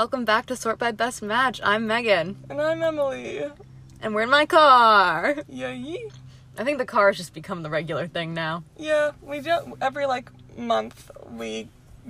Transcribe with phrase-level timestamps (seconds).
[0.00, 1.60] Welcome back to Sort by Best Match.
[1.62, 3.44] I'm Megan, And I'm Emily.
[4.00, 5.36] and we're in my car.
[5.46, 6.08] Yeah, ye-
[6.56, 8.64] I think the car has just become the regular thing now.
[8.78, 9.10] yeah.
[9.20, 11.68] We do every like month we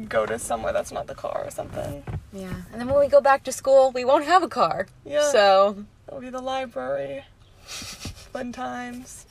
[0.09, 2.05] go to somewhere that's not the car or something.
[2.33, 4.87] Yeah, and then when we go back to school, we won't have a car.
[5.05, 5.29] Yeah.
[5.33, 7.25] So It'll be the library.
[7.65, 9.27] Fun times.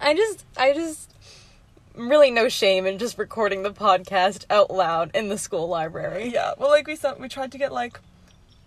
[0.00, 1.12] I just, I just,
[1.96, 6.30] really no shame in just recording the podcast out loud in the school library.
[6.32, 6.52] Yeah.
[6.58, 7.98] Well, like we said, we tried to get like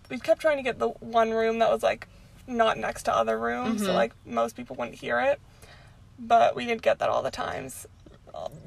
[0.10, 2.08] we kept trying to get the one room that was like
[2.48, 3.96] not next to other rooms, so Mhm.
[3.96, 5.40] like most people wouldn't hear it.
[6.18, 7.86] But we didn't get that all the times.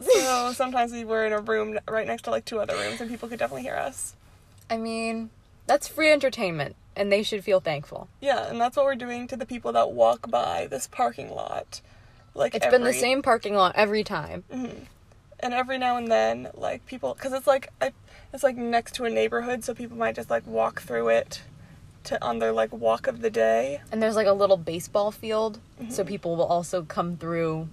[0.00, 3.10] So sometimes we were in a room right next to like two other rooms, and
[3.10, 4.14] people could definitely hear us.
[4.70, 5.30] I mean,
[5.66, 8.08] that's free entertainment, and they should feel thankful.
[8.20, 11.80] Yeah, and that's what we're doing to the people that walk by this parking lot.
[12.34, 14.44] Like It's been the same parking lot every time.
[14.52, 14.86] Mhm.
[15.40, 17.92] And every now and then, like people, because it's like I,
[18.32, 21.42] it's like next to a neighborhood, so people might just like walk through it,
[22.04, 23.80] to on their like walk of the day.
[23.90, 25.90] And there's like a little baseball field, Mm-hmm.
[25.90, 27.68] so people will also come through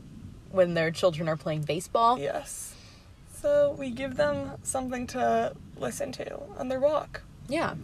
[0.51, 2.17] when their children are playing baseball.
[2.17, 2.73] Yes.
[3.39, 7.21] So we give them something to listen to on their walk.
[7.47, 7.75] Yeah.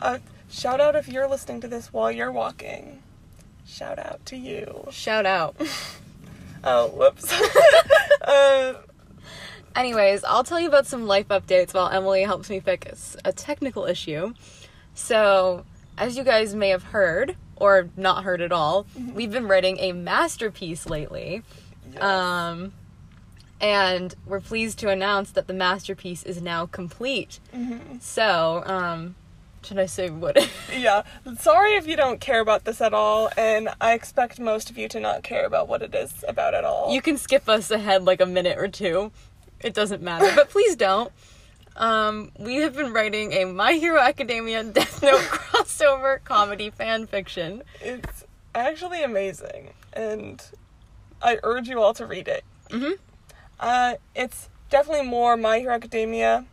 [0.00, 0.18] Uh,
[0.50, 3.02] shout out if you're listening to this while you're walking.
[3.66, 4.88] Shout out to you.
[4.90, 5.56] Shout out.
[6.64, 7.30] Oh, whoops.
[8.22, 8.74] uh,
[9.76, 13.84] Anyways, I'll tell you about some life updates while Emily helps me fix a technical
[13.86, 14.34] issue.
[14.94, 15.64] So,
[15.96, 19.92] as you guys may have heard, or not heard at all, we've been writing a
[19.92, 21.42] masterpiece lately.
[21.92, 22.02] yes.
[22.02, 22.72] Um,
[23.60, 27.38] and we're pleased to announce that the masterpiece is now complete.
[27.54, 28.00] Mhm.
[28.02, 29.14] So, um,
[29.62, 30.36] should I say what?
[30.72, 31.02] Yeah,
[31.38, 34.86] sorry if you don't care about this at all, and I expect most of you
[34.88, 36.92] to not care about what it is about at all.
[36.94, 39.10] you can skip us ahead like a minute or two.
[39.60, 41.10] It doesn't matter, but please don't.
[41.76, 47.62] Um, we have been writing a My Hero Academia Death Note crossover comedy fan fiction.
[47.80, 48.24] It's
[48.54, 50.40] actually amazing, and
[51.22, 52.44] I urge you all to read it.
[52.70, 52.98] Mhm.
[53.58, 56.44] Uh, it's definitely more My Hero Academia.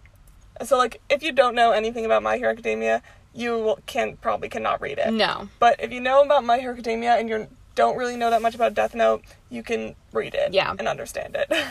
[0.63, 3.01] So, like, if you don't know anything about My Hero Academia,
[3.33, 5.11] you can probably cannot read it.
[5.11, 5.49] No.
[5.59, 8.55] But if you know about My Hero Academia and you don't really know that much
[8.55, 10.73] about Death Note, you can read it Yeah.
[10.77, 11.51] and understand it.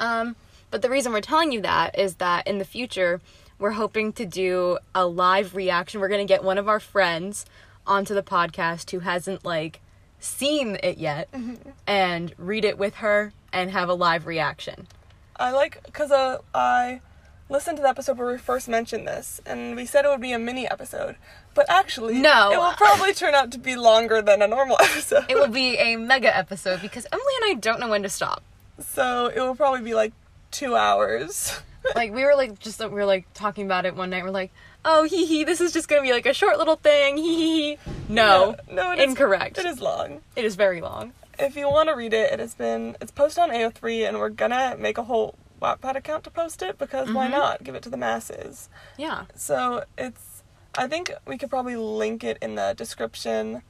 [0.00, 0.36] Um,
[0.70, 3.20] but the reason we're telling you that is that in the future,
[3.58, 6.00] we're hoping to do a live reaction.
[6.00, 7.44] We're going to get one of our friends
[7.84, 9.80] onto the podcast who hasn't, like,
[10.20, 11.28] seen it yet
[11.88, 14.86] and read it with her and have a live reaction.
[15.34, 17.00] I like because uh, I
[17.48, 20.32] listened to the episode where we first mentioned this, and we said it would be
[20.32, 21.16] a mini episode,
[21.54, 22.50] but actually, No.
[22.52, 25.24] it will probably turn out to be longer than a normal episode.
[25.28, 28.42] It will be a mega episode because Emily and I don't know when to stop.
[28.78, 30.12] so it will probably be like
[30.50, 31.60] two hours.
[31.94, 34.22] Like we were like just we were like talking about it one night.
[34.22, 34.50] We're like,
[34.84, 37.16] oh hee hee, this is just gonna be like a short little thing.
[37.16, 37.78] Hee hee hee.
[38.10, 39.56] No, no, it is incorrect.
[39.56, 40.20] It is long.
[40.36, 41.12] It is very long.
[41.38, 44.28] If you want to read it, it has been it's posted on AO3, and we're
[44.28, 47.30] gonna make a whole Wattpad account to post it because why Mhm.
[47.32, 48.68] not give it to the masses?
[48.96, 49.24] Yeah.
[49.34, 50.42] So it's
[50.76, 53.62] I think we could probably link it in the description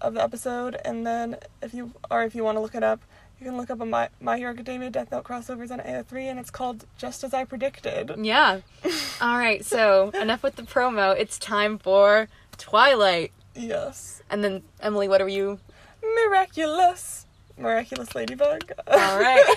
[0.00, 3.00] of the episode and then if you or if you want to look it up,
[3.38, 6.38] you can look up a My, My Hero Academia Death Note crossovers on AO3 and
[6.38, 8.14] it's called Just As I Predicted.
[8.18, 8.60] Yeah.
[9.20, 9.64] All right.
[9.64, 11.14] So enough with the promo.
[11.16, 12.28] It's time for
[12.58, 13.32] Twilight.
[13.54, 14.22] Yes.
[14.30, 15.60] And then Emily, what are you?
[16.02, 17.26] Miraculous.
[17.58, 18.72] Miraculous Ladybug.
[18.86, 19.44] All right.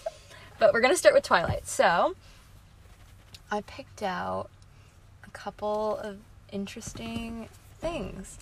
[0.60, 1.66] but we're gonna start with Twilight.
[1.66, 2.14] So
[3.50, 4.48] I picked out
[5.26, 6.18] a couple of
[6.52, 7.48] interesting
[7.80, 8.38] things.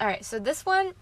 [0.00, 0.24] All right.
[0.24, 0.94] So this one.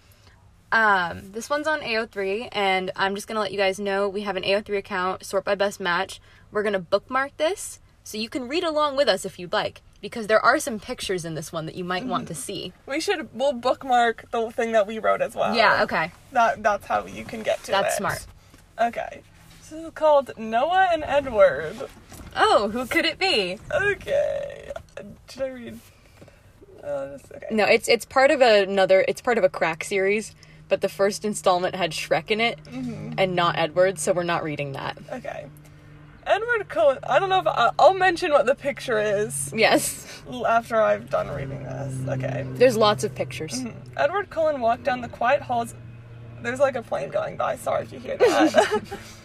[0.73, 4.37] Um, this one's on AO3, and I'm just gonna let you guys know we have
[4.37, 6.21] an AO3 account, sort by best match.
[6.53, 10.29] We're gonna bookmark this so you can read along with us if you'd like, because
[10.29, 12.73] there are some pictures in this one that you might want to see.
[12.87, 15.57] we should we'll bookmark the thing that we wrote as well.
[15.57, 16.13] Yeah, okay.
[16.31, 17.75] That that's how you can get to it.
[17.75, 18.25] That's smart.
[18.81, 19.23] Okay.
[19.71, 21.77] This is called Noah and Edward.
[22.35, 23.57] Oh, who could it be?
[23.73, 24.73] Okay.
[25.29, 25.79] Should I read?
[26.83, 27.47] Uh, this, okay.
[27.53, 29.05] No, it's it's part of another.
[29.07, 30.35] It's part of a crack series,
[30.69, 33.15] but the first installment had Shrek in it Mhm.
[33.17, 34.99] and not Edward, so we're not reading that.
[35.13, 35.47] Okay.
[36.27, 36.99] Edward Cullen.
[37.05, 41.29] I don't know if I, I'll mention what the picture is Yes, after I've done
[41.29, 41.95] reading this.
[42.09, 42.45] Okay.
[42.55, 43.61] there's lots of pictures.
[43.63, 43.75] Mhm.
[43.97, 45.75] Edward Cullen walked down the quiet halls.
[46.43, 47.55] There's like a plane going by.
[47.55, 48.83] Sorry if you hear that.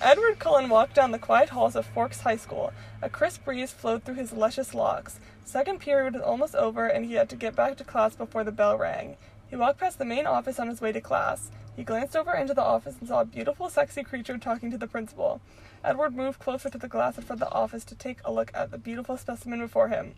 [0.00, 2.72] Edward Cullen walked down the quiet halls of Forks High School.
[3.02, 5.18] A crisp breeze flowed through his luscious locks.
[5.44, 8.52] Second period was almost over, and he had to get back to class before the
[8.52, 9.16] bell rang.
[9.50, 11.50] He walked past the main office on his way to class.
[11.74, 14.86] He glanced over into the office and saw a beautiful, sexy creature talking to the
[14.86, 15.40] principal.
[15.84, 18.50] Edward moved closer to the glass in front of the office to take a look
[18.54, 20.14] at the beautiful specimen before him.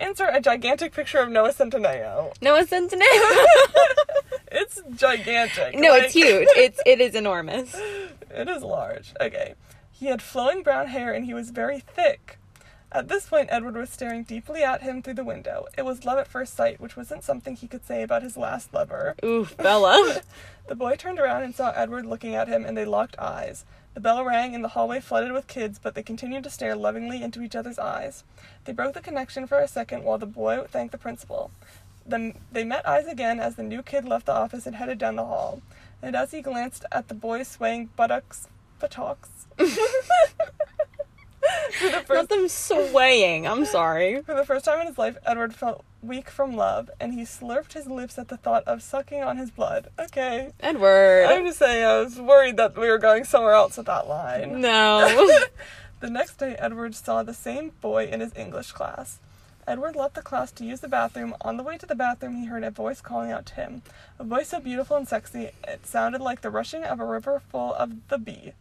[0.00, 2.32] Insert a gigantic picture of Noah Centineo.
[2.40, 3.46] Noah Centineo.
[4.50, 5.74] It's gigantic.
[5.74, 6.48] no, like- it's huge.
[6.56, 7.76] It's it is enormous.
[8.30, 9.12] It is large.
[9.20, 9.54] Okay.
[9.90, 12.38] He had flowing brown hair and he was very thick.
[12.90, 15.66] At this point, Edward was staring deeply at him through the window.
[15.76, 18.72] It was love at first sight, which wasn't something he could say about his last
[18.72, 19.14] lover.
[19.24, 20.22] Ooh, Bella.
[20.68, 23.64] The boy turned around and saw Edward looking at him, and they locked eyes.
[23.94, 27.22] The bell rang, and the hallway flooded with kids, but they continued to stare lovingly
[27.22, 28.22] into each other's eyes.
[28.64, 31.50] They broke the connection for a second while the boy thanked the principal.
[32.04, 35.16] Then they met eyes again as the new kid left the office and headed down
[35.16, 35.62] the hall.
[36.02, 38.46] And as he glanced at the boy swaying buttocks,
[38.78, 39.66] buttocks, for
[41.86, 43.46] the Not first them swaying.
[43.46, 44.22] I'm sorry.
[44.22, 47.72] for the first time in his life, Edward felt weak from love, and he slurped
[47.72, 49.88] his lips at the thought of sucking on his blood.
[49.98, 50.52] Okay.
[50.60, 51.26] Edward.
[51.28, 54.60] I'm just saying, I was worried that we were going somewhere else with that line.
[54.60, 55.38] No.
[56.00, 59.18] The next day, Edward saw the same boy in his English class.
[59.68, 61.34] Edward left the class to use the bathroom.
[61.42, 63.82] On the way to the bathroom, he heard a voice calling out to him.
[64.18, 67.74] A voice so beautiful and sexy, it sounded like the rushing of a river full
[67.74, 68.54] of the bee.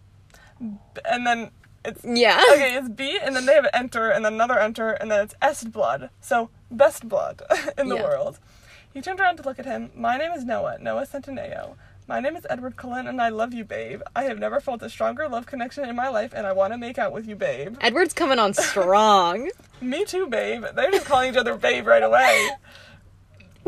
[0.59, 1.51] B- And then
[1.85, 2.43] it's yeah.
[2.53, 5.35] okay, it's B, and then they have enter, and then another enter, and then it's
[5.41, 6.09] est blood.
[6.19, 7.41] So best blood
[7.77, 8.03] in the Yeah.
[8.03, 8.39] world.
[8.93, 9.91] He turned around to look at him.
[9.95, 11.75] My name is Noah, Noah Centineo.
[12.09, 14.01] My name is Edward Cullen, and I love you, babe.
[14.15, 16.77] I have never felt a stronger love connection in my life, and I want to
[16.77, 17.75] make out with you, babe.
[17.81, 19.51] Edward's coming on strong.
[19.81, 20.63] Me too, babe.
[20.73, 22.49] They're just calling each other babe right away.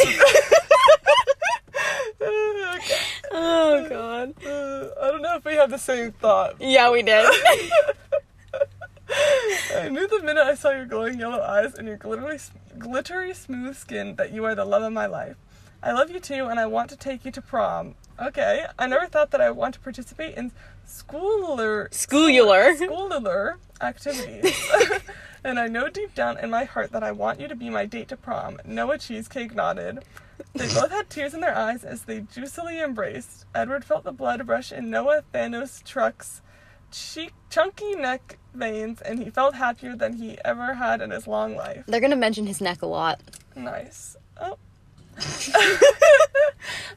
[0.02, 0.20] Okay.
[3.32, 4.34] Oh god.
[4.44, 6.56] Uh, I don't know if we have the same thought.
[6.60, 7.26] Yeah, we did.
[9.76, 12.40] I knew the minute I saw your glowing yellow eyes and your glittery,
[12.78, 15.36] glittery smooth skin that you are the love of my life.
[15.84, 17.96] I love you too, and I want to take you to prom.
[18.22, 20.52] Okay, I never thought that I want to participate in
[20.88, 22.76] schooler Schooler.
[22.78, 24.56] schooler activities.
[25.44, 27.86] and I know deep down in my heart that I want you to be my
[27.86, 28.60] date to prom.
[28.66, 30.04] Noah Cheesecake nodded.
[30.54, 33.46] They both had tears in their eyes as they juicily embraced.
[33.56, 36.42] Edward felt the blood rush in Noah Thanos Truck's
[36.92, 41.56] cheek, chunky neck veins, and he felt happier than he ever had in his long
[41.56, 41.84] life.
[41.88, 43.22] They're gonna mention his neck a lot.
[43.56, 44.18] Nice.
[44.42, 44.58] Oh,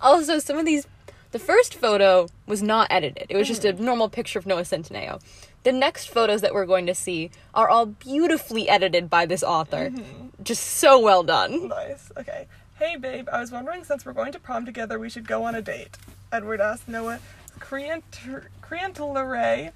[0.00, 0.86] Also, some of these.
[1.32, 3.26] The first photo was not edited.
[3.30, 3.80] It was just a mm.
[3.80, 5.20] normal picture of Noah Centineo.
[5.62, 9.90] The next photos that we're going to see are all beautifully edited by this author.
[9.90, 10.42] Mm-hmm.
[10.42, 11.68] Just so well done.
[11.68, 12.12] nice.
[12.18, 12.46] Okay.
[12.78, 15.54] Hey, babe, I was wondering since we're going to prom together, we should go on
[15.54, 15.96] a date.
[16.30, 17.20] Edward asked Noah
[17.60, 19.70] Creantelare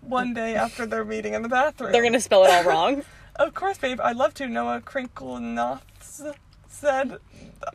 [0.00, 1.90] one day after their meeting in the bathroom.
[1.92, 3.02] They're gonna spell it all wrong.
[3.36, 6.34] Of course, babe, I'd love to, Noah Crinklenaughts
[6.82, 7.18] said,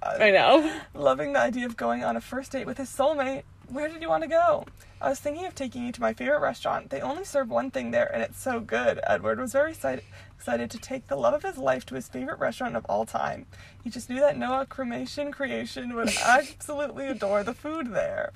[0.04, 0.70] uh, I know.
[0.94, 3.44] loving the idea of going on a first date with his soulmate.
[3.70, 4.66] Where did you want to go?
[5.00, 6.90] I was thinking of taking you to my favorite restaurant.
[6.90, 9.00] They only serve one thing there, and it's so good.
[9.08, 10.04] Edward was very excited,
[10.36, 13.46] excited to take the love of his life to his favorite restaurant of all time.
[13.82, 18.34] He just knew that Noah Cremation Creation would absolutely adore the food there.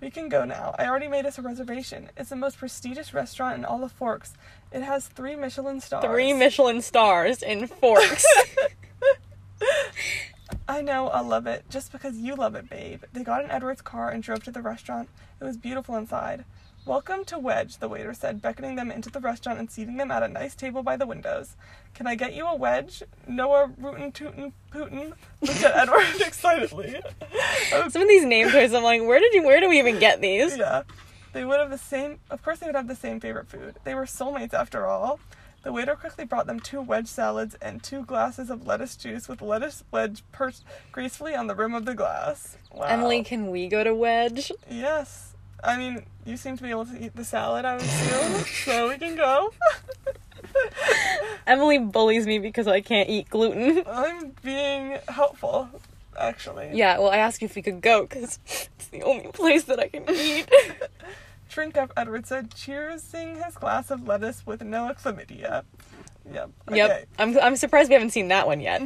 [0.00, 0.74] We can go now.
[0.78, 2.08] I already made us a reservation.
[2.16, 4.32] It's the most prestigious restaurant in all of Forks.
[4.72, 6.04] It has three Michelin stars.
[6.04, 8.24] Three Michelin stars in forks.
[10.68, 11.64] I know, I'll love it.
[11.68, 13.02] Just because you love it, babe.
[13.12, 15.08] They got in Edward's car and drove to the restaurant.
[15.40, 16.44] It was beautiful inside.
[16.86, 20.22] Welcome to Wedge, the waiter said, beckoning them into the restaurant and seating them at
[20.22, 21.56] a nice table by the windows.
[21.94, 23.02] Can I get you a wedge?
[23.26, 27.00] Noah Rootin' Tootin' Putin looked at Edward excitedly.
[27.88, 29.42] Some of these name choices, I'm like, where did you?
[29.44, 30.58] Where do we even get these?
[30.58, 30.82] yeah.
[31.32, 33.76] They would have the same, of course, they would have the same favorite food.
[33.84, 35.18] They were soulmates after all.
[35.64, 39.40] The waiter quickly brought them two wedge salads and two glasses of lettuce juice with
[39.40, 42.58] lettuce wedge perched gracefully on the rim of the glass.
[42.70, 42.84] Wow.
[42.84, 44.52] Emily, can we go to Wedge?
[44.70, 45.32] Yes.
[45.62, 48.88] I mean, you seem to be able to eat the salad, I would assume, so
[48.90, 49.52] we can go.
[51.46, 53.82] Emily bullies me because I can't eat gluten.
[53.86, 55.70] I'm being helpful,
[56.18, 56.70] actually.
[56.74, 59.80] Yeah, well, I asked you if we could go because it's the only place that
[59.80, 60.46] I can eat.
[61.54, 65.62] Drink up, Edward said, cheersing his glass of lettuce with no chlamydia.
[66.32, 66.50] Yep.
[66.68, 66.76] Okay.
[66.76, 67.08] Yep.
[67.16, 68.82] I'm, I'm surprised we haven't seen that one yet.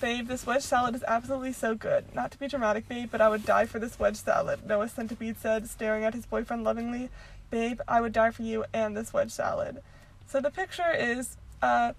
[0.00, 2.14] Babe, this wedge salad is absolutely so good.
[2.14, 5.38] Not to be dramatic, babe, but I would die for this wedge salad, Noah Centipede
[5.40, 7.10] said, staring at his boyfriend lovingly.
[7.50, 9.82] Babe, I would die for you and this wedge salad.
[10.28, 11.94] So the picture is, uh,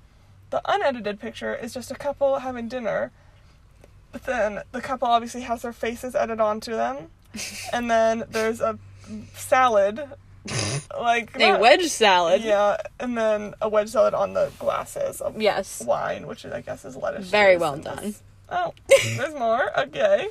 [0.49, 3.11] the unedited picture is just a couple having dinner,
[4.13, 7.09] but then the couple obviously has their faces edited onto them,
[7.73, 8.79] and then there's a
[9.35, 10.03] salad,
[10.99, 12.41] like A wedge salad.
[12.43, 15.83] yeah, and then a wedge salad on the glasses of Yes.
[15.85, 17.27] wine, which I guess is lettuce.
[17.29, 17.97] Very juice well and done.
[18.01, 18.73] this- Oh,
[19.17, 19.77] there's more.
[19.79, 20.27] Okay.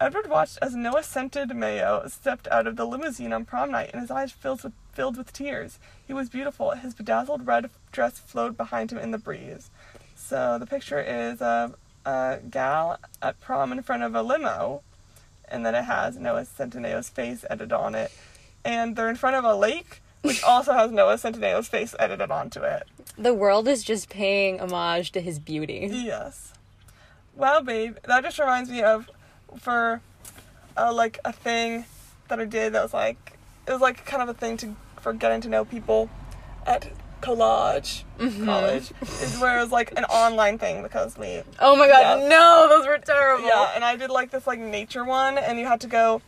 [0.00, 4.00] Edward watched as Noah scented Mayo stepped out of the limousine on prom night, and
[4.00, 5.78] his eyes filled with filled with tears.
[6.06, 6.70] He was beautiful.
[6.70, 9.68] His bedazzled red dress flowed behind him in the breeze.
[10.14, 11.74] So the picture is of
[12.06, 14.82] a gal at prom in front of a limo,
[15.50, 18.12] and then it has Noah Centineo's face edited on it,
[18.64, 22.60] and they're in front of a lake, which also has Noah Centineo's face edited onto
[22.60, 22.84] it.
[23.18, 25.88] The world is just paying homage to his beauty.
[25.90, 26.52] Yes.
[27.34, 29.10] Wow, babe, that just reminds me of
[29.58, 30.00] for
[30.76, 31.84] uh, like a thing
[32.28, 35.12] that I did that was like it was like kind of a thing to for
[35.12, 36.10] getting to know people
[36.66, 36.90] at
[37.20, 38.44] college mm-hmm.
[38.44, 42.28] college is where it was like an online thing because we Oh my god, Yeah.
[42.28, 43.46] no, those were terrible.
[43.46, 46.22] yeah and I did like this like nature one and you had to go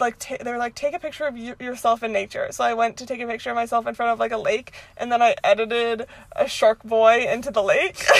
[0.00, 2.46] like ta- they were like take a picture of you- yourself in nature.
[2.52, 4.72] So I went to take a picture of myself in front of like a lake
[4.96, 8.04] and then I edited a shark boy into the lake.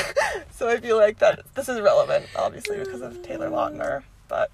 [0.51, 4.51] So I feel like that this is relevant obviously because of Taylor Lautner but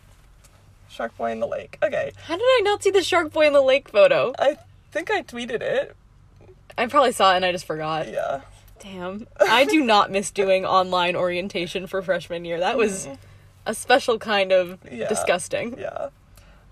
[0.90, 1.78] shark boy in the lake.
[1.82, 2.12] Okay.
[2.26, 4.34] How did I not see the shark boy in the lake photo?
[4.38, 4.58] I
[4.92, 5.96] think I tweeted it
[6.76, 8.08] I probably saw it and I just forgot.
[8.10, 8.40] yeah
[8.80, 9.26] Damn.
[9.40, 12.58] I do not miss doing online orientation for freshman year.
[12.60, 13.08] That was
[13.64, 15.08] a special kind of Yeah.
[15.08, 15.78] disgusting.
[15.78, 16.08] Yeah.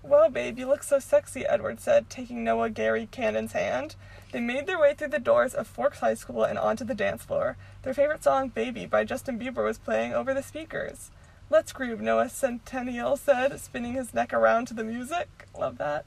[0.03, 3.95] Well, babe, you look so sexy, Edward said, taking Noah Gary Cannon's hand.
[4.31, 7.23] They made their way through the doors of Forks High School and onto the dance
[7.23, 7.55] floor.
[7.83, 11.09] Their favorite song, Baby, by Justin Bieber, was playing over the speakers.
[11.49, 15.47] Let's groove, Noah Centennial said, spinning his neck around to the music.
[15.57, 16.05] Love that.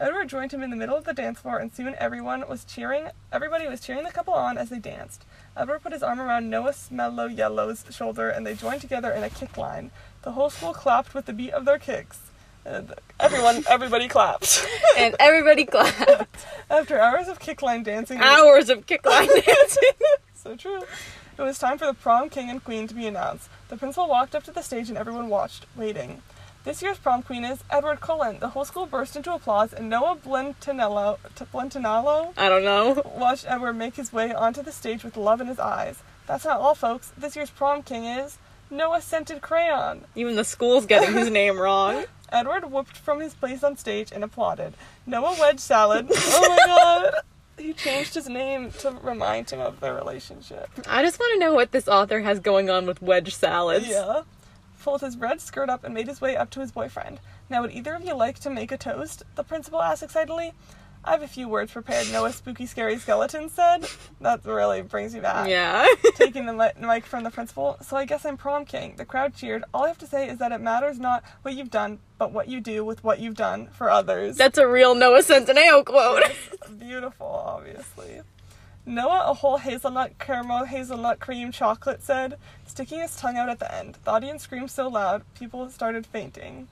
[0.00, 3.08] Edward joined him in the middle of the dance floor, and soon everyone was cheering.
[3.32, 5.24] Everybody was cheering the couple on as they danced.
[5.56, 9.30] Edward put his arm around Noah Smellow Yellow's shoulder, and they joined together in a
[9.30, 9.90] kick line.
[10.22, 12.20] The whole school clapped with the beat of their kicks.
[12.64, 14.64] And everyone, everybody clapped.
[14.96, 16.46] And everybody clapped.
[16.70, 19.90] After hours of kick line dancing, Hours of kick line dancing.
[20.34, 20.80] so true.
[21.38, 23.48] It was time for the prom king and queen to be announced.
[23.68, 26.22] The principal walked up to the stage and everyone watched, waiting.
[26.68, 28.40] This year's prom queen is Edward Cullen.
[28.40, 31.16] The whole school burst into applause, and Noah Blentinello,
[31.50, 33.02] Blentinello I don't know.
[33.16, 36.02] watched Edward make his way onto the stage with love in his eyes.
[36.26, 37.10] That's not all, folks.
[37.16, 38.36] This year's prom king is
[38.70, 40.04] Noah Scented Crayon.
[40.14, 42.04] Even the school's getting his name wrong.
[42.30, 44.74] Edward whooped from his place on stage and applauded.
[45.06, 46.08] Noah Wedge Salad.
[46.12, 47.14] oh my god!
[47.56, 50.68] He changed his name to remind him of their relationship.
[50.86, 53.88] I just want to know what this author has going on with wedge salads.
[53.88, 54.24] Yeah.
[54.82, 57.20] Pulled his red skirt up and made his way up to his boyfriend.
[57.50, 59.22] Now, would either of you like to make a toast?
[59.34, 60.52] The principal asked excitedly.
[61.04, 63.88] I have a few words prepared, Noah Spooky Scary Skeleton said.
[64.20, 65.48] That really brings me back.
[65.48, 65.86] Yeah.
[66.16, 67.76] Taking the mi- mic from the principal.
[67.82, 68.94] So I guess I'm prom king.
[68.96, 69.64] The crowd cheered.
[69.72, 72.48] All I have to say is that it matters not what you've done, but what
[72.48, 74.36] you do with what you've done for others.
[74.36, 76.24] That's a real Noah Centineo quote.
[76.78, 78.20] Beautiful, obviously.
[78.88, 83.72] Noah, a whole hazelnut caramel hazelnut cream chocolate, said, sticking his tongue out at the
[83.72, 83.98] end.
[84.02, 86.68] The audience screamed so loud, people started fainting.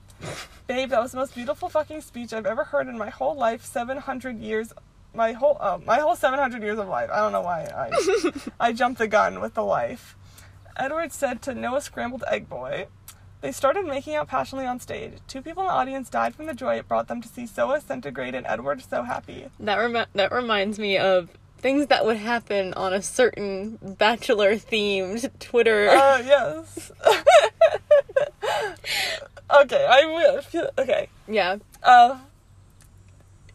[0.67, 3.63] Babe, that was the most beautiful fucking speech I've ever heard in my whole life.
[3.67, 4.73] Seven hundred years,
[5.15, 7.11] my whole, oh, my whole seven hundred years of life.
[7.13, 8.33] I don't know why I,
[8.69, 10.17] I jumped the gun with the life.
[10.75, 12.87] Edward said to Noah Scrambled Egg Boy.
[13.43, 15.13] They started making out passionately on stage.
[15.29, 17.83] Two people in the audience died from the joy it brought them to see Soa
[17.83, 19.49] Centigrade and Edward so happy.
[19.61, 25.29] That remi- that reminds me of things that would happen on a certain bachelor themed
[25.41, 25.89] Twitter.
[25.91, 26.93] Uh, yes.
[29.63, 30.63] okay, I will.
[30.79, 31.09] Okay.
[31.29, 31.57] yeah.
[31.83, 32.19] Uh,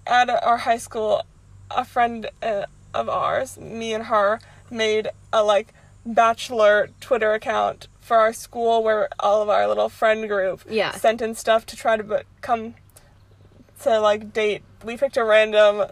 [0.08, 1.24] at our high school,
[1.70, 4.40] a friend uh, of ours, me and her,
[4.70, 5.74] made a like
[6.06, 10.92] bachelor Twitter account for our school where all of our little friend group Yeah.
[10.92, 12.74] sent in stuff to try to be- come
[13.84, 14.64] to like date.
[14.84, 15.86] We picked a random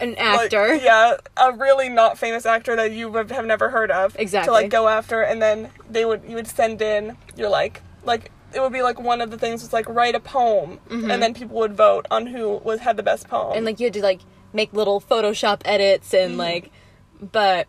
[0.00, 0.18] An like,
[0.52, 0.74] actor.
[0.74, 4.16] yeah, a really not famous actor that you would have never heard of.
[4.18, 4.48] Exactly.
[4.48, 8.30] To like go after, and then they would you would send in your like like
[8.52, 11.32] it would be like one of the things was like write a poem, and then
[11.34, 13.48] people would vote on who was had the best poem.
[13.48, 13.56] Mm-hmm.
[13.56, 14.20] and like you had to like
[14.52, 16.24] make little Photoshop edits Mm-hmm.
[16.24, 16.70] and like,
[17.20, 17.68] but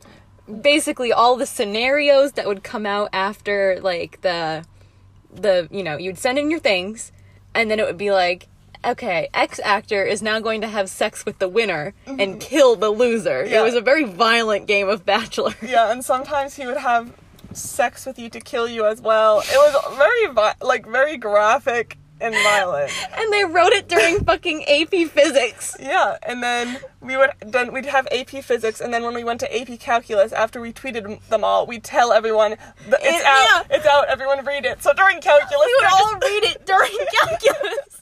[0.61, 4.65] basically all the scenarios that would come out after like the
[5.33, 7.11] the you know you'd send in your things,
[7.53, 8.47] and then it would be like.
[8.85, 12.89] Okay, X actor is now going to have sex with the winner and kill the
[12.89, 13.43] loser.
[13.43, 13.51] Mm-hmm.
[13.51, 13.61] Yeah.
[13.61, 15.55] It was a very violent game of Bachelor.
[15.61, 17.11] yeah, and sometimes he would have
[17.53, 19.39] sex with you to kill you as well.
[19.39, 22.91] It was very like very graphic and violent.
[23.17, 25.75] And they wrote it during fucking AP Physics.
[25.79, 29.39] Yeah, and then we would then we'd have AP Physics, and then when we went
[29.41, 33.85] to AP Calculus, after we tweeted them all, we'd tell everyone it's It- out, it's
[33.85, 34.81] out, everyone read it.
[34.81, 38.01] So during calculus, We would all just- read it during calculus.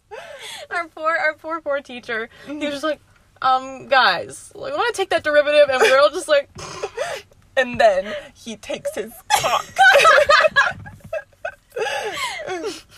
[0.69, 2.29] Our poor, our poor, poor teacher.
[2.45, 2.99] He was just like,
[3.41, 6.49] um, guys, we want to take that derivative, and we're all just like,
[7.57, 9.11] and then he takes his
[9.41, 9.65] cock.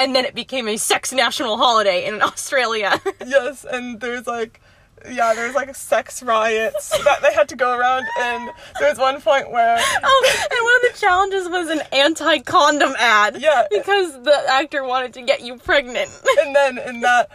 [0.00, 3.00] and then it became a sex national holiday in Australia.
[3.26, 4.60] yes, and there's like
[5.08, 8.98] yeah, there was like sex riots that they had to go around, and there was
[8.98, 13.40] one point where Oh, and one of the challenges was an anti-condom ad.
[13.40, 13.66] Yeah.
[13.70, 16.10] Because the actor wanted to get you pregnant.
[16.40, 17.30] and then in that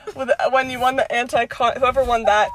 [0.51, 2.49] when you won the anti whoever won that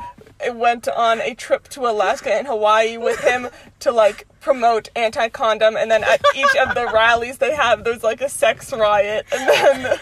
[0.49, 3.49] went on a trip to Alaska and Hawaii with him
[3.80, 8.02] to like promote anti condom and then at each of the rallies they have there's
[8.02, 9.99] like a sex riot and then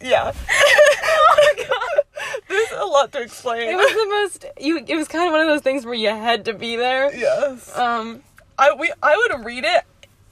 [0.02, 2.04] yeah oh my god.
[2.48, 5.40] there's a lot to explain It was the most you it was kind of one
[5.40, 7.14] of those things where you had to be there.
[7.14, 8.22] yes Um
[8.58, 9.84] I we I would read it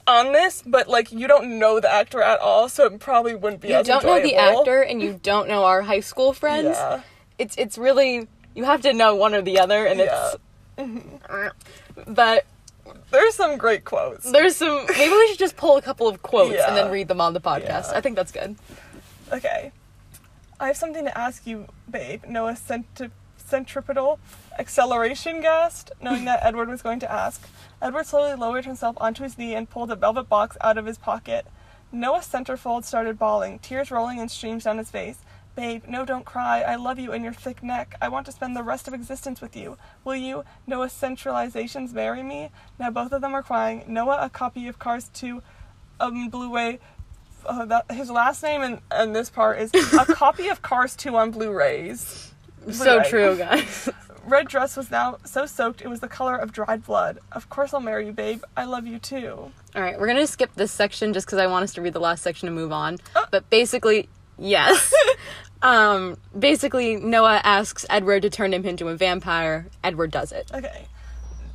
[0.05, 3.61] on this but like you don't know the actor at all so it probably wouldn't
[3.61, 6.77] be you don't know the actor and you don't know our high school friends.
[6.77, 7.01] yeah
[7.39, 10.33] It's it's really you have to know one or the other and Yeah.
[10.77, 11.53] it's
[12.07, 12.45] but
[13.11, 16.59] there's some great quotes there's some maybe we should just pull a couple of quotes
[16.67, 17.91] and then read them on the podcast.
[17.91, 17.97] Yeah.
[17.97, 18.55] I think that's good.
[19.31, 19.71] Okay.
[20.59, 22.23] I have something to ask you, babe.
[22.27, 24.19] Noah centri- centripetal
[24.57, 27.47] acceleration gasped, knowing that Edward was going to ask.
[27.81, 30.97] Edward slowly lowered himself onto his knee and pulled a velvet box out of his
[30.97, 31.45] pocket.
[31.91, 35.19] Noah centerfold started bawling, tears rolling in streams down his face.
[35.57, 36.61] Babe, no, don't cry.
[36.61, 37.95] I love you and your thick neck.
[37.99, 39.75] I want to spend the rest of existence with you.
[40.03, 42.51] Will you, Noah Centralizations, marry me?
[42.77, 43.83] Now both of them are crying.
[43.87, 45.41] Noah, a copy of Cars 2
[45.99, 46.77] um, Blu-ray
[47.47, 51.15] uh, that his last name and, and this part is a copy of Cars 2
[51.15, 52.33] on Blu-rays.
[52.71, 53.09] So Blu-ray.
[53.09, 53.89] true, guys.
[54.25, 57.17] Red dress was now so soaked it was the color of dried blood.
[57.31, 58.43] Of course I'll marry you, babe.
[58.55, 59.51] I love you too.
[59.75, 61.99] All right, we're gonna skip this section just because I want us to read the
[61.99, 62.99] last section and move on.
[63.15, 63.25] Oh.
[63.31, 64.93] But basically, yes.
[65.61, 69.67] um, basically, Noah asks Edward to turn him into a vampire.
[69.83, 70.51] Edward does it.
[70.53, 70.85] Okay.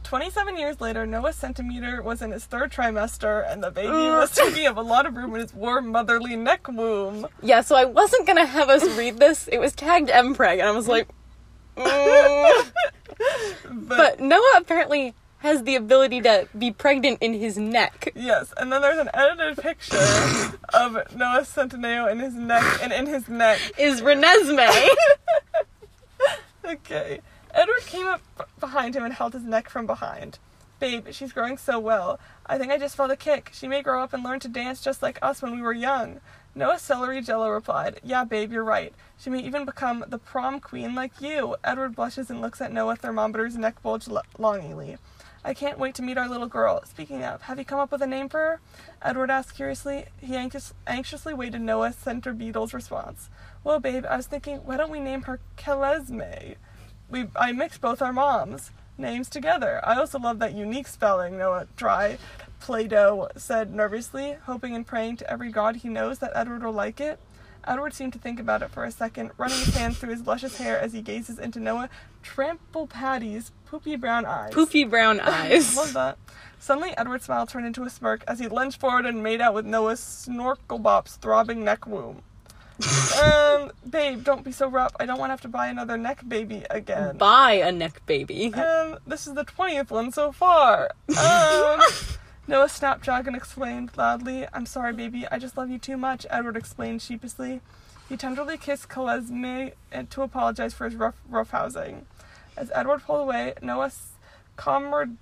[0.04, 4.66] 27 years later, Noah Centimeter was in his third trimester, and the baby was taking
[4.66, 7.26] up a lot of room in his warm motherly neck womb.
[7.42, 9.48] Yeah, so I wasn't gonna have us read this.
[9.48, 11.08] It was tagged M Preg, and I was like,
[11.78, 12.72] mm.
[13.64, 18.12] But, but Noah apparently has the ability to be pregnant in his neck.
[18.14, 19.96] yes, and then there's an edited picture
[20.74, 24.88] of Noah Centineo in his neck, and in his neck Is Renesmee?
[26.64, 27.20] Okay.
[27.52, 28.22] Edward came up
[28.60, 30.38] behind him and held his neck from behind.
[30.78, 32.18] Babe, she's growing so well.
[32.46, 33.50] I think I just felt a kick.
[33.52, 36.20] She may grow up and learn to dance just like us when we were young.
[36.54, 38.94] Noah Celery Jello replied, Yeah, babe, you're right.
[39.18, 41.56] She may even become the prom queen like you.
[41.64, 44.98] Edward blushes and looks at Noah Thermometer's neck bulge lo- longingly.
[45.44, 46.82] I can't wait to meet our little girl.
[46.84, 48.60] Speaking of, have you come up with a name for her?
[49.02, 50.06] Edward asked curiously.
[50.20, 53.28] He anxious- anxiously waited Noah Center Beetle's response.
[53.64, 56.56] Well, babe, I was thinking, why don't we name her Kelesme?
[57.10, 59.80] We I mixed both our moms' names together.
[59.84, 62.18] I also love that unique spelling, Noah Dry
[62.60, 67.00] Play-Doh said nervously, hoping and praying to every god he knows that Edward will like
[67.00, 67.18] it.
[67.66, 70.58] Edward seemed to think about it for a second, running his hands through his luscious
[70.58, 71.88] hair as he gazes into Noah
[72.22, 74.52] Trample Patty's poopy brown eyes.
[74.52, 75.76] Poopy brown eyes.
[75.76, 76.18] Love that.
[76.58, 79.66] Suddenly, Edward's smile turned into a smirk as he lunged forward and made out with
[79.66, 82.22] Noah's snorkelbop's throbbing neck womb.
[83.22, 84.92] um, babe, don't be so rough.
[84.98, 87.16] I don't want to have to buy another neck baby again.
[87.16, 88.52] Buy a neck baby.
[88.54, 90.90] Um, this is the 20th one so far.
[91.10, 91.80] Um,
[92.48, 95.26] Noah snapped Jack and exclaimed loudly, I'm sorry, baby.
[95.30, 97.60] I just love you too much, Edward explained sheepishly.
[98.08, 99.72] He tenderly kissed Kalesme
[100.10, 102.02] to apologize for his rough roughhousing.
[102.56, 104.12] As Edward pulled away, Noah's
[104.56, 105.20] comrade,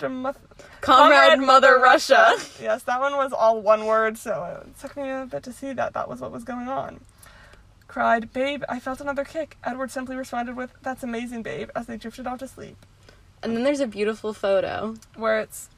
[0.80, 2.36] Comrade Mother Russia.
[2.60, 5.72] Yes, that one was all one word, so it took me a bit to see
[5.72, 7.00] that that was what was going on.
[7.86, 9.56] Cried, Babe, I felt another kick.
[9.64, 12.76] Edward simply responded with, That's amazing, babe, as they drifted off to sleep.
[13.42, 14.96] And then there's a beautiful photo.
[15.16, 15.70] Where it's,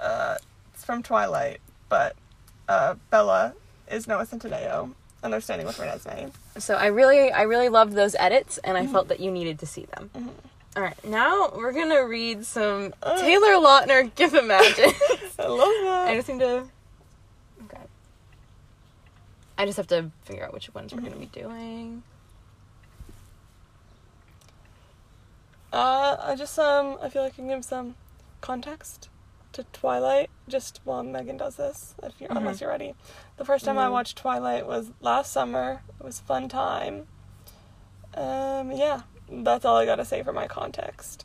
[0.00, 0.46] uh, it's
[0.84, 2.14] from Twilight, but
[2.68, 3.54] uh, Bella
[3.90, 4.92] is Noah Centineo,
[5.22, 6.30] and they're standing with Renesmee.
[6.58, 8.88] So I really, I really loved those edits, and Mm-hmm.
[8.88, 10.10] I felt that you needed to see them.
[10.76, 13.20] All right, now we're gonna read some Uh.
[13.20, 14.90] Taylor Lautner Gif Imagine.
[15.38, 16.08] I love that.
[16.08, 16.64] I just need to.
[17.64, 17.82] Okay.
[19.56, 22.02] I just have to figure out which ones we're gonna be doing.
[25.72, 27.96] Uh, I just, um, I feel like I can give some
[28.40, 29.08] context
[29.54, 32.94] to Twilight just while Megan does this, if you're, unless you're ready.
[33.36, 33.92] The first time I Mhm.
[33.92, 35.82] watched Twilight was last summer.
[35.98, 37.06] It was a fun time.
[38.14, 41.24] Um, yeah, that's all I gotta say for my context.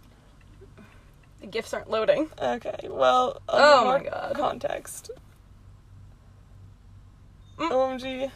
[1.41, 2.29] The gifts aren't loading.
[2.41, 4.35] Okay, well, Oh my God.
[4.35, 5.11] context.
[7.57, 7.71] Mm.
[7.71, 8.31] OMG.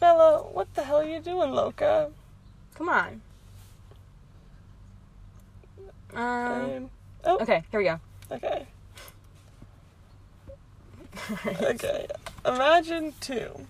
[0.00, 2.10] Bella, what the hell are you doing, Loca?
[2.74, 3.22] Come on.
[6.14, 6.20] Um.
[6.22, 6.90] Um,
[7.24, 8.00] oh, Okay, here we go.
[8.30, 8.66] okay.
[11.62, 12.06] Okay.
[12.46, 13.66] Imagine two.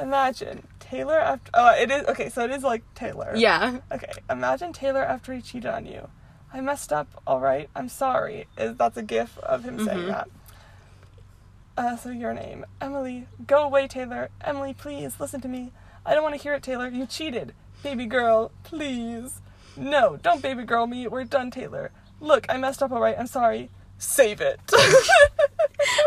[0.00, 1.50] Imagine Taylor after.
[1.54, 2.06] Oh, it is.
[2.08, 3.32] Okay, so it is like Taylor.
[3.36, 3.78] Yeah.
[3.92, 6.08] Okay, imagine Taylor after he cheated on you.
[6.52, 8.46] I messed up, alright, I'm sorry.
[8.58, 10.08] Is That's a gif of him saying Mhm.
[10.08, 10.28] that.
[11.76, 13.26] Uh, so your name, Emily.
[13.46, 14.30] Go away, Taylor.
[14.40, 15.72] Emily, please, listen to me.
[16.04, 16.88] I don't want to hear it, Taylor.
[16.88, 17.54] You cheated.
[17.82, 19.40] Baby girl, please.
[19.76, 21.06] No, don't baby girl me.
[21.06, 21.92] We're done, Taylor.
[22.20, 23.70] Look, I messed up, alright, I'm sorry.
[24.00, 24.58] Save it.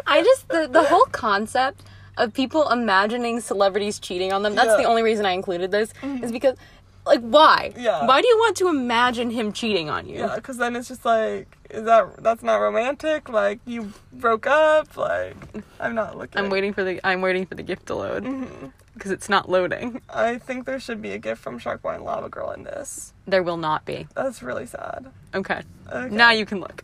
[0.08, 1.84] I just the the whole concept
[2.18, 4.56] of people imagining celebrities cheating on them.
[4.56, 4.78] That's Yeah.
[4.78, 6.58] the only reason I included this is because
[7.06, 7.74] like why?
[7.78, 8.06] Yeah.
[8.06, 10.20] Why do you want to imagine him cheating on you?
[10.20, 13.30] Yeah, because then it's just like, is that that's not romantic?
[13.30, 14.96] Like you broke up?
[14.98, 15.36] Like
[15.80, 16.42] I'm not looking.
[16.42, 18.68] I'm waiting for the I'm waiting for the gift to load Mm-hmm.
[18.94, 20.02] because it's not loading.
[20.10, 23.14] I think there should be a gift from Shark and Lava Girl in this.
[23.28, 24.08] There will not be.
[24.16, 25.08] That's really sad.
[25.34, 25.62] Okay.
[25.92, 26.16] Okay.
[26.16, 26.84] Now you can look.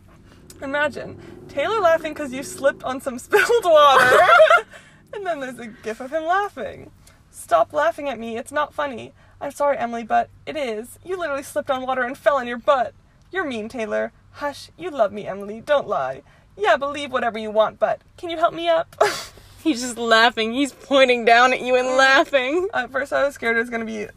[0.61, 4.19] Imagine Taylor laughing because you slipped on some spilled water,
[5.13, 6.91] and then there's a gif of him laughing.
[7.31, 8.37] Stop laughing at me.
[8.37, 9.13] It's not funny.
[9.41, 10.99] I'm sorry, Emily, but it is.
[11.03, 12.93] You literally slipped on water and fell on your butt.
[13.31, 14.11] You're mean, Taylor.
[14.33, 14.69] Hush.
[14.77, 15.61] You love me, Emily.
[15.61, 16.23] Don't lie.
[16.57, 18.95] Yeah, believe whatever you want, but can you help me up?
[19.63, 20.53] He's just laughing.
[20.53, 22.67] He's pointing down at you and laughing.
[22.73, 24.07] At first, I was scared it was gonna be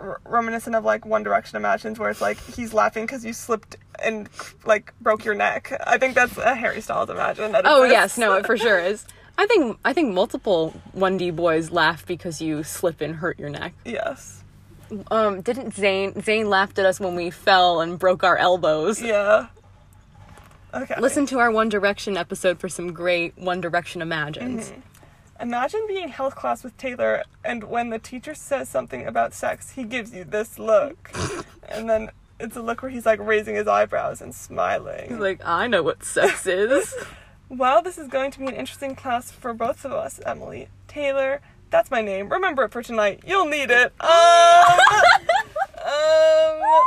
[0.00, 3.76] r- reminiscent of like One Direction Imagines, where it's like he's laughing because you slipped
[4.02, 4.28] and
[4.64, 5.72] like broke your neck.
[5.86, 7.52] I think that's a Harry Styles Imagine.
[7.52, 8.16] that Oh exists.
[8.16, 9.06] yes, no, it for sure is.
[9.36, 13.72] I think I think multiple 1D boys laugh because you slip and hurt your neck.
[13.84, 14.42] Yes.
[15.10, 19.00] Um, didn't Zayn Zayn laughed at us when we fell and broke our elbows?
[19.02, 19.46] Yeah.
[20.74, 20.94] Okay.
[21.00, 24.72] Listen to our One Direction episode for some great One Direction imagines.
[25.40, 29.84] Imagine being health class with Taylor, and when the teacher says something about sex, he
[29.84, 31.10] gives you this look,
[31.68, 35.08] and then it's a look where he's like raising his eyebrows and smiling.
[35.08, 36.94] He's like, I know what sex is.
[37.50, 40.68] Well, this is going to be an interesting class for both of us, Emily.
[40.86, 42.28] Taylor, that's my name.
[42.28, 43.22] Remember it for tonight.
[43.26, 43.92] You'll need it.
[45.80, 46.84] Um, um,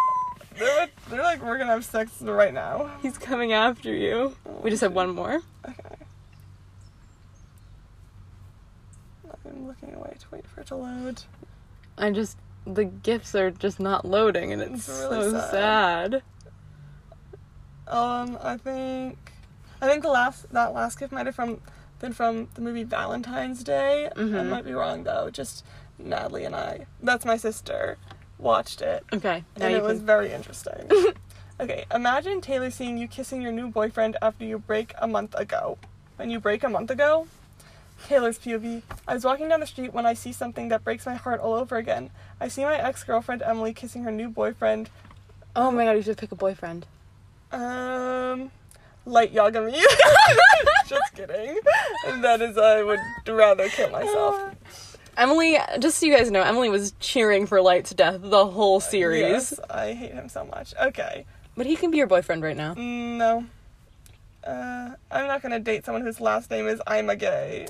[0.60, 2.92] they're, they're like, we're gonna have sex right now.
[3.02, 4.36] He's coming after you.
[4.62, 5.42] We just have one more.
[5.68, 5.96] Okay.
[9.46, 11.24] I'm looking away to wait for it to load.
[11.98, 15.52] I just the gifts are just not loading, and it's, It's really so sad.
[15.52, 16.24] sad.
[17.88, 19.18] Um, I think,
[19.82, 21.60] I think the last that last gift might have from
[22.00, 24.08] been from the movie Valentine's Day.
[24.08, 24.50] I Mhm.
[24.50, 25.30] might be wrong though.
[25.30, 25.66] Just
[26.00, 26.86] Natalie and I.
[27.02, 27.98] That's my sister.
[28.40, 29.04] Watched it.
[29.14, 30.90] Okay, and it was very interesting.
[31.60, 35.78] okay, imagine Taylor seeing you kissing your new boyfriend after you break a month ago.
[36.16, 37.28] When you break a month ago,
[38.08, 38.82] Taylor's POV.
[39.08, 41.54] I was walking down the street when I see something that breaks my heart all
[41.54, 42.10] over again.
[42.40, 44.90] I see my ex girlfriend Emily kissing her new boyfriend.
[45.56, 46.86] Oh my god, you should pick a boyfriend.
[47.52, 48.52] Um,
[49.06, 49.74] light Yagami.
[50.88, 51.60] Just kidding.
[52.22, 54.98] That is, I would rather kill myself.
[55.18, 58.80] Emily, just so you guys know, Emily was cheering for Light to death the whole
[58.80, 59.20] series.
[59.22, 60.74] Yes, I hate him so much.
[60.82, 61.26] Okay.
[61.58, 62.76] But he can be your boyfriend right now.
[62.76, 63.46] Mm, No.
[64.46, 67.68] Uh, I'm not gonna date someone whose last name is I'm a gay.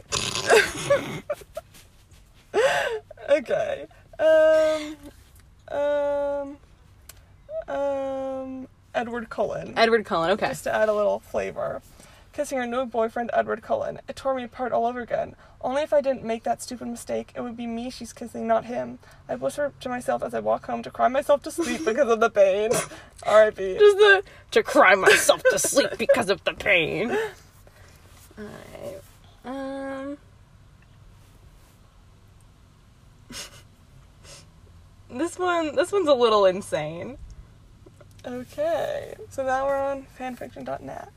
[3.29, 3.88] okay.
[4.19, 4.95] Um.
[5.67, 6.57] Um.
[7.67, 8.67] Um.
[8.93, 9.73] Edward Cullen.
[9.77, 10.49] Edward Cullen, okay.
[10.49, 11.81] Just to add a little flavor.
[12.34, 14.00] Kissing her new boyfriend, Edward Cullen.
[14.08, 15.36] It tore me apart all over again.
[15.60, 18.65] Only if I didn't make that stupid mistake, it would be me she's kissing, not
[18.65, 19.00] him.
[19.28, 22.22] I whisper to myself as I walk home to cry myself to sleep because of
[22.22, 22.72] the pain.
[23.24, 23.78] R.I.P.
[23.78, 27.17] Just the to cry myself to sleep because of the pain.
[28.39, 29.02] Alright.
[29.44, 30.17] Um.
[35.17, 37.17] this one, this one's a little insane.
[38.26, 41.10] Okay, so now we're on fanfiction.net.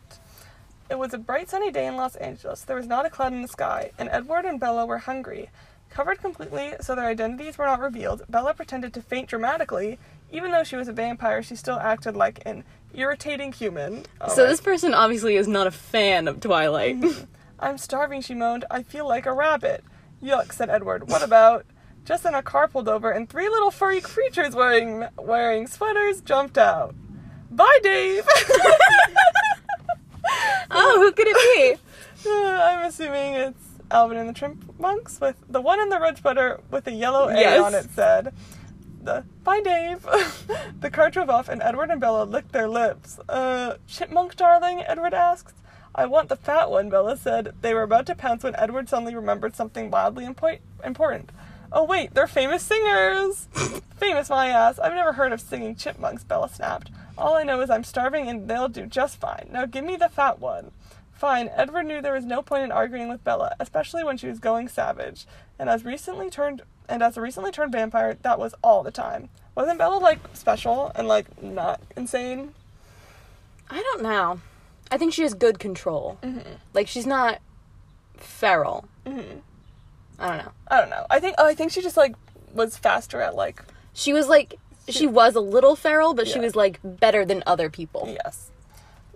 [0.91, 2.63] It was a bright sunny day in Los Angeles.
[2.63, 5.51] There was not a cloud in the sky, and Edward and Bella were hungry.
[5.89, 9.99] Covered completely so their identities were not revealed, Bella pretended to faint dramatically.
[10.33, 14.05] Even though she was a vampire, she still acted like an irritating human.
[14.21, 14.49] Oh, so Alright.
[14.49, 17.01] this person obviously is not a fan of Twilight.
[17.01, 17.25] Mm-hmm.
[17.61, 18.65] I'm starving, she moaned.
[18.71, 19.85] I feel like a rabbit.
[20.23, 21.09] Yuck, said Edward.
[21.09, 21.65] What about?
[22.05, 26.59] Just then a car pulled over and three little furry creatures wearing wearing sweaters jumped
[26.59, 26.95] out.
[27.51, 28.27] Bye, Dave!
[30.71, 31.37] oh, who could it
[32.25, 32.31] be?
[32.31, 33.59] I'm assuming it's
[33.91, 37.35] Alvin and the Chipmunks with the one in the red sweater with a yellow A
[37.39, 37.61] Yes.
[37.63, 38.33] on it said.
[39.03, 40.03] The bye Dave.
[40.81, 43.19] the car drove off and Edward and Bella licked their lips.
[43.29, 44.83] Uh, chipmunk darling?
[44.87, 45.59] Edward asked.
[45.95, 47.53] I want the fat one, Bella said.
[47.61, 51.31] They were about to pounce when Edward suddenly remembered something wildly impo- important.
[51.71, 53.49] Oh wait, they're famous singers!
[53.99, 54.79] famous my ass.
[54.79, 56.91] I've never heard of singing chipmunks, Bella snapped.
[57.17, 59.49] All I know is I'm starving and they'll do just fine.
[59.51, 60.73] Now give me the fat one.
[61.13, 64.41] Fine, Edward knew there was no point in arguing with Bella, especially when she was
[64.41, 65.27] going savage.
[65.59, 69.29] And as recently turned and as a recently turned vampire, that was all the time.
[69.55, 72.55] Wasn't Bella like special and like not insane?
[73.71, 74.41] I don't know.
[74.91, 76.19] I think she has good control.
[76.23, 76.55] Mm-hmm.
[76.73, 77.39] Like she's not
[78.17, 78.87] feral.
[79.07, 79.39] Mm-hmm.
[80.19, 80.53] I don't know.
[80.69, 81.07] I don't know.
[81.09, 82.15] I think oh, I think she just like
[82.53, 86.55] was faster at like She was like she was a little feral, but she was
[86.57, 88.07] like better than other people.
[88.25, 88.51] yes.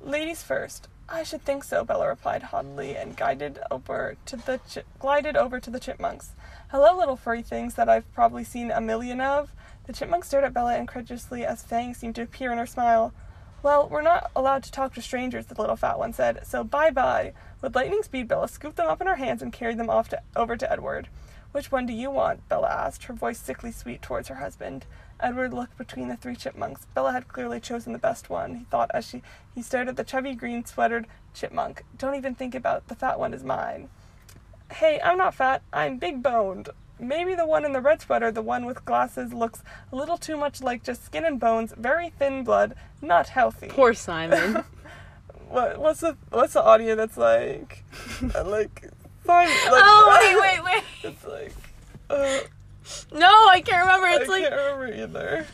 [0.02, 0.88] Ladies first.
[1.10, 5.58] I should think so, Bella replied haughtily and guided over to the chi- glided over
[5.58, 6.32] to the chipmunks.
[6.70, 9.52] Hello, little furry things that I've probably seen a million of.
[9.86, 13.14] The chipmunk stared at Bella incredulously as fangs seemed to appear in her smile.
[13.62, 16.90] Well, we're not allowed to talk to strangers, the little fat one said, so bye
[16.90, 17.32] bye.
[17.62, 20.20] With lightning speed, Bella scooped them up in her hands and carried them off to,
[20.36, 21.08] over to Edward.
[21.52, 22.46] Which one do you want?
[22.50, 24.84] Bella asked, her voice sickly sweet towards her husband.
[25.20, 26.86] Edward looked between the three chipmunks.
[26.94, 29.22] Bella had clearly chosen the best one, he thought as she
[29.54, 31.84] he stared at the chubby green sweatered chipmunk.
[31.96, 32.88] Don't even think about it.
[32.88, 33.88] the fat one is mine.
[34.72, 36.68] Hey, I'm not fat, I'm big boned.
[37.00, 40.36] Maybe the one in the red sweater, the one with glasses, looks a little too
[40.36, 43.68] much like just skin and bones, very thin blood, not healthy.
[43.68, 44.64] Poor Simon.
[45.48, 47.82] What, what's the what's the audio that's like
[48.44, 48.90] like
[49.24, 50.84] fine like oh wait, wait, wait.
[51.02, 51.52] it's like
[52.10, 52.40] uh,
[53.12, 54.06] No, I can't remember.
[54.06, 55.46] I It's like can't remember either.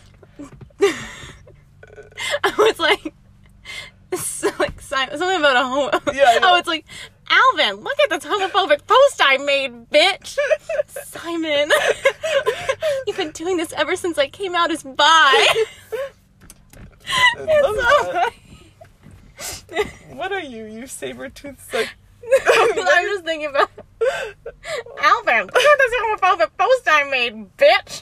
[2.44, 3.14] I was like,
[4.16, 5.90] so like Simon, something about a home.
[6.14, 6.38] Yeah.
[6.42, 6.84] Oh, it's like
[7.28, 7.76] Alvin.
[7.82, 10.36] Look at this homophobic post I made, bitch.
[11.04, 11.70] Simon,
[13.06, 15.46] you've been doing this ever since I came out as bi.
[17.36, 17.82] It's
[19.74, 21.94] so What are you, you saber toothed like
[22.46, 23.70] I'm just thinking about
[25.02, 25.46] Alvin.
[25.46, 28.00] Look at this homophobic post I made, bitch.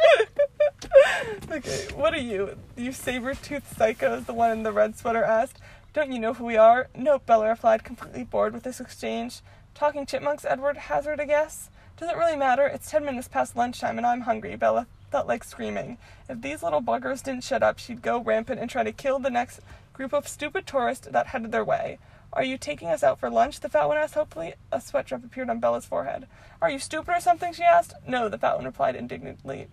[1.51, 2.57] Okay, what are you?
[2.77, 5.59] You saber toothed psychos, the one in the red sweater asked.
[5.93, 6.89] Don't you know who we are?
[6.97, 9.41] Nope, Bella replied, completely bored with this exchange.
[9.75, 11.71] Talking chipmunks, Edward hazarded a guess.
[11.99, 12.67] Doesn't really matter.
[12.67, 15.99] It's ten minutes past lunchtime and I'm hungry, Bella felt like screaming.
[16.29, 19.31] If these little buggers didn't shut up, she'd go rampant and try to kill the
[19.31, 19.61] next
[19.93, 21.99] group of stupid tourists that headed their way.
[22.33, 23.61] Are you taking us out for lunch?
[23.61, 24.55] The fat one asked hopefully.
[24.71, 26.27] A sweat drop appeared on Bella's forehead.
[26.63, 27.53] Are you stupid or something?
[27.53, 27.93] she asked.
[28.07, 29.69] No, the fat one replied indignantly.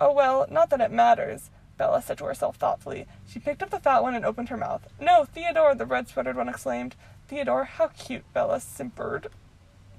[0.00, 3.06] Oh, well, not that it matters, Bella said to herself thoughtfully.
[3.28, 4.86] She picked up the fat one and opened her mouth.
[5.00, 6.94] No, Theodore, the red sweatered one exclaimed.
[7.28, 9.28] Theodore, how cute, Bella simpered.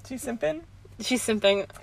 [0.06, 0.62] She simping?
[1.00, 1.62] She's simping.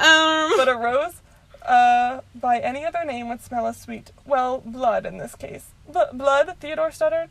[0.00, 1.20] um, But a rose,
[1.66, 4.12] uh, by any other name would smell as sweet.
[4.26, 5.66] Well, blood in this case.
[5.92, 7.28] B- blood, Theodore stuttered.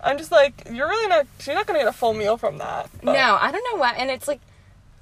[0.00, 2.88] I'm just like, you're really not, You're not gonna get a full meal from that.
[3.02, 3.92] but- no, I don't know why.
[3.96, 4.40] And it's like,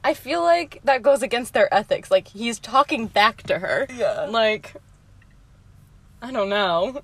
[0.02, 2.10] I feel like that goes against their ethics.
[2.10, 3.86] Like he's talking back to her.
[3.94, 4.26] Yeah.
[4.30, 4.74] Like,
[6.22, 7.02] I don't know.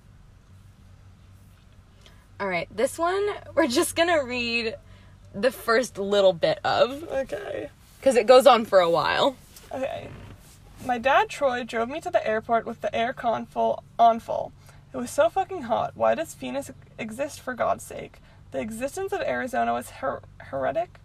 [2.40, 3.24] All right, this one
[3.54, 4.74] we're just gonna read
[5.34, 7.70] the first little bit of Okay.
[7.98, 9.36] because it goes on for a while.
[9.72, 10.08] Okay.
[10.84, 14.52] My dad Troy drove me to the airport with the air con full on full.
[14.92, 15.92] It was so fucking hot.
[15.94, 18.18] Why does Phoenix exist for God's sake?
[18.50, 20.98] The existence of Arizona was her- heretic.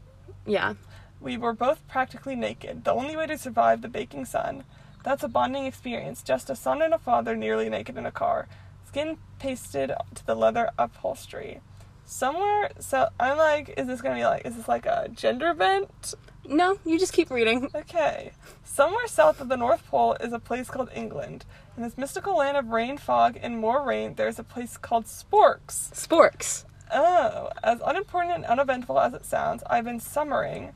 [0.45, 0.73] Yeah.
[1.21, 4.65] We were both practically naked, the only way to survive the baking sun.
[5.03, 8.47] That's a bonding experience, just a son and a father nearly naked in a car,
[8.85, 11.61] skin pasted to the leather upholstery.
[12.05, 16.13] Somewhere, so I'm like, is this gonna be like, is this like a gender vent?
[16.47, 17.69] No, you just keep reading.
[17.75, 18.31] Okay.
[18.63, 21.45] Somewhere south of the North Pole is a place called England.
[21.75, 25.91] In this mystical land of rain, fog, and more rain, there's a place called Sporks.
[25.93, 26.63] Sporks.
[26.91, 30.73] Oh, as unimportant and uneventful as it sounds, I've been summering.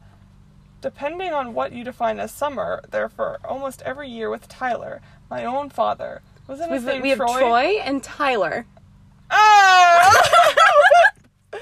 [0.82, 5.46] Depending on what you define as summer, there for almost every year with Tyler, my
[5.46, 6.22] own father.
[6.48, 7.40] Wasn't his name we have Troy?
[7.40, 8.66] Troy and Tyler.
[9.30, 10.22] Oh!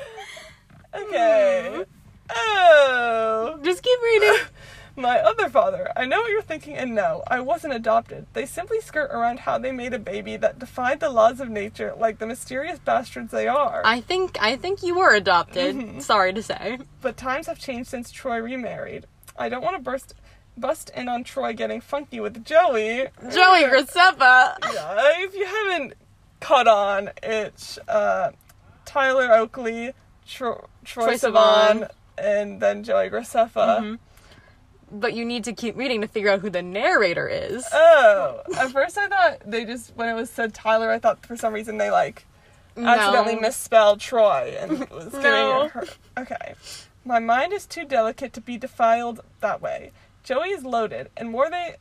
[0.96, 1.70] okay.
[1.90, 1.99] Mm-hmm.
[2.30, 3.60] Oh.
[3.64, 4.34] Just keep reading.
[4.96, 5.90] My other father.
[5.96, 8.26] I know what you're thinking, and no, I wasn't adopted.
[8.34, 11.94] They simply skirt around how they made a baby that defied the laws of nature
[11.98, 13.82] like the mysterious bastards they are.
[13.86, 15.76] I think I think you were adopted.
[15.76, 16.00] Mm-hmm.
[16.00, 16.80] Sorry to say.
[17.02, 19.06] But times have changed since Troy remarried.
[19.38, 20.16] I don't want to burst
[20.58, 23.08] bust in on Troy getting funky with Joey.
[23.22, 24.56] Joey Graceffa.
[24.74, 25.94] Yeah, if you haven't
[26.42, 28.32] caught on, it's uh,
[28.84, 29.94] Tyler Oakley,
[30.28, 31.88] Tro- Troy, Troy.
[32.20, 33.80] And then Joey Graceffa.
[33.80, 34.00] Mhm.
[34.92, 37.64] But you need to keep reading to figure out who the narrator is.
[37.72, 41.36] Oh, at first I thought they just when it was said Tyler, I thought for
[41.38, 42.26] some reason they like
[42.76, 45.64] accidentally misspelled Troy and was giving No.
[45.64, 45.84] it her.
[46.18, 46.56] Okay,
[47.06, 49.92] my mind is too delicate to be defiled that way.
[50.24, 51.76] Joey is loaded, and more they,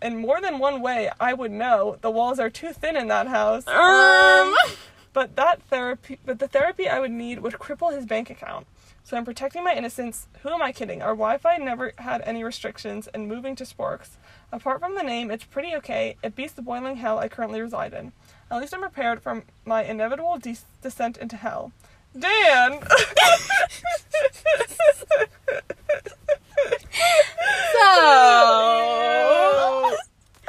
[0.00, 1.96] in more than one way, I would know.
[2.00, 3.66] The walls are too thin in that house.
[3.66, 4.54] Um.
[5.12, 8.66] But that therapy, but the therapy I would need would cripple his bank account.
[9.04, 10.28] So I'm protecting my innocence.
[10.42, 11.02] Who am I kidding?
[11.02, 14.10] Our Wi-Fi never had any restrictions, and moving to Sporks.
[14.52, 16.16] Apart from the name, it's pretty okay.
[16.22, 18.12] It beats the boiling hell I currently reside in.
[18.50, 21.72] At least I'm prepared for my inevitable de- descent into hell.
[22.18, 22.80] Dan.
[27.72, 29.96] So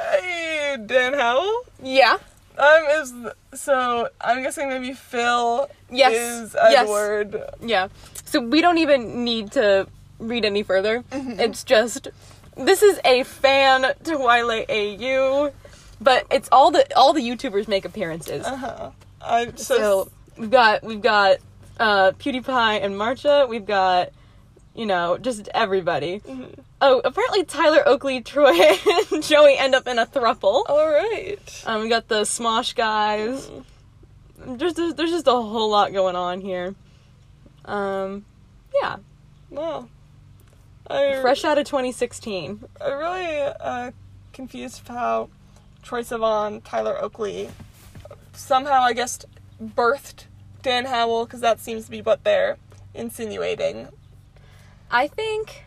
[0.00, 1.62] hey, Dan Howell.
[1.82, 2.18] yeah.
[2.58, 3.14] Um, is
[3.54, 6.12] so I'm guessing maybe Phil Yes.
[6.12, 6.82] is Yes.
[6.82, 7.42] Edward.
[7.62, 7.88] Yeah.
[8.32, 9.86] So we don't even need to
[10.18, 11.02] read any further.
[11.10, 11.38] Mm-hmm.
[11.38, 12.08] It's just
[12.56, 15.52] this is a fan Twilight AU,
[16.00, 18.46] but it's all the all the YouTubers make appearances.
[18.46, 18.90] Uh huh.
[19.20, 21.40] I so, so we've got we've got
[21.78, 23.46] uh PewDiePie and Marzia.
[23.46, 24.12] We've got
[24.74, 26.20] you know just everybody.
[26.20, 26.58] Mm-hmm.
[26.80, 30.64] Oh, apparently Tyler Oakley, Troye, and Joey end up in a thruple.
[30.70, 31.62] all right.
[31.66, 33.50] Um, we got the Smosh guys.
[34.38, 36.74] There's, there's there's just a whole lot going on here.
[37.64, 38.24] Um,
[38.80, 38.96] yeah,
[39.50, 39.88] Wow.
[40.88, 42.64] I fresh out of 2016.
[42.80, 43.90] I'm really uh,
[44.32, 45.28] confused how
[45.84, 47.50] Troye Sivan, Tyler Oakley,
[48.32, 49.20] somehow I guess
[49.62, 50.24] birthed
[50.62, 52.56] Dan Howell because that seems to be what they're
[52.94, 53.88] insinuating.
[54.90, 55.64] I think,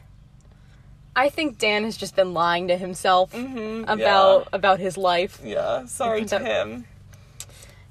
[1.16, 5.40] I think Dan has just been lying to himself Mm-hmm, about about his life.
[5.44, 5.80] Yeah.
[5.82, 6.86] yeah sorry to him.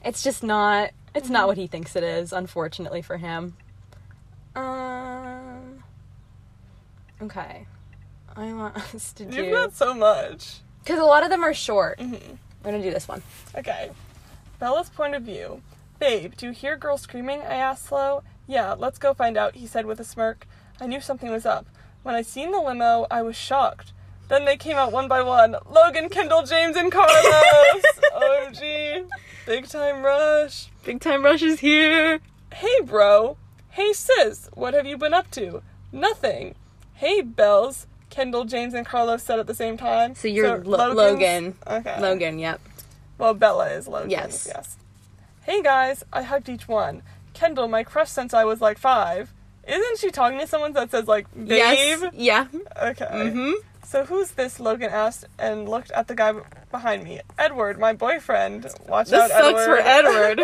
[0.04, 0.90] It's just not.
[1.14, 2.32] It's not what he thinks it is.
[2.32, 3.56] Unfortunately for him.
[4.54, 5.82] Um.
[7.22, 7.66] Okay.
[8.36, 10.60] I want us to You've do got so much.
[10.82, 11.98] because a lot of them are short.
[11.98, 12.34] Mm-hmm.
[12.62, 13.22] We're gonna do this one.
[13.56, 13.90] Okay.
[14.58, 15.62] Bella's point of view.
[15.98, 17.40] Babe, do you hear girls screaming?
[17.42, 18.22] I asked slow.
[18.46, 20.46] Yeah, let's go find out, he said with a smirk.
[20.80, 21.66] I knew something was up.
[22.02, 23.92] When I seen the limo, I was shocked.
[24.28, 25.56] Then they came out one by one.
[25.70, 27.82] Logan, Kendall, James, and Carlos!
[28.14, 29.06] OMG.
[29.46, 30.68] Big time rush.
[30.84, 32.20] Big time rush is here.
[32.52, 33.36] Hey, bro.
[33.74, 34.48] Hey, sis.
[34.54, 35.62] What have you been up to?
[35.92, 36.54] Nothing.
[36.94, 37.86] Hey, Bells.
[38.10, 40.14] Kendall, James, and Carlos said at the same time.
[40.14, 41.54] So you're Lo- Logan's- Logan.
[41.66, 42.00] Okay.
[42.00, 42.38] Logan.
[42.38, 42.60] Yep.
[43.18, 44.10] Well, Bella is Logan.
[44.10, 44.46] Yes.
[44.48, 44.76] Yes.
[45.42, 47.02] Hey guys, I hugged each one.
[47.32, 49.32] Kendall, my crush since I was like five.
[49.66, 51.48] Isn't she talking to someone that says like babe?
[51.48, 52.12] Yes.
[52.14, 52.46] Yeah.
[52.80, 53.04] Okay.
[53.10, 53.52] Mm-hmm.
[53.84, 54.60] So who's this?
[54.60, 56.32] Logan asked and looked at the guy
[56.74, 57.20] behind me.
[57.38, 58.66] Edward, my boyfriend.
[58.88, 60.40] Watch This out, sucks for Edward.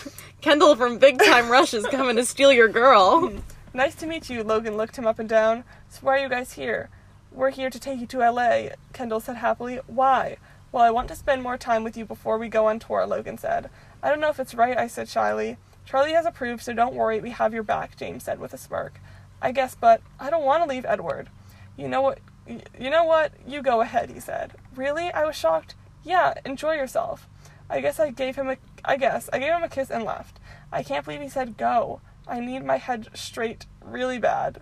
[0.40, 3.30] Kendall from Big Time Rush is coming to steal your girl.
[3.74, 4.42] nice to meet you.
[4.42, 5.62] Logan looked him up and down.
[5.90, 6.88] So why are you guys here?
[7.30, 8.68] We're here to take you to LA.
[8.94, 9.78] Kendall said happily.
[9.86, 10.38] Why?
[10.72, 13.06] Well, I want to spend more time with you before we go on tour.
[13.06, 13.68] Logan said.
[14.02, 14.78] I don't know if it's right.
[14.78, 15.58] I said shyly.
[15.84, 19.00] Charlie has approved, so don't worry, we have your back, James said with a smirk.
[19.42, 21.28] I guess, but I don't want to leave Edward.
[21.76, 22.20] You know what?
[22.46, 23.32] You know what?
[23.46, 24.52] You go ahead, he said.
[24.76, 25.12] Really?
[25.12, 25.74] I was shocked.
[26.02, 27.28] Yeah, enjoy yourself.
[27.70, 30.38] I guess I gave him a I guess I gave him a kiss and left.
[30.70, 32.00] I can't believe he said go.
[32.28, 34.60] I need my head straight really bad.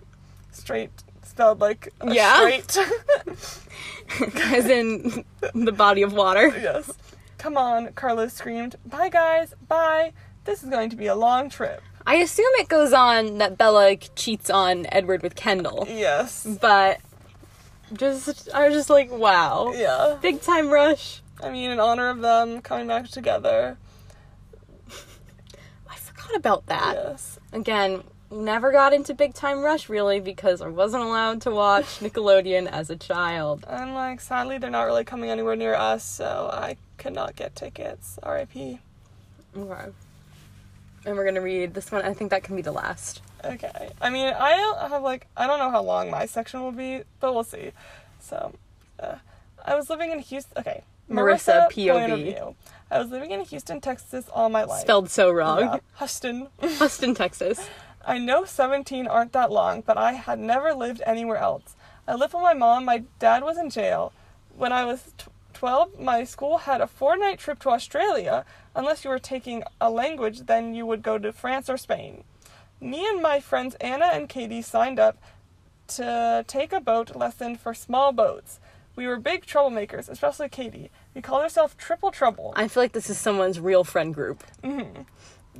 [0.51, 0.91] Straight
[1.23, 2.37] spelled like Yeah?
[2.37, 2.77] straight.
[4.53, 6.47] As in the body of water.
[6.47, 6.91] yes.
[7.37, 8.77] Come on, Carlos screamed.
[8.85, 9.53] Bye guys.
[9.67, 10.13] Bye.
[10.45, 11.81] This is going to be a long trip.
[12.05, 15.85] I assume it goes on that Bella cheats on Edward with Kendall.
[15.89, 16.45] Yes.
[16.61, 16.99] But
[17.91, 19.73] just I was just like, wow.
[19.75, 20.17] Yeah.
[20.21, 21.21] Big time rush.
[21.41, 23.77] I mean, in honor of them coming back together.
[25.89, 26.95] I forgot about that.
[26.95, 27.39] Yes.
[27.51, 32.67] Again, never got into Big Time Rush really because I wasn't allowed to watch Nickelodeon
[32.67, 33.65] as a child.
[33.67, 37.55] And like, sadly, they're not really coming anywhere near us, so I could not get
[37.55, 38.17] tickets.
[38.23, 38.79] R.I.P.
[39.55, 39.91] Okay.
[41.05, 42.03] And we're gonna read this one.
[42.03, 43.21] I think that can be the last.
[43.45, 43.89] Okay.
[44.01, 47.03] I mean, I don't have like I don't know how long my section will be,
[47.19, 47.71] but we'll see.
[48.19, 48.53] So,
[48.99, 49.15] uh,
[49.65, 50.57] I was living in Houston.
[50.57, 50.83] Okay.
[51.09, 52.55] Marissa, of POV.
[52.89, 54.81] I was living in Houston, Texas all my life.
[54.81, 55.59] Spelled so wrong.
[55.59, 55.77] Yeah.
[55.99, 56.47] Houston.
[56.81, 57.67] Austin, Texas.
[58.05, 61.75] I know 17 aren't that long, but I had never lived anywhere else.
[62.07, 62.85] I lived with my mom.
[62.85, 64.11] My dad was in jail.
[64.55, 68.45] When I was t- 12, my school had a four night trip to Australia.
[68.75, 72.23] Unless you were taking a language, then you would go to France or Spain.
[72.83, 75.17] Me and my friends Anna and Katie signed up
[75.87, 78.59] to take a boat lesson for small boats.
[78.95, 80.91] We were big troublemakers, especially Katie.
[81.15, 82.53] We called ourselves Triple Trouble.
[82.57, 84.43] I feel like this is someone's real friend group.
[84.61, 85.03] Mm-hmm.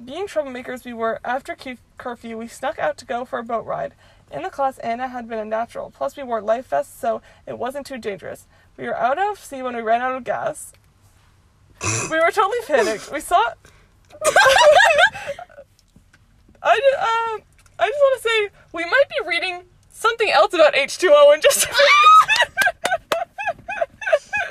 [0.05, 1.19] Being troublemakers, we were.
[1.23, 3.93] After cu- curfew, we snuck out to go for a boat ride.
[4.29, 5.91] In the class, Anna had been a natural.
[5.91, 8.47] Plus, we wore life vests, so it wasn't too dangerous.
[8.75, 10.73] We were out of sea when we ran out of gas.
[12.11, 13.11] we were totally panicked.
[13.11, 13.41] We saw.
[16.63, 17.41] I ju- um,
[17.77, 21.65] I just want to say we might be reading something else about H2O in just
[21.65, 22.53] a minute.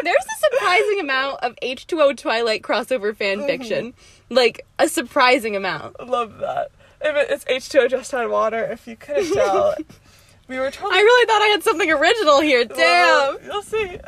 [0.05, 3.47] There's a surprising amount of H2O Twilight crossover fan mm-hmm.
[3.47, 3.95] fiction.
[4.30, 6.01] Like, a surprising amount.
[6.07, 6.70] Love that.
[7.01, 9.74] If it's H2O just had water, if you couldn't tell.
[10.49, 12.64] we were totally I really thought I had something original here.
[12.64, 12.76] Damn.
[12.78, 13.99] Well, you'll see.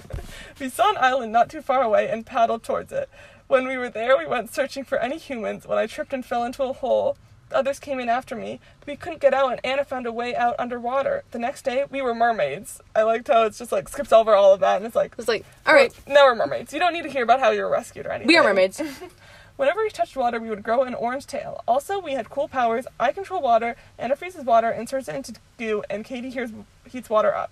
[0.60, 3.08] we saw an island not too far away and paddled towards it.
[3.46, 6.44] When we were there, we went searching for any humans when I tripped and fell
[6.44, 7.16] into a hole.
[7.54, 8.60] Others came in after me.
[8.86, 11.24] We couldn't get out, and Anna found a way out underwater.
[11.30, 12.80] The next day, we were mermaids.
[12.94, 15.28] I liked how it's just like skips over all of that, and it's like, It's
[15.28, 16.72] like, all right, now we're mermaids.
[16.72, 18.28] You don't need to hear about how you were rescued or anything.
[18.28, 18.80] we are mermaids.
[19.56, 21.62] Whenever we touched water, we would grow an orange tail.
[21.68, 22.86] Also, we had cool powers.
[22.98, 26.50] I control water, Anna freezes water and turns it into goo, and Katie hears,
[26.88, 27.50] heats water up.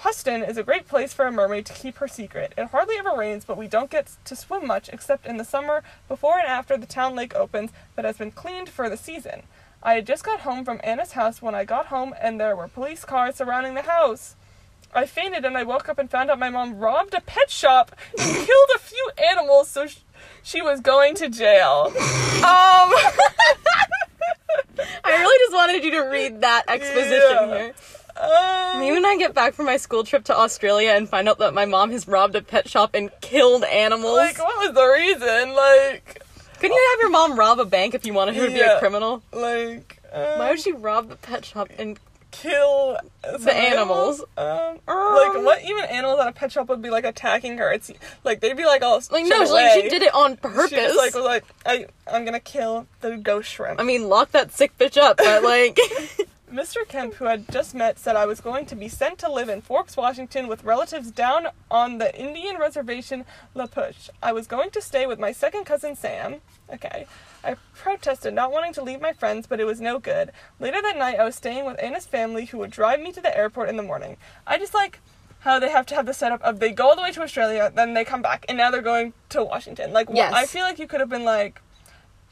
[0.00, 2.54] Huston is a great place for a mermaid to keep her secret.
[2.56, 5.82] It hardly ever rains, but we don't get to swim much except in the summer
[6.08, 9.42] before and after the town lake opens that has been cleaned for the season.
[9.82, 12.68] I had just got home from Anna's house when I got home and there were
[12.68, 14.36] police cars surrounding the house.
[14.94, 17.94] I fainted and I woke up and found out my mom robbed a pet shop
[18.18, 19.98] and killed a few animals so sh-
[20.42, 21.92] she was going to jail.
[21.94, 21.94] Um
[25.04, 27.58] I really just wanted you to read that exposition Yeah.
[27.58, 27.74] here.
[28.16, 31.38] Um, Me when I get back from my school trip to Australia and find out
[31.38, 34.16] that my mom has robbed a pet shop and killed animals.
[34.16, 35.54] like what was the reason?
[35.54, 36.22] Like
[36.58, 38.78] Couldn't you have your mom rob a bank if you wanted her to be a
[38.78, 39.22] criminal?
[39.32, 41.98] like um, Why would she rob the pet shop and
[42.32, 44.20] kill the animals?
[44.36, 45.14] Um, Um.
[45.16, 47.72] like what even animals at a pet shop would be like attacking her?
[47.72, 47.90] It's
[48.24, 50.70] like they'd be like all like no, she, like, she did it on purpose.
[50.70, 53.80] She just like was like I I'm gonna kill the ghost shrimp.
[53.80, 55.78] I mean, lock that sick bitch up, but like,
[56.50, 56.86] Mr.
[56.86, 59.60] Kemp, who had just met, said I was going to be sent to live in
[59.60, 63.24] Forks, Washington, with relatives down on the Indian reservation
[63.54, 64.10] La Push.
[64.22, 66.36] I was going to stay with my second cousin Sam.
[66.72, 67.06] Okay.
[67.42, 70.30] I protested, not wanting to leave my friends, but it was no good.
[70.58, 73.36] Later that night, I was staying with Anna's family, who would drive me to the
[73.36, 74.16] airport in the morning.
[74.46, 75.00] I just like
[75.40, 77.72] how they have to have the setup of they go all the way to Australia,
[77.74, 79.92] then they come back, and now they're going to Washington.
[79.92, 80.34] Like, Yes.
[80.34, 81.62] I feel like you could have been like,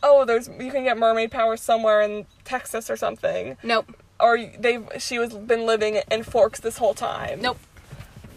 [0.02, 4.78] oh, there's you can get mermaid powers somewhere in Texas or something nope, or they
[4.98, 7.40] she was been living in Forks this whole time.
[7.42, 7.58] nope.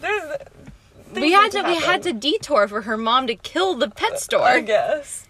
[0.00, 0.38] There's
[1.14, 4.42] We had to, we had to detour for her mom to kill the pet store.
[4.46, 5.26] I guess.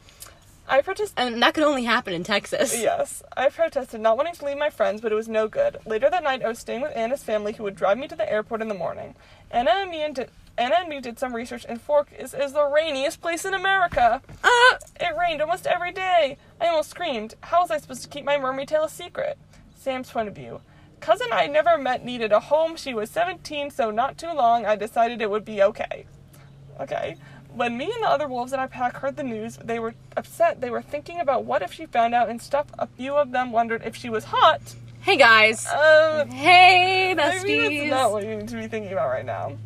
[0.69, 1.13] I protest.
[1.17, 2.81] and that could only happen in Texas.
[2.81, 5.77] Yes, I protested, not wanting to leave my friends, but it was no good.
[5.85, 8.31] Later that night, I was staying with Anna's family, who would drive me to the
[8.31, 9.15] airport in the morning.
[9.51, 12.53] Anna and me and did, Anna and me did some research, and Fork is, is
[12.55, 14.23] the rainiest place in America.
[14.43, 16.39] Ah, It rained almost every day.
[16.61, 17.35] I almost screamed.
[17.41, 19.37] How was I supposed to keep my mermaid tale a secret?
[19.83, 20.61] Sam's point of view.
[21.01, 22.77] Cousin I never met needed a home.
[22.77, 24.65] She was 17, so not too long.
[24.65, 26.07] I decided it would be okay.
[26.81, 27.17] Okay.
[27.53, 30.61] When me and the other wolves in our pack heard the news, they were upset.
[30.61, 32.67] They were thinking about what if she found out and stuff.
[32.79, 34.61] A few of them wondered if she was hot.
[35.03, 35.67] hey guys.
[35.67, 39.59] Um, Hey, maybe that's not what you need to be thinking about right now.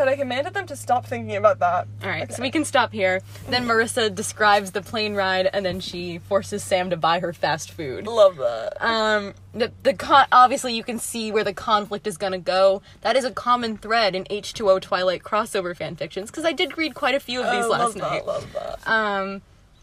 [0.00, 1.86] But I commanded them to stop thinking about that.
[2.02, 3.20] All right, so we can stop here.
[3.50, 7.70] Then Marissa describes the plane ride, and then she forces Sam to buy her fast
[7.70, 8.06] food.
[8.06, 8.78] love that.
[8.82, 12.80] Um, the the con- obviously you can see where the conflict is gonna go.
[13.02, 16.94] That is a common thread in H2O Twilight crossover fan fictions because I did read
[16.94, 18.24] quite a few of these Oh, last love night.
[18.24, 18.88] That, love that.
[18.90, 19.42] Um,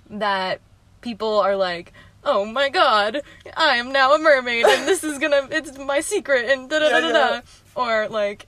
[0.09, 0.61] that
[1.01, 1.93] people are like,
[2.23, 3.21] oh my god,
[3.55, 6.89] I am now a mermaid, and this is gonna it's my secret, and da da
[6.89, 7.41] da da da,
[7.75, 8.47] or like.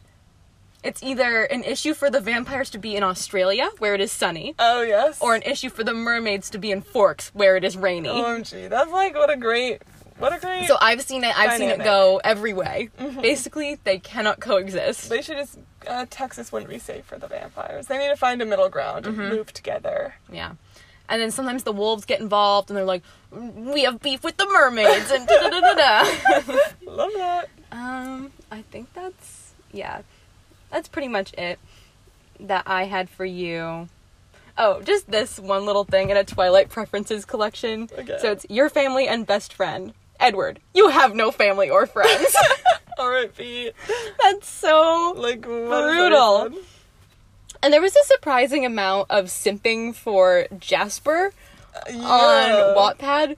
[0.84, 4.56] It's either an issue for the vampires to be in Australia, where it is sunny,
[4.60, 5.18] Oh yes.
[5.22, 8.08] or an issue for the mermaids to be in Forks, where it is rainy.
[8.10, 9.82] OMG, that's like what a great,
[10.20, 10.68] what a great.
[10.68, 11.38] So I've seen it.
[11.38, 12.90] I've seen it go every way.
[13.22, 15.10] Basically, they cannot coexist.
[15.10, 17.88] they should just uh, Texas wouldn't be safe for the vampires.
[17.88, 19.30] They need to find a middle ground and Mm-hmm.
[19.36, 20.16] move together.
[20.32, 20.54] Yeah.
[21.10, 23.02] And then sometimes the wolves get involved, and they're like,
[23.32, 26.54] "We have beef with the mermaids," and da da da da da.
[26.86, 27.50] Love that.
[27.72, 30.02] Um, I think that's yeah,
[30.72, 31.60] that's pretty much it
[32.40, 33.90] that I had for you.
[34.58, 37.90] Oh, just this one little thing in a Twilight preferences collection.
[37.98, 38.18] Okay.
[38.20, 39.94] So it's your family and best friend.
[40.20, 42.36] Edward, you have no family or friends.
[42.98, 43.74] All right, Pete.
[44.22, 46.50] that's so Like Brutal.
[47.64, 51.32] And there was a surprising amount of simping for Jasper
[51.76, 52.02] uh, Yeah.
[52.02, 53.38] on Wattpad.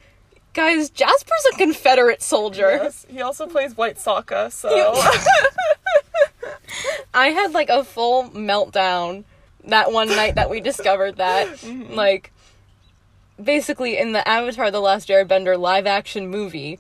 [0.54, 2.72] Guys, Jasper's a Confederate soldier.
[2.72, 3.06] Yes.
[3.10, 4.70] He also plays White Sokka, so
[7.14, 9.24] I had like a full meltdown
[9.66, 11.48] that one night that we discovered that.
[11.62, 11.94] Mm-hmm.
[11.94, 12.34] Like,
[13.42, 16.80] basically, in the Avatar The Last Airbender live action movie,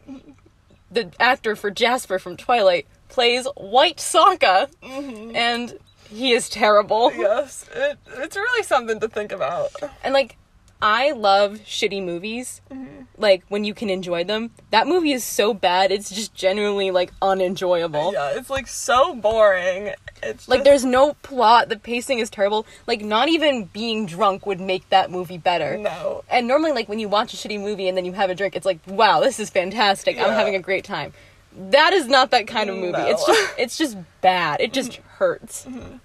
[0.91, 5.78] the actor for Jasper from Twilight plays White Sokka, and
[6.09, 7.09] he is terrible.
[7.11, 7.22] Mm-hmm.
[7.22, 9.72] yes, it, it's really something to think about.
[10.03, 10.36] And like,
[10.82, 12.61] I love shitty movies.
[12.71, 13.03] Mm-hmm.
[13.17, 14.51] Like when you can enjoy them.
[14.71, 18.13] That movie is so bad; it's just genuinely like unenjoyable.
[18.13, 19.93] Yeah, it's like so boring.
[20.23, 21.69] It's Like just- there's no plot.
[21.69, 22.65] The pacing is terrible.
[22.88, 25.77] Like not even being drunk would make that movie better.
[25.77, 26.23] no.
[26.29, 28.55] And normally, like when you watch a shitty movie and then you have a drink,
[28.55, 30.17] it's like, wow, this is fantastic.
[30.17, 31.13] I'm having a great time.
[31.53, 32.93] That is not that kind of movie.
[32.93, 33.07] No.
[33.07, 34.61] It's just it's just bad.
[34.61, 35.07] It just mm-hmm.
[35.09, 35.65] hurts.
[35.65, 35.97] Mm-hmm.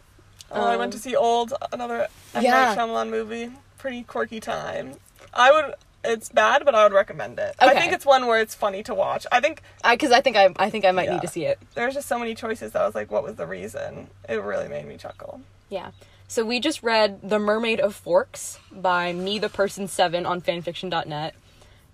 [0.52, 2.42] Oh, I went um, to see Old, another M.
[2.42, 2.74] Yeah.
[2.74, 3.50] Night Shyamalan movie.
[3.78, 4.94] Pretty quirky time.
[5.34, 5.74] I would
[6.04, 7.56] it's bad, but I would recommend it.
[7.58, 9.26] I think it's one where it's funny to watch.
[9.32, 11.14] I think I because I think I I think I might Yeah.
[11.14, 11.58] need to see it.
[11.74, 14.08] there's just so many choices that I was like, what was the reason?
[14.28, 15.40] It really made me chuckle.
[15.68, 15.90] Yeah.
[16.28, 21.34] So we just read The Mermaid of Forks by Me the Person 7 on fanfiction.net.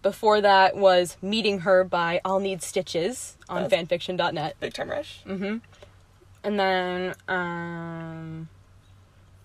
[0.03, 4.57] Before that was Meeting Her by I'll Need Stitches on That's- fanfiction.net.
[4.61, 5.21] Big time rush.
[5.27, 5.59] Mm-hmm.
[6.45, 8.49] And then um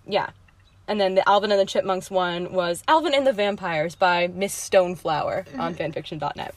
[0.06, 0.30] yeah.
[0.88, 4.54] And then the Alvin and the Chipmunks one was Alvin and the Vampires by Miss
[4.54, 6.54] Stoneflower on fanfiction.net.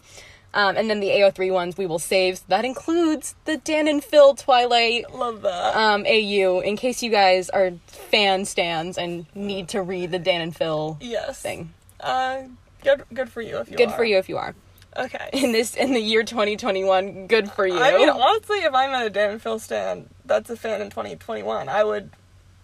[0.53, 2.39] Um, and then the AO3 ones we will save.
[2.39, 5.75] So that includes the Dan and Phil Twilight Love that.
[5.75, 10.41] um, AU in case you guys are fan stands and need to read the Dan
[10.41, 11.41] and Phil yes.
[11.41, 11.73] thing.
[11.99, 12.43] Uh,
[12.83, 13.03] good.
[13.13, 13.75] Good for you if you.
[13.75, 13.77] Are.
[13.77, 13.95] Good are.
[13.95, 14.55] for you if you are.
[14.97, 15.29] Okay.
[15.33, 17.79] In this in the year 2021, good for you.
[17.79, 20.89] I mean, honestly, if I'm at a Dan and Phil stand that's a fan in
[20.89, 22.09] 2021, I would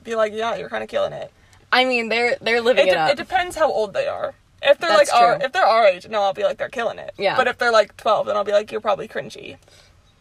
[0.03, 1.32] be like, yeah, you're kind of killing it.
[1.72, 4.34] I mean, they're they're living It, it, de- it depends how old they are.
[4.61, 5.45] If they're That's like our, true.
[5.45, 7.13] if they're our age, no, I'll be like they're killing it.
[7.18, 7.36] Yeah.
[7.38, 9.57] But if they're like 12, then I'll be like you're probably cringy.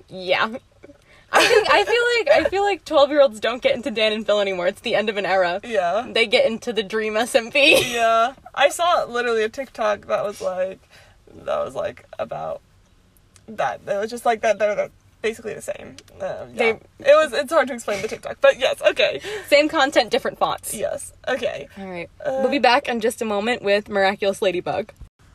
[0.08, 0.56] yeah.
[1.32, 4.12] I think I feel like I feel like 12 year olds don't get into Dan
[4.12, 4.68] and Phil anymore.
[4.68, 5.60] It's the end of an era.
[5.64, 6.06] Yeah.
[6.10, 7.92] They get into the Dream SMP.
[7.92, 8.34] Yeah.
[8.54, 10.78] I saw literally a TikTok that was like
[11.44, 12.60] that was like about
[13.48, 13.80] that.
[13.86, 14.90] It was just like that they're the-
[15.22, 15.96] basically the same.
[16.14, 16.44] Um, yeah.
[16.54, 19.20] They- it was it's hard to explain the TikTok, but yes, okay.
[19.48, 20.74] Same content, different fonts.
[20.74, 21.12] Yes.
[21.28, 21.68] Okay.
[21.78, 22.08] All right.
[22.24, 24.92] Uh, we'll be back in just a moment with Miraculous Ladybug.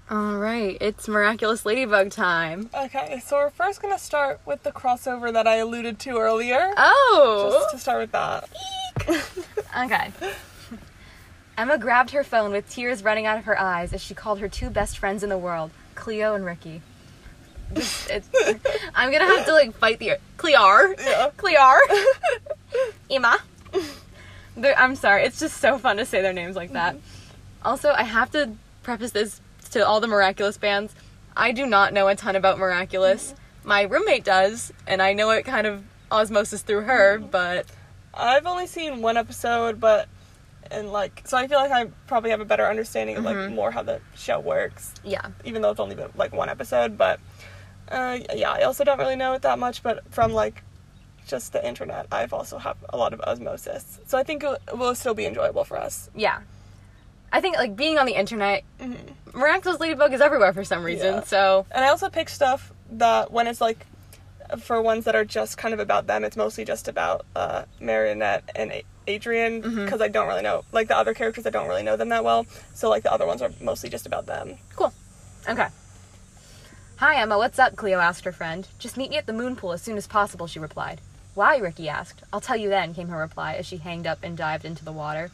[0.09, 2.69] All right, it's Miraculous Ladybug time.
[2.75, 6.73] Okay, so we're first gonna start with the crossover that I alluded to earlier.
[6.75, 7.49] Oh.
[7.53, 8.49] Just to start with that.
[9.79, 10.11] Okay.
[11.57, 14.49] Emma grabbed her phone with tears running out of her eyes as she called her
[14.49, 16.81] two best friends in the world, Cleo and Rikki.
[18.95, 20.95] I'm gonna have to like fight the Clear.
[20.99, 21.29] Yeah.
[21.37, 21.79] Clear.
[23.09, 23.37] Emma.
[24.77, 25.23] I'm sorry.
[25.23, 26.95] It's just so fun to say their names like that.
[26.95, 27.67] Mm-hmm.
[27.67, 28.51] Also, I have to
[28.83, 29.39] preface this
[29.71, 30.93] to all the Miraculous bands.
[31.37, 33.31] I do not know a ton about Miraculous.
[33.33, 33.67] Mm-hmm.
[33.67, 37.27] My roommate does, and I know it kind of osmosis through her, mm-hmm.
[37.29, 37.67] but
[38.13, 40.09] I've only seen one episode, but
[40.69, 43.55] and like so I feel like I probably have a better understanding of like Mm-hmm.
[43.55, 44.93] more how the show works.
[45.03, 45.27] yeah.
[45.43, 46.97] even though it's only been like one episode.
[46.97, 47.19] But
[47.91, 49.83] uh, yeah, I also don't really know it that much.
[49.83, 50.63] But from like
[51.27, 54.95] just the internet, I've also have a lot of osmosis, so I think it will
[54.95, 56.09] still be enjoyable for us.
[56.15, 56.39] yeah.
[57.33, 58.63] I think like being on the internet,
[59.33, 61.13] Miraculous Ladybug is everywhere for some reason.
[61.15, 61.23] Yeah.
[61.23, 63.85] So And I also pick stuff that when it's like
[64.59, 68.49] for ones that are just kind of about them, it's mostly just about uh, Marionette
[68.53, 71.45] and A- Adrien because I don't really know like the other characters.
[71.45, 74.05] I don't really know them that well, so like the other ones are mostly just
[74.05, 74.57] about them.
[74.75, 74.91] cool.
[75.47, 75.67] Okay.
[77.01, 77.75] Hi Emma, what's up?
[77.75, 78.67] Cleo asked her friend.
[78.77, 80.45] Just meet me at the moon pool as soon as possible.
[80.45, 81.01] She replied.
[81.33, 81.57] Why?
[81.57, 82.21] Rikki asked.
[82.31, 82.93] I'll tell you then.
[82.93, 85.31] Came her reply as she hanged up and dived into the water.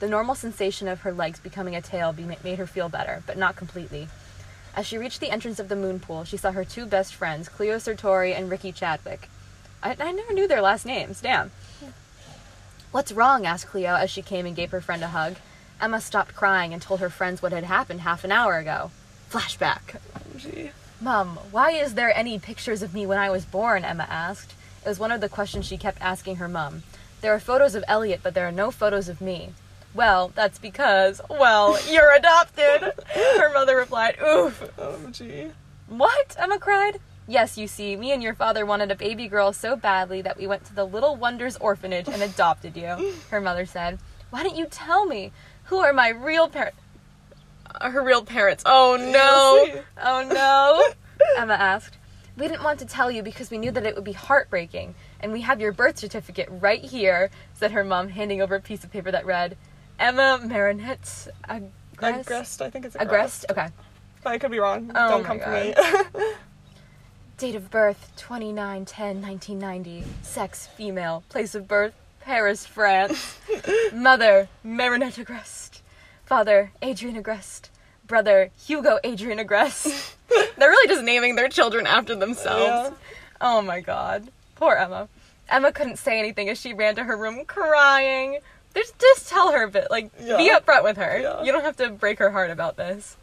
[0.00, 3.56] The normal sensation of her legs becoming a tail made her feel better, but not
[3.56, 4.08] completely.
[4.76, 7.48] As she reached the entrance of the moon pool, she saw her two best friends,
[7.48, 9.30] Cleo Sertori and Rikki Chadwick.
[9.82, 11.22] I, I never knew their last names.
[11.22, 11.52] Damn.
[12.92, 13.46] What's wrong?
[13.46, 15.36] asked Cleo as she came and gave her friend a hug.
[15.80, 18.90] Emma stopped crying and told her friends what had happened half an hour ago.
[19.30, 19.96] Flashback.
[20.14, 20.72] Oh, gee.
[21.00, 23.84] Mum, why is there any pictures of me when I was born?
[23.84, 24.54] Emma asked.
[24.84, 26.82] It was one of the questions she kept asking her mum.
[27.20, 29.50] There are photos of Elliot, but there are no photos of me.
[29.94, 32.92] Well, that's because, well, you're adopted.
[33.14, 34.70] Her mother replied, Oof.
[34.76, 35.52] Oh, gee.
[35.88, 36.36] What?
[36.38, 37.00] Emma cried.
[37.28, 40.46] Yes, you see, me and your father wanted a baby girl so badly that we
[40.46, 43.98] went to the Little Wonders orphanage and adopted you, her mother said.
[44.30, 45.32] Why didn't you tell me?
[45.64, 46.78] Who are my real parents?
[47.90, 48.62] Her real parents.
[48.66, 49.82] Oh no.
[50.00, 50.84] Oh no.
[51.36, 51.98] Emma asked.
[52.36, 54.94] We didn't want to tell you because we knew that it would be heartbreaking.
[55.18, 58.84] And we have your birth certificate right here, said her mom, handing over a piece
[58.84, 59.56] of paper that read,
[59.98, 61.70] Emma Marinette Agreste.
[62.24, 63.44] Agreste, I think it's Agreste?
[63.50, 63.68] Okay.
[64.22, 64.92] But I could be wrong.
[64.94, 65.74] Oh Don't come God.
[65.74, 66.24] for me.
[67.38, 70.04] Date of birth 29 10 1990.
[70.22, 71.24] Sex female.
[71.28, 73.38] Place of birth Paris, France.
[73.92, 75.67] Mother Marinette Agreste.
[76.28, 77.70] Father Adrien Agreste.
[78.06, 80.14] Brother Hugo Adrien Agreste.
[80.28, 82.90] They're really just naming their children after themselves.
[82.90, 82.90] Yeah.
[83.40, 84.28] Oh my god.
[84.54, 85.08] Poor Emma.
[85.48, 88.40] Emma couldn't say anything as she ran to her room crying.
[88.74, 89.90] Just, just tell her a bit.
[89.90, 91.18] Like, be upfront with her.
[91.18, 91.42] Yeah.
[91.42, 93.16] You don't have to break her heart about this.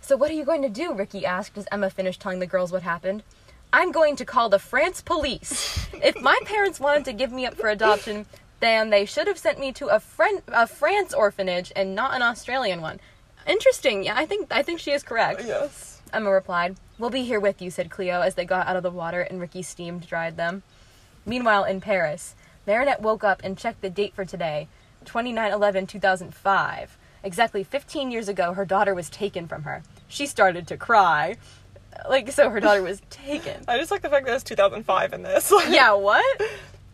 [0.00, 0.94] So what are you going to do?
[0.94, 3.24] Rikki asked as Emma finished telling the girls what happened.
[3.72, 5.88] I'm going to call the France police.
[5.94, 8.26] if my parents wanted to give me up for adoption,
[8.60, 12.22] then they should have sent me to a Fren- a France orphanage and not an
[12.22, 13.00] Australian one.
[13.46, 14.04] Interesting.
[14.04, 15.42] Yeah, I think I think she is correct.
[15.44, 16.00] yes.
[16.12, 16.76] Emma replied.
[16.98, 19.40] We'll be here with you, said Cleo as they got out of the water and
[19.40, 20.62] Rikki steamed dried them.
[21.26, 22.34] Meanwhile, in Paris,
[22.66, 24.68] Marinette woke up and checked the date for today
[25.04, 26.98] 29 11 2005.
[27.22, 29.82] Exactly 15 years ago, her daughter was taken from her.
[30.08, 31.36] She started to cry.
[32.08, 33.64] Like, so her daughter was taken.
[33.66, 35.52] I just like the fact that it's 2005 in this.
[35.68, 36.24] yeah, what?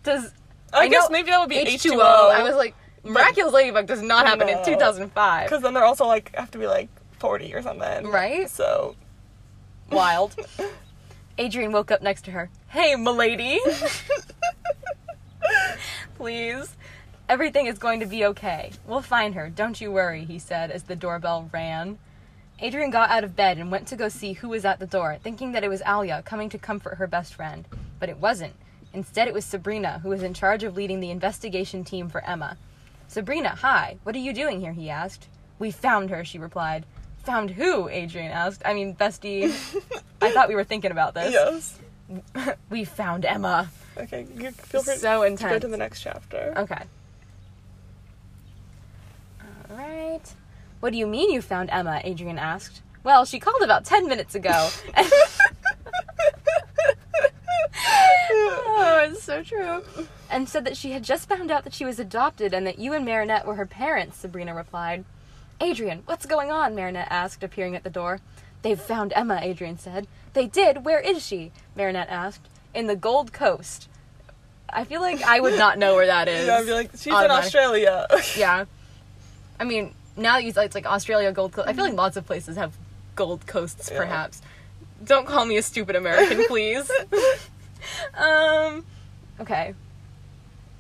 [0.05, 0.33] Does.
[0.73, 1.93] I, guess maybe that would be H2O.
[1.93, 2.31] H2O.
[2.31, 5.47] I was like, Miraculous Ladybug does not happen in 2005.
[5.47, 8.49] because then they're also like have to be like 40 or something, Right?
[8.49, 8.97] So
[9.91, 10.35] Wild.
[11.39, 12.51] Adrien woke up next to her.
[12.69, 13.59] Hey, milady.
[16.17, 16.77] Please.
[17.29, 18.73] Everything is going to be okay.
[18.87, 21.99] We'll find her, don't you worry, he said as the doorbell rang.
[22.63, 25.17] Adrien got out of bed and went to go see who was at the door,
[25.23, 27.67] thinking that it was Alya coming to comfort her best friend.
[27.99, 28.55] But it wasn't.
[28.95, 32.57] Instead, it was Sabrina, who was in charge of leading the investigation team for Emma.
[33.09, 33.97] Sabrina, hi.
[34.03, 34.73] What are you doing here?
[34.73, 35.29] he asked.
[35.59, 36.85] We found her, she replied.
[37.25, 37.89] Found who?
[37.89, 38.63] Adrien asked.
[38.65, 39.45] I mean, bestie.
[40.21, 41.33] I thought we were thinking about this.
[41.33, 41.79] yes.
[42.69, 43.71] we found Emma.
[43.97, 45.63] Okay, you feel free So to go intense.
[45.63, 46.53] to the next chapter.
[46.57, 46.83] Okay.
[49.71, 50.35] All right.
[50.81, 52.01] What do you mean you found Emma?
[52.05, 52.83] Adrien asked.
[53.05, 54.69] Well, she called about 10 minutes ago.
[58.31, 59.83] oh, it's so true.
[60.31, 62.93] And said that she had just found out that she was adopted and that you
[62.93, 65.05] and Marinette were her parents, Sabrina replied.
[65.63, 66.75] Adrien, what's going on?
[66.75, 68.21] Marinette asked, appearing at the door.
[68.63, 70.07] They've found Emma, Adrien said.
[70.33, 70.85] They did?
[70.85, 71.53] Where is she?
[71.77, 72.49] Marinette asked.
[72.75, 73.89] In the Gold Coast.
[74.69, 76.47] I feel like I would not know where that is.
[76.47, 78.07] Yeah, I'd be like, she's in Australia.
[78.37, 78.65] Yeah.
[79.61, 81.99] I mean, now that you say it's like Australia Gold Coast, I feel like mm-hmm.
[81.99, 82.73] lots of places have
[83.15, 83.99] Gold Coasts, Yeah.
[83.99, 84.43] perhaps.
[85.05, 86.91] Don't call me a stupid American, please.
[88.17, 88.85] Um,
[89.41, 89.75] okay.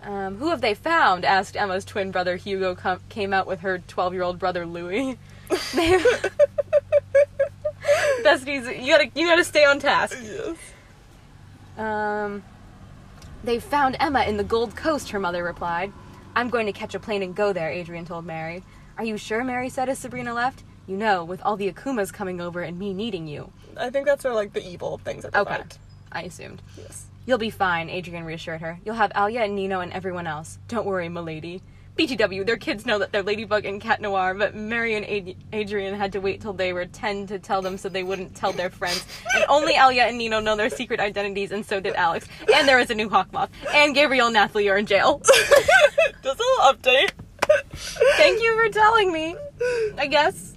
[0.03, 1.25] Um, who have they found?
[1.25, 2.75] asked Emma's twin brother Hugo.
[2.75, 5.17] Com- came out with her twelve-year-old brother Louis.
[8.23, 10.17] Besties, you gotta you gotta stay on task.
[10.23, 10.57] yes.
[11.77, 12.43] Um,
[13.45, 15.93] they found Emma in the Gold Coast, her mother replied.
[16.37, 18.63] I'm going to catch a plane and go there, Adrien told Mary.
[18.97, 19.43] Are you sure?
[19.45, 20.63] Mary said as Sabrina left.
[20.87, 23.51] You know, with all the Akumas coming over and me needing you.
[23.77, 25.31] I think that's where like the evil things are.
[25.35, 25.61] Okay.
[26.13, 26.25] Provoked.
[26.25, 26.63] I assumed.
[26.77, 27.07] Yes.
[27.25, 28.79] You'll be fine, Adrien reassured her.
[28.85, 30.59] You'll have Alya and Nino and everyone else.
[30.69, 31.63] Don't worry, milady.
[31.97, 35.95] BTW, their kids know that they're Ladybug and Cat Noir, but Mary and Ad- Adrien
[35.95, 38.71] had to wait till they were 10 to tell them so they wouldn't tell their
[38.71, 39.05] friends.
[39.35, 42.27] And only Alya and Nino know their secret identities, and so did Alex.
[42.55, 43.51] And there is a new Hawkmoth.
[43.75, 45.21] And Gabriel and Nathalie are in jail.
[46.23, 47.11] Just a little update.
[48.17, 49.37] Thank you for telling me.
[49.99, 50.55] I guess.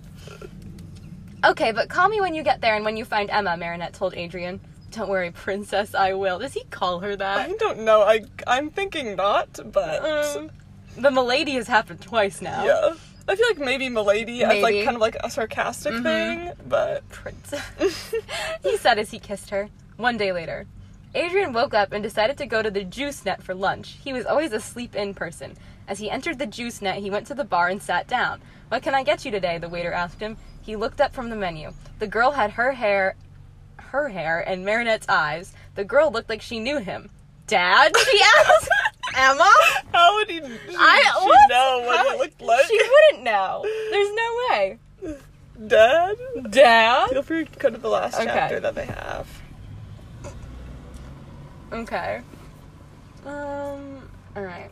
[1.43, 4.16] Okay, but call me when you get there and when you find Emma, Marinette told
[4.16, 4.60] Adrien.
[4.96, 6.39] Don't worry, princess, I will.
[6.39, 7.50] Does he call her that?
[7.50, 8.02] I don't know.
[8.04, 10.04] I I'm thinking not, but
[10.38, 10.52] Um,
[10.98, 12.64] the milady has happened twice now.
[12.66, 12.93] yeah.
[13.28, 16.04] I feel like maybe Milady as like kind of like a sarcastic Mhm.
[16.04, 18.14] thing, but Princess.
[18.64, 19.70] he said as he kissed her.
[19.98, 20.68] One day later,
[21.16, 23.98] Adrien woke up and decided to go to the JuiceNet for lunch.
[24.04, 25.56] He was always a sleep in person.
[25.88, 28.41] As he entered the JuiceNet, he went to the bar and sat down.
[28.70, 29.58] What can I get you today?
[29.58, 30.38] the waiter asked him.
[30.62, 31.72] He looked up from the menu.
[32.00, 33.16] The girl had her hair
[33.91, 35.53] her hair and Marinette's eyes.
[35.75, 37.09] The girl looked like she knew him.
[37.47, 37.91] Dad?
[37.97, 38.69] She asked.
[39.17, 39.51] Emma?
[39.93, 40.39] how would he?
[40.39, 41.49] She, I she what?
[41.49, 42.65] know what How- it looked like?
[42.65, 42.77] She
[43.11, 43.61] wouldn't know.
[43.91, 44.79] There's no way.
[45.67, 46.15] Dad.
[46.49, 47.09] Dad?
[47.11, 48.25] Feel free to go to the last Okay.
[48.25, 49.27] chapter that they have.
[51.71, 52.21] Okay.
[53.25, 54.71] Um, alright.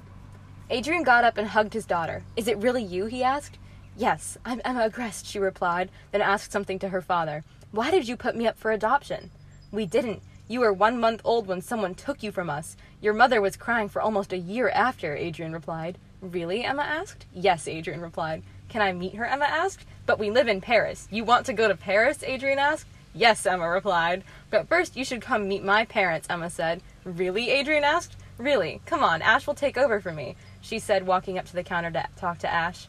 [0.72, 2.24] Adrien got up and hugged his daughter.
[2.36, 3.06] Is it really you?
[3.06, 3.58] he asked.
[3.96, 7.44] Yes, I'm Emma Agreste, she replied, then asked something to her father.
[7.74, 9.32] Why did you put me up for adoption?
[9.72, 10.22] We didn't.
[10.48, 12.78] You were one month old when someone took you from us.
[13.02, 15.98] Your mother was crying for almost a year after, Adrien replied.
[16.22, 16.64] Really?
[16.64, 17.26] Emma asked.
[17.34, 18.44] Yes, Adrien replied.
[18.70, 19.26] Can I meet her?
[19.26, 19.88] Emma asked.
[20.06, 21.08] But we live in Paris.
[21.10, 22.24] You want to go to Paris?
[22.24, 22.86] Adrien asked.
[23.16, 24.24] Yes, Emma replied.
[24.52, 26.80] But first you should come meet my parents, Emma said.
[27.04, 27.50] Really?
[27.50, 28.16] Adrien asked.
[28.38, 28.82] Really?
[28.86, 31.90] Come on, Ash will take over for me, she said, walking up to the counter
[31.90, 32.88] to talk to Ash.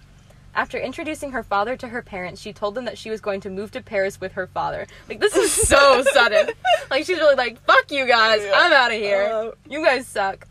[0.54, 3.50] After introducing her father to her parents, she told them that she was going to
[3.50, 4.86] move to Paris with her father.
[5.08, 6.50] Like, this is so sudden.
[6.90, 8.52] Like, she's really like, fuck you guys, Yeah.
[8.54, 9.24] I'm out of here.
[9.32, 10.46] Uh, you guys suck.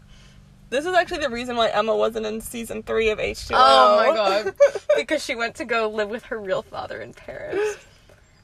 [0.69, 3.51] This is actually the reason why Emma wasn't in season three of H2O.
[3.53, 4.53] Oh my god.
[4.97, 7.77] because she went to go live with her real father in Paris.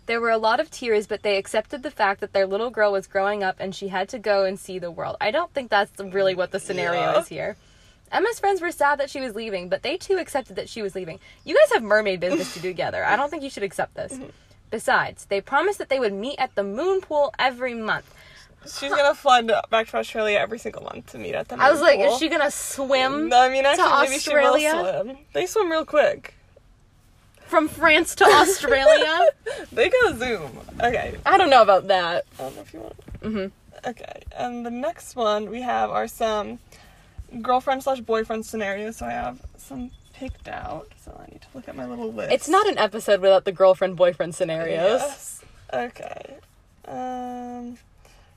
[0.05, 2.91] There were a lot of tears, but they accepted the fact that their little girl
[2.91, 5.17] was growing up and she had to go and see the world.
[5.19, 7.19] I don't think that's really what the scenario Yeah.
[7.19, 7.57] is here.
[8.11, 10.95] Emma's friends were sad that she was leaving, but they too accepted that she was
[10.95, 11.19] leaving.
[11.45, 13.03] You guys have mermaid business to do together.
[13.05, 14.17] I don't think you should accept this.
[14.71, 18.13] Besides, they promised that they would meet at the moon pool every month.
[18.63, 21.55] She's gonna fly back to Australia every single month to meet at the.
[21.55, 21.67] Moon pool.
[21.67, 22.13] I was like, pool.
[22.13, 24.69] is she gonna swim No, I mean, actually, maybe Australia?
[24.71, 25.17] she will swim.
[25.33, 26.33] They swim real quick.
[27.47, 29.19] from France to Australia?
[29.71, 30.51] They go zoom.
[30.81, 32.25] Okay, I don't know about that.
[32.37, 32.95] I don't know if you want.
[33.21, 33.89] Mm-hmm.
[33.89, 36.59] Okay, and the next one we have are some
[37.41, 38.97] girlfriend slash boyfriend scenarios.
[38.97, 40.87] So I have some picked out.
[41.03, 42.31] So I need to look at my little list.
[42.31, 45.01] It's not an episode without the girlfriend boyfriend scenarios.
[45.01, 45.41] Yes.
[45.73, 46.35] Okay.
[46.87, 47.77] Um,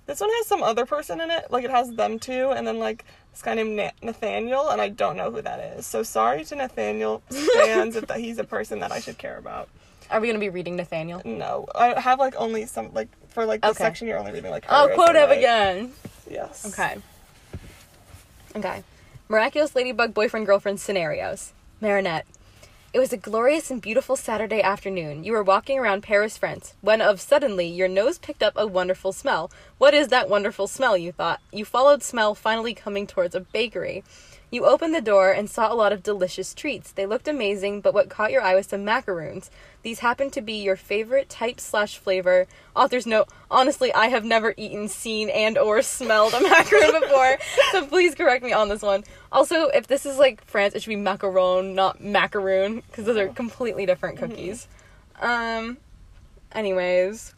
[0.07, 1.47] this one has some other person in it.
[1.51, 4.91] Like it has them two, and then like this guy named Na- Nathaniel, and I
[4.91, 5.87] don't know who that is.
[5.87, 7.23] So sorry to Nathaniel
[7.55, 9.69] fans if that he's a person that I should care about.
[10.11, 11.23] Are we gonna be reading Nathaniel?
[11.25, 13.79] No, I have like only some like for like the Okay.
[13.85, 14.67] section you're only reading like.
[14.69, 15.93] Oh, her quote him again.
[16.31, 16.67] Yes.
[16.67, 16.99] Okay.
[18.55, 18.83] Okay.
[19.29, 21.53] Miraculous ladybug boyfriend girlfriend scenarios.
[21.81, 22.27] Marinette.
[22.93, 25.25] It was a glorious and beautiful Saturday afternoon.
[25.25, 29.13] You were walking around Paris, France, when of suddenly your nose picked up a wonderful
[29.13, 29.51] smell.
[29.79, 30.99] What is that wonderful smell?
[30.99, 31.41] You thought.
[31.51, 34.05] You followed smell finally coming towards a bakery.
[34.53, 36.93] You opened the door and saw a lot of delicious treats.
[36.93, 39.51] They looked amazing, but what caught your eye was some macaroons.
[39.83, 42.47] These happened to be your favorite type slash flavor.
[42.77, 47.39] Author's note: Honestly, I have never eaten, seen, and or smelled a macaroon before,
[47.71, 49.05] so please correct me on this one.
[49.33, 53.29] Also, if this is like France, it should be macaron, not macaroon, because those are
[53.29, 54.69] completely different cookies.
[55.19, 55.79] Um.
[56.55, 57.33] Anyways,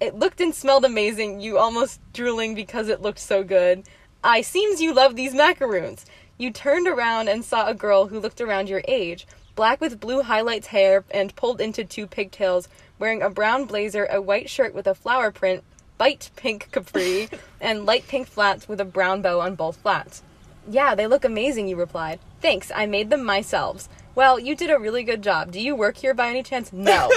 [0.00, 1.40] it looked and smelled amazing.
[1.40, 3.84] You almost drooling because it looked so good.
[4.22, 6.04] I seems you love these macaroons.
[6.38, 10.22] You turned around and saw a girl who looked around your age, black with blue
[10.22, 12.68] highlights hair and pulled into two pigtails,
[12.98, 15.62] wearing a brown blazer, a white shirt with a flower print,
[15.98, 17.28] light pink capri,
[17.60, 20.22] and light pink flats with a brown bow on both flats.
[20.68, 22.20] Yeah, they look amazing, you replied.
[22.40, 23.88] Thanks, I made them myself.
[24.14, 25.52] Well, you did a really good job.
[25.52, 26.72] Do you work here by any chance?
[26.80, 27.10] No.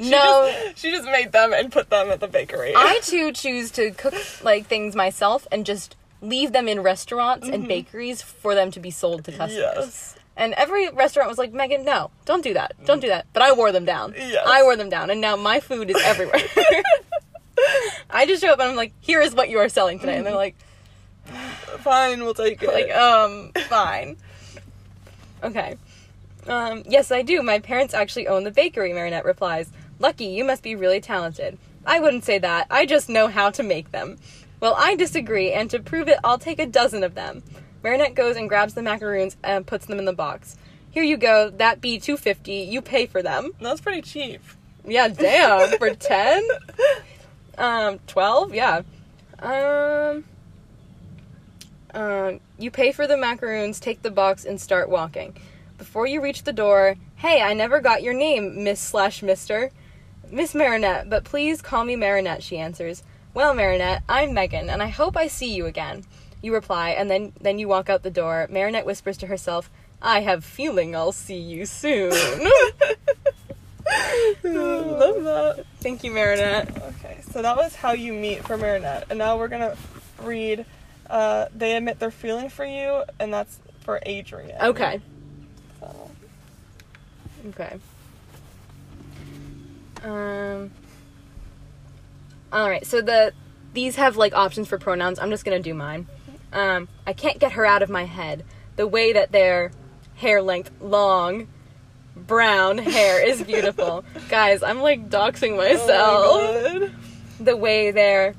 [0.00, 0.50] She no.
[0.52, 2.72] just- she just made them and put them at the bakery.
[2.76, 7.68] I too choose to cook like things myself and just leave them in restaurants and
[7.68, 9.74] bakeries for them to be sold to customers.
[9.76, 10.16] Yes.
[10.36, 12.72] And every restaurant was like, Megan, no, don't do that.
[12.84, 13.26] Don't do that.
[13.32, 14.14] But I wore them down.
[14.16, 14.44] Yes.
[14.46, 16.40] I wore them down, and now my food is everywhere.
[18.10, 20.16] I just show up and I'm like, here is what you are selling today.
[20.16, 20.56] And they're like,
[21.80, 22.68] Fine, we'll take it.
[22.68, 24.16] like, um, fine.
[25.42, 25.76] Okay.
[26.46, 27.42] Um, yes, I do.
[27.42, 29.70] My parents actually own the bakery, Marinette replies.
[29.98, 31.58] Lucky, you must be really talented.
[31.84, 32.66] I wouldn't say that.
[32.70, 34.18] I just know how to make them.
[34.60, 37.42] Well, I disagree, and to prove it, I'll take a dozen of them.
[37.82, 40.56] Marinette goes and grabs the macaroons and puts them in the box.
[40.90, 41.50] Here you go.
[41.50, 42.54] That be two fifty.
[42.54, 43.52] You pay for them.
[43.60, 44.40] That's pretty cheap.
[44.84, 45.68] Yeah, damn.
[45.78, 46.46] for ten?
[47.56, 48.52] Um, twelve?
[48.54, 48.82] Yeah.
[49.38, 50.24] Um.
[51.94, 55.36] Um, you pay for the macaroons, take the box, and start walking.
[55.78, 59.70] Before you reach the door, hey, I never got your name, Miss slash Mister.
[60.30, 63.02] Miss Marinette, but please call me Marinette, she answers.
[63.34, 66.04] Well, Marinette, I'm Megan, and I hope I see you again.
[66.42, 68.48] You reply, and then, then you walk out the door.
[68.50, 69.70] Marinette whispers to herself,
[70.00, 72.10] I have feeling I'll see you soon.
[74.42, 75.64] Love that.
[75.80, 76.70] Thank you, Marinette.
[76.94, 79.76] Okay, so that was how you meet for Marinette, and now we're gonna
[80.22, 80.64] read.
[81.08, 84.60] Uh, they admit their feeling for you, and that's for Adrien.
[84.60, 85.00] Okay.
[85.80, 86.10] So,
[87.48, 87.78] Okay.
[90.04, 90.70] Um.
[92.52, 92.86] All right.
[92.86, 93.32] So the
[93.74, 95.18] these have like options for pronouns.
[95.18, 96.06] I'm just gonna do mine.
[96.52, 96.88] Um.
[97.06, 98.44] I can't get her out of my head.
[98.76, 99.72] The way that their
[100.14, 101.48] hair length, long,
[102.16, 104.04] brown hair is beautiful.
[104.28, 105.88] Guys, I'm like doxing myself.
[105.90, 106.90] Oh my
[107.40, 108.34] the way their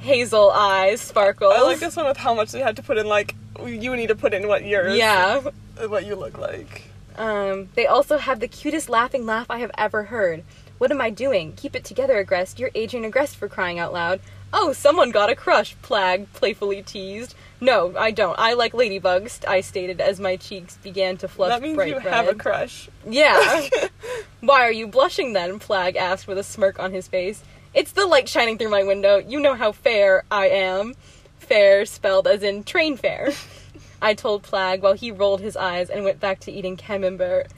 [0.00, 1.50] hazel eyes sparkle.
[1.50, 3.06] I like this one with how much they had to put in.
[3.06, 3.34] Like
[3.64, 4.96] you need to put in what yours.
[4.96, 5.40] Yeah.
[5.86, 6.90] What you look like.
[7.16, 10.44] Um, they also have the cutest laughing laugh I have ever heard.
[10.82, 11.52] What am I doing?
[11.52, 12.58] Keep it together, Agreste.
[12.58, 14.18] You're Adrien Agreste for crying out loud.
[14.52, 17.36] Oh, someone got a crush, Plagg playfully teased.
[17.60, 18.36] No, I don't.
[18.36, 21.98] I like ladybugs, I stated as my cheeks began to flush that means bright you
[21.98, 22.06] red.
[22.06, 22.88] have a crush.
[23.08, 23.68] Yeah.
[24.40, 25.60] Why are you blushing then?
[25.60, 27.44] Plagg asked with a smirk on his face.
[27.74, 29.18] It's the light shining through my window.
[29.18, 30.94] You know how fair I am.
[31.38, 33.30] Fair spelled as in train fare.
[34.02, 37.52] I told Plagg while he rolled his eyes and went back to eating camembert.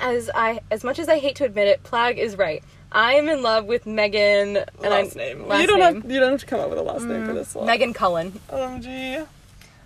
[0.00, 2.64] As I, as much as I hate to admit it, Plagg is right.
[2.90, 4.56] I am in love with Megan.
[4.56, 5.46] And last I, name.
[5.46, 5.94] Last you don't name.
[5.94, 6.10] Mm, have.
[6.10, 7.66] You don't have to come up with a last name for this one.
[7.66, 8.32] Megan Cullen.
[8.48, 9.26] OMG.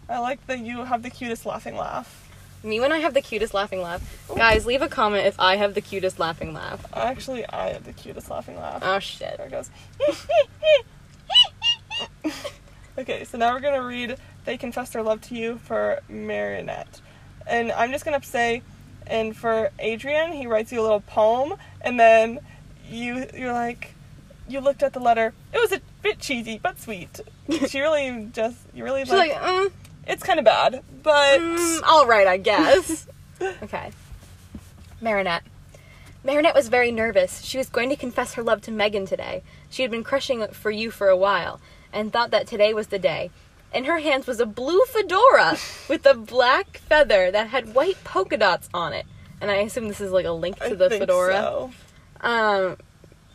[0.09, 2.21] I like that you have the cutest laughing laugh.
[2.63, 4.03] Me when I have the cutest laughing laugh.
[4.35, 6.87] Guys, leave a comment if I have the cutest laughing laugh.
[6.95, 8.83] Actually, I have the cutest laughing laugh.
[8.83, 9.37] Oh shit.
[9.37, 9.71] There it goes.
[12.99, 17.03] okay, so now we're gonna read "They Confess Their Love to You" for Marionette,
[17.47, 18.63] and I'm just gonna say,
[19.07, 22.41] and for Adrien, he writes you a little poem, and then
[22.89, 23.95] you you're like,
[24.49, 25.33] you looked at the letter.
[25.53, 27.21] It was a bit cheesy but sweet.
[27.69, 29.43] she really just you really She's like, like.
[29.43, 29.73] mm,
[30.07, 33.07] it's kind of bad, but Mm, all right, I guess.
[33.63, 33.91] okay.
[35.01, 35.43] Marinette.
[36.23, 37.43] Marinette was very nervous.
[37.43, 39.43] She was going to confess her love to Megan today.
[39.69, 41.61] She had been crushing for you for a while,
[41.93, 43.31] and thought that today was the day.
[43.75, 45.59] In her hands was a blue fedora
[45.89, 49.05] with a black feather that had white polka dots on it.
[49.41, 51.33] And I assume this is like a link to I the think fedora.
[51.33, 51.71] so.
[52.21, 52.77] Um,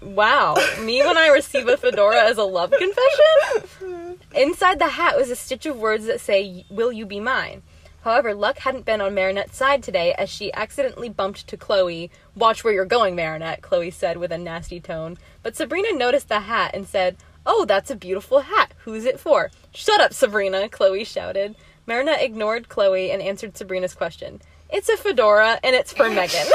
[0.02, 0.56] wow.
[0.82, 4.18] Me when I receive a fedora as a love confession?
[4.34, 7.62] Inside the hat was a stitch of words that say, Will you be mine?
[8.04, 12.10] However, luck hadn't been on Marinette's side today as she accidentally bumped to Chloe.
[12.34, 15.18] Watch where you're going, Marinette, Chloe said with a nasty tone.
[15.44, 18.74] But Sabrina noticed the hat and said, Oh, that's a beautiful hat.
[18.86, 19.52] Who's it for?
[19.74, 21.55] Shut up, Sabrina, Chloe shouted.
[21.86, 24.41] Marinette ignored Chloe and answered Sabrina's question.
[24.70, 26.45] It's a fedora and it's for Megan.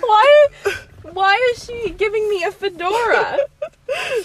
[0.00, 0.46] why
[1.12, 3.38] why is she giving me a fedora?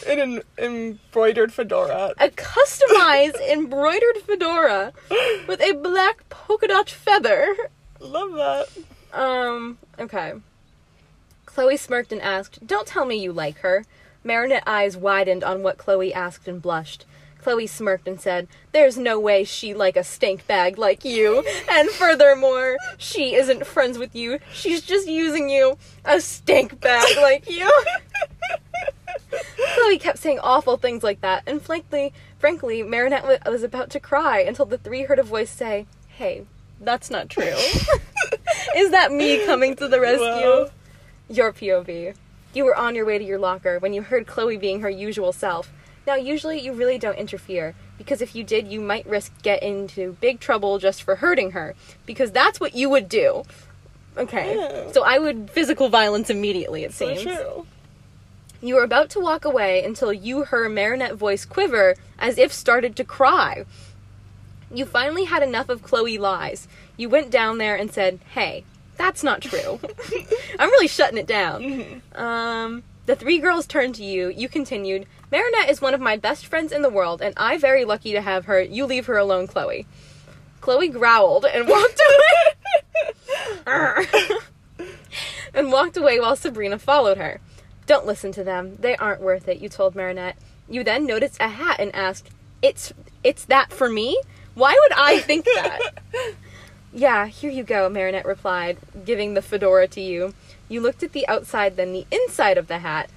[0.08, 2.14] In an embroidered fedora.
[2.18, 4.94] A customized embroidered fedora
[5.48, 7.56] with a black polka dot feather.
[8.00, 8.68] Love that.
[9.14, 10.34] Um, okay.
[11.46, 13.86] Chloe smirked and asked, Don't tell me you like her.
[14.24, 17.06] Marinette eyes widened on what Chloe asked and blushed.
[17.42, 21.44] Chloe smirked and said, There's no way she like a stink bag like you.
[21.70, 24.40] And furthermore, she isn't friends with you.
[24.54, 25.78] She's just using you.
[26.04, 27.72] A stink bag like you.
[29.76, 34.00] Chloe kept saying awful things like that, and frankly, frankly, Marinette wa- was about to
[34.00, 36.46] cry until the three heard a voice say, Hey,
[36.82, 37.44] that's not true.
[38.76, 40.26] Is that me coming to the rescue?
[40.26, 40.70] Well.
[41.30, 42.16] Your POV.
[42.54, 45.32] You were on your way to your locker when you heard Chloe being her usual
[45.32, 45.72] self.
[46.08, 50.14] Now, usually you really don't interfere, because if you did, you might risk get into
[50.20, 51.76] big trouble just for hurting her,
[52.08, 53.44] because that's what you would do.
[54.18, 54.92] Okay, Yeah.
[54.92, 57.24] so I would physical violence immediately, it So seems.
[57.24, 57.68] true.
[58.62, 62.96] You were about to walk away until you heard Marinette voice quiver as if started
[62.98, 63.66] to cry.
[64.74, 66.68] You finally had enough of Chloe lies.
[66.98, 68.66] You went down there and said, Hey,
[69.00, 69.80] that's not true.
[70.60, 72.02] I'm really shutting it down.
[72.14, 74.28] Um, the three girls turned to you.
[74.28, 77.86] You continued, Marinette is one of my best friends in the world, and I'm very
[77.86, 78.62] lucky to have her.
[78.62, 79.88] You leave her alone, Chloe.
[80.60, 82.02] Chloe growled and walked
[83.66, 83.66] away.
[85.54, 87.40] and walked away while Sabrina followed her.
[87.88, 88.76] Don't listen to them.
[88.80, 90.38] They aren't worth it, you told Marinette.
[90.68, 92.30] You then noticed a hat and asked,
[92.62, 92.94] It's
[93.24, 94.22] it's that for me?
[94.56, 95.80] Why would I think that?
[96.94, 100.34] Yeah, here you go, Marinette replied, giving the fedora to you.
[100.68, 103.10] You looked at the outside, then the inside of the hat,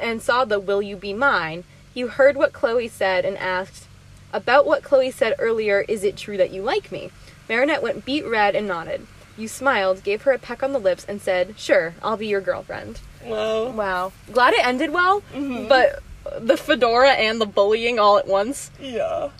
[0.00, 1.64] and saw the Will You Be Mine.
[1.94, 3.86] You heard what Chloe said and asked,
[4.32, 7.10] About what Chloe said earlier, is it true that you like me?
[7.48, 9.06] Marinette went beet red and nodded.
[9.36, 12.40] You smiled, gave her a peck on the lips, and said, Sure, I'll be your
[12.40, 13.00] girlfriend.
[13.24, 14.12] Well, Wow.
[14.32, 15.66] Glad it ended well, mm-hmm.
[15.68, 16.02] but
[16.38, 18.70] the fedora and the bullying all at once.
[18.80, 19.30] yeah.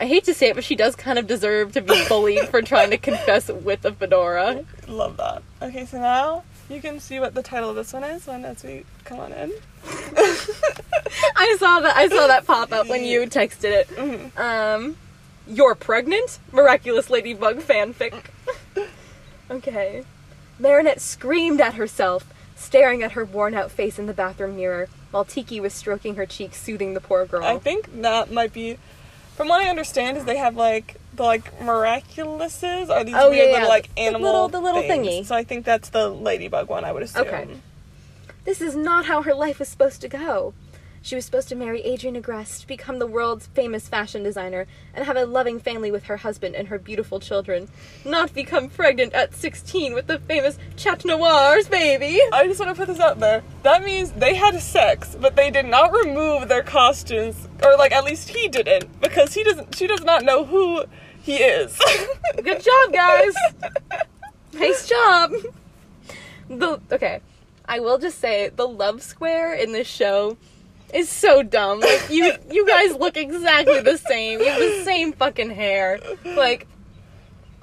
[0.00, 2.62] I hate to say it, but she does kind of deserve to be bullied for
[2.62, 4.64] trying to confess with a fedora.
[4.86, 5.42] Love that.
[5.60, 8.62] Okay, so now you can see what the title of this one is when as
[8.62, 9.52] we come on in.
[11.36, 11.96] I saw that.
[11.96, 14.38] I saw that pop up when you texted it.
[14.38, 14.96] Um,
[15.48, 16.38] you're pregnant?
[16.52, 18.24] Miraculous Ladybug fanfic.
[19.50, 20.04] okay.
[20.58, 25.60] Marinette screamed at herself, staring at her worn-out face in the bathroom mirror, while Tikki
[25.60, 27.44] was stroking her cheek, soothing the poor girl.
[27.44, 28.78] I think that might be,
[29.38, 33.46] from what I understand, is they have like the like miraculouses are these Oh, weird
[33.46, 33.66] yeah, little yeah.
[33.68, 35.06] like The animal little- the little things.
[35.06, 35.24] thingy.
[35.26, 36.84] So I think that's the ladybug one.
[36.84, 37.22] I would assume.
[37.26, 37.46] Okay.
[38.44, 40.54] This is not how her life was supposed to go.
[41.08, 45.16] She was supposed to marry Adrien Agreste, become the world's famous fashion designer, and have
[45.16, 47.66] a loving family with her husband and her beautiful children.
[48.04, 52.20] Not become pregnant at 16 with the famous Chat Noir's baby.
[52.30, 53.42] I just want to put this out there.
[53.62, 58.04] That means they had sex, but they did not remove their costumes, or like at
[58.04, 59.76] least he didn't, because he doesn't.
[59.76, 60.84] She does not know who
[61.22, 61.80] he is.
[62.36, 63.34] Good job, guys.
[64.52, 65.32] nice job.
[66.50, 67.22] The okay,
[67.64, 70.36] I will just say the love square in this show
[70.92, 71.80] is so dumb.
[71.80, 74.40] Like you, you guys look exactly the same.
[74.40, 76.00] You have the same fucking hair.
[76.24, 76.66] Like,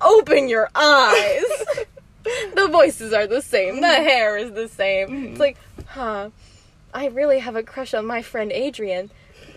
[0.01, 1.43] open your eyes.
[2.55, 3.81] the voices are the same.
[3.81, 5.27] The hair is the same.
[5.27, 5.57] It's like,
[5.87, 6.29] huh?
[6.93, 9.11] I really have a crush on my friend Adrien.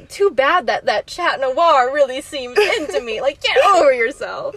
[0.08, 3.20] Too bad that that chat noir really seems into me.
[3.20, 4.56] Like, get over yourself.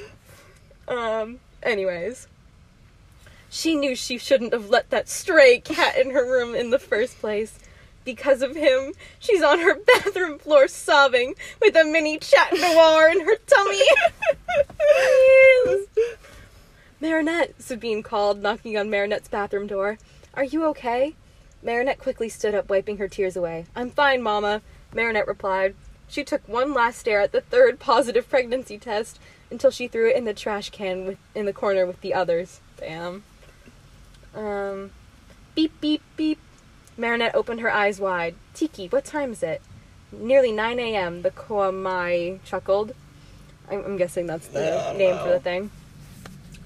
[0.88, 2.28] Um, anyways.
[3.50, 7.20] She knew she shouldn't have let that stray cat in her room in the first
[7.20, 7.60] place.
[8.04, 13.22] Because of him, she's on her bathroom floor sobbing with a mini chat noir in
[13.22, 13.82] her tummy.
[17.02, 19.98] Marinette, Sabine called, knocking on Marinette's bathroom door.
[20.34, 21.16] Are you okay?
[21.64, 23.66] Marinette quickly stood up, wiping her tears away.
[23.76, 24.62] I'm fine, Mama,
[24.94, 25.76] Marinette replied.
[26.08, 30.16] She took one last stare at the third positive pregnancy test until she threw it
[30.16, 32.60] in the trash can with, in the corner with the others.
[32.78, 33.24] Damn.
[34.36, 34.92] Um,
[35.56, 36.40] beep, beep, beep.
[37.02, 38.36] Marinette opened her eyes wide.
[38.54, 39.60] Tikki, what time is it?
[40.12, 42.94] Nearly 9 a.m., the kwami chuckled.
[43.68, 45.72] I'm, I'm guessing that's the Yeah, name for the thing.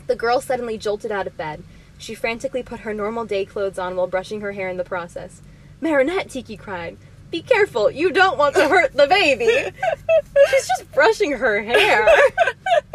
[0.08, 1.64] The girl suddenly jolted out of bed.
[1.98, 5.42] She frantically put her normal day clothes on while brushing her hair in the process.
[5.80, 6.98] Marinette, Tikki cried.
[7.36, 9.46] Be careful, you don't want to hurt the baby.
[10.52, 12.08] She's just brushing her hair.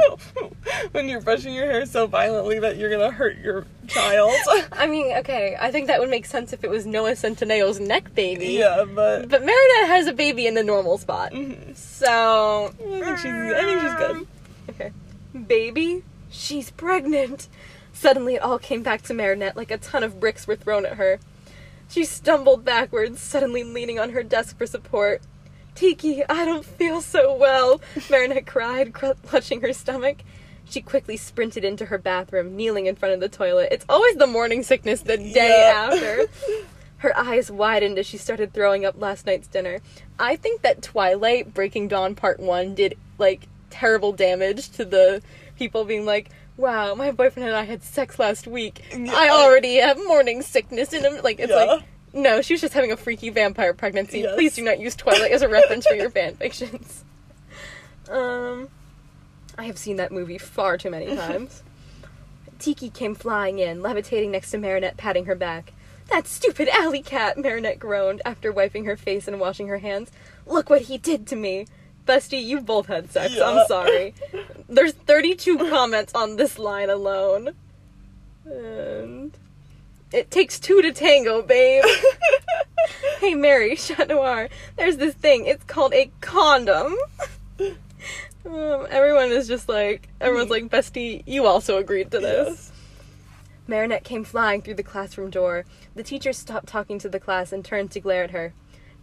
[0.93, 4.33] when you're brushing your hair so violently that you're gonna hurt your child.
[4.73, 8.15] I mean, okay, I think that would make sense if it was Noah Centineo's neck
[8.15, 8.47] baby.
[8.47, 11.33] yeah, but But Marinette has a baby in the normal spot.
[11.33, 11.77] Mhm.
[11.77, 12.73] So.
[12.81, 14.27] I think she's I think she's good.
[14.71, 14.93] Okay.
[15.49, 16.03] Baby?
[16.31, 17.47] She's pregnant.
[17.93, 20.95] Suddenly it all came back to Marinette like a ton of bricks were thrown at
[20.95, 21.21] her.
[21.91, 25.21] She stumbled backwards, suddenly leaning on her desk for support.
[25.75, 27.81] Tikki, I don't feel so well,
[28.11, 30.19] Marinette cried, cr- clutching her stomach.
[30.69, 33.69] She quickly sprinted into her bathroom, kneeling in front of the toilet.
[33.73, 35.91] It's always the morning sickness the day Yeah.
[35.93, 36.27] after.
[36.99, 39.81] Her eyes widened as she started throwing up last night's dinner.
[40.19, 45.23] I think that Twilight Breaking Dawn Part 1 did like terrible damage to the
[45.57, 46.31] people being like,
[46.61, 48.83] wow, my boyfriend and I had sex last week.
[48.95, 51.65] I already have morning sickness and I'm like it's Yeah.
[51.65, 54.21] like no, she was just having a freaky vampire pregnancy.
[54.21, 54.35] Yes.
[54.35, 57.05] Please do not use Twilight as a reference for your fan fictions.
[58.09, 58.69] Um
[59.59, 61.63] I have seen that movie far too many times.
[62.59, 65.73] Tikki came flying in, levitating next to Marinette, patting her back.
[66.09, 70.11] That stupid alley cat, Marinette groaned after wiping her face and washing her hands.
[70.47, 71.67] Look what he did to me.
[72.11, 73.35] Bestie, you both had sex.
[73.37, 73.45] Yeah.
[73.45, 74.15] I'm sorry.
[74.69, 77.55] There's 32 comments on this line alone.
[78.45, 79.37] And
[80.13, 81.85] it takes two to tango, babe.
[83.21, 85.47] hey, Mary, Chat Noir, there's this thing.
[85.47, 86.97] It's called a condom.
[87.61, 92.49] Um, everyone is just like, everyone's like, Bestie, you also agreed to this.
[92.49, 92.73] Yes.
[93.69, 95.65] Marinette came flying through the classroom door.
[95.95, 98.53] The teacher stopped talking to the class and turned to glare at her.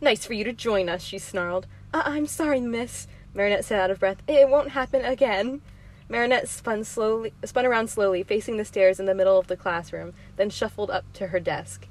[0.02, 1.68] Nice for you to join us, she snarled.
[1.94, 4.18] I- I'm sorry, miss, Marinette said out of breath.
[4.28, 5.62] It won't happen again.
[6.10, 10.14] Marinette spun slowly, spun around slowly, facing the stairs in the middle of the classroom,
[10.38, 11.88] then shuffled up to her desk.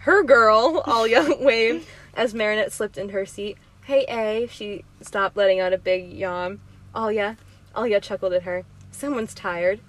[0.00, 3.56] Her girl, Alya waved as Marinette slipped into her seat.
[3.84, 6.60] Hey, A, she stopped, letting out a big yawn.
[6.94, 7.36] Oh, Alya,
[7.74, 8.64] oh, Alya chuckled at her.
[8.90, 9.80] Someone's tired.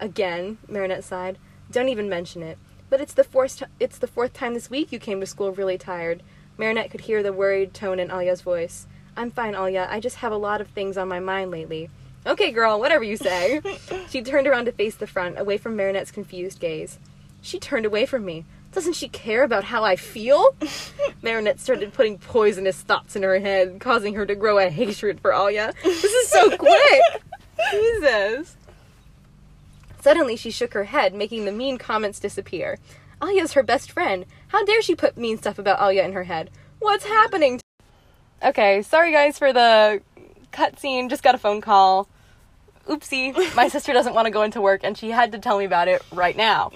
[0.00, 1.38] Again, Marinette sighed.
[1.70, 2.58] Don't even mention it.
[2.90, 5.52] But it's the fourth ti- it's the fourth time this week you came to school
[5.52, 6.22] really tired.
[6.58, 8.86] Marinette could hear the worried tone in Alya's voice.
[9.16, 9.88] I'm fine, Alya.
[9.88, 11.90] I just have a lot of things on my mind lately.
[12.26, 13.60] Okay, girl, whatever you say.
[14.08, 16.98] she turned around to face the front, away from Marinette's confused gaze.
[17.40, 18.44] She turned away from me.
[18.72, 20.54] Doesn't she care about how I feel?
[21.22, 25.30] Marinette started putting poisonous thoughts in her head, causing her to grow a hatred for
[25.30, 25.74] Alya.
[25.82, 27.02] This is so quick!
[27.70, 28.56] Jesus.
[30.00, 32.78] Suddenly, she shook her head, making the mean comments disappear.
[33.20, 34.24] Alya's her best friend.
[34.48, 36.50] How dare she put mean stuff about Alya in her head?
[36.78, 37.60] What's happening?
[38.44, 40.02] Okay, sorry guys for the
[40.52, 41.08] cutscene.
[41.08, 42.08] Just got a phone call.
[42.88, 43.54] Oopsie.
[43.54, 45.86] My sister doesn't want to go into work, and she had to tell me about
[45.86, 46.72] it right now.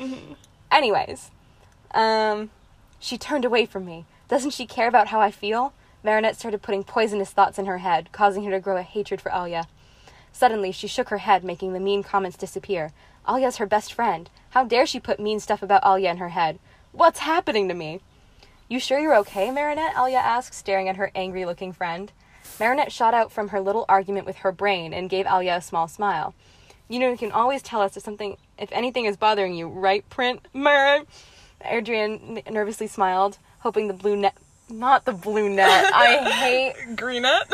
[0.71, 1.33] Anyways,
[1.91, 2.51] um,
[3.01, 4.05] she turned away from me.
[4.29, 5.73] Doesn't she care about how I feel?
[6.05, 9.31] Marinette started putting poisonous thoughts in her head, causing her to grow a hatred for
[9.31, 9.67] Alya.
[10.33, 12.93] Suddenly, she shook her head, making the mean comments disappear.
[13.27, 14.31] Alya's her best friend.
[14.51, 16.61] How dare she put mean stuff about Alya in her head?
[16.93, 18.03] What's happening to me?
[18.69, 19.95] You sure you're okay, Marinette?
[19.95, 22.11] Alya asked, staring at her angry looking friend.
[22.59, 25.87] Marinette shot out from her little argument with her brain and gave Alya a small
[25.87, 26.35] smile.
[26.89, 30.09] You know, you can always tell us if something, if anything is bothering you, right,
[30.11, 30.47] Print?
[30.53, 31.07] Marin?
[31.65, 34.37] Adrien nervously smiled, hoping the blue net.
[34.69, 35.91] Not the blue net.
[35.95, 37.49] I hate Greenette.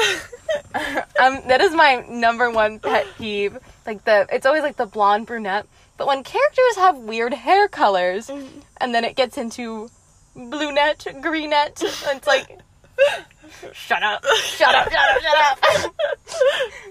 [1.20, 3.58] um, that is my number one pet peeve.
[3.86, 5.66] Like the, it's always like the blonde brunette.
[5.98, 9.90] But when characters have weird hair colors, and then it gets into
[10.34, 12.58] brunette, greenette, and it's like,
[13.72, 15.94] shut up, shut up, shut up, shut up.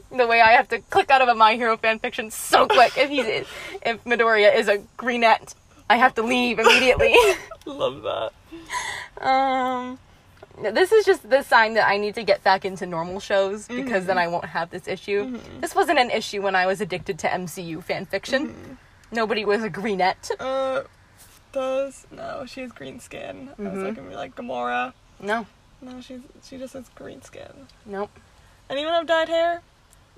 [0.11, 3.09] the way I have to click out of a My Hero fanfiction so quick if
[3.09, 5.55] he's if Midoriya is a greenette,
[5.89, 7.15] I have to leave immediately.
[7.65, 9.25] Love that.
[9.25, 9.99] Um,
[10.61, 14.05] this is just the sign that I need to get back into normal shows because
[14.05, 15.39] then I won't have this issue.
[15.59, 18.77] This wasn't an issue when I was addicted to MCU fan fiction.
[19.11, 20.31] Nobody was a greenette.
[20.39, 20.83] Uh,
[21.51, 22.45] does no?
[22.47, 23.49] She has green skin.
[23.59, 24.93] I was like, gonna be like Gamora.
[25.19, 25.45] No,
[25.81, 27.67] No, she's she just has green skin.
[27.85, 28.09] nope.
[28.69, 29.61] Anyone have dyed hair?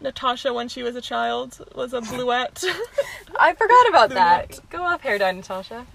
[0.02, 2.64] Natasha, when she was a child, was a bluette.
[3.40, 4.60] I forgot about that.
[4.70, 5.86] Go off, hair dye, Natasha.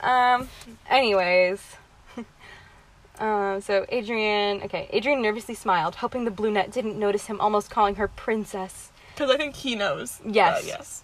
[0.00, 0.48] Um.
[0.88, 1.60] Anyways.
[3.18, 7.94] Um, so Adrien, okay, Adrien nervously smiled, hoping the brunette didn't notice him almost calling
[7.94, 8.90] her princess.
[9.14, 10.20] Because I think he knows.
[10.22, 10.60] Yes.
[10.60, 11.02] that, yes.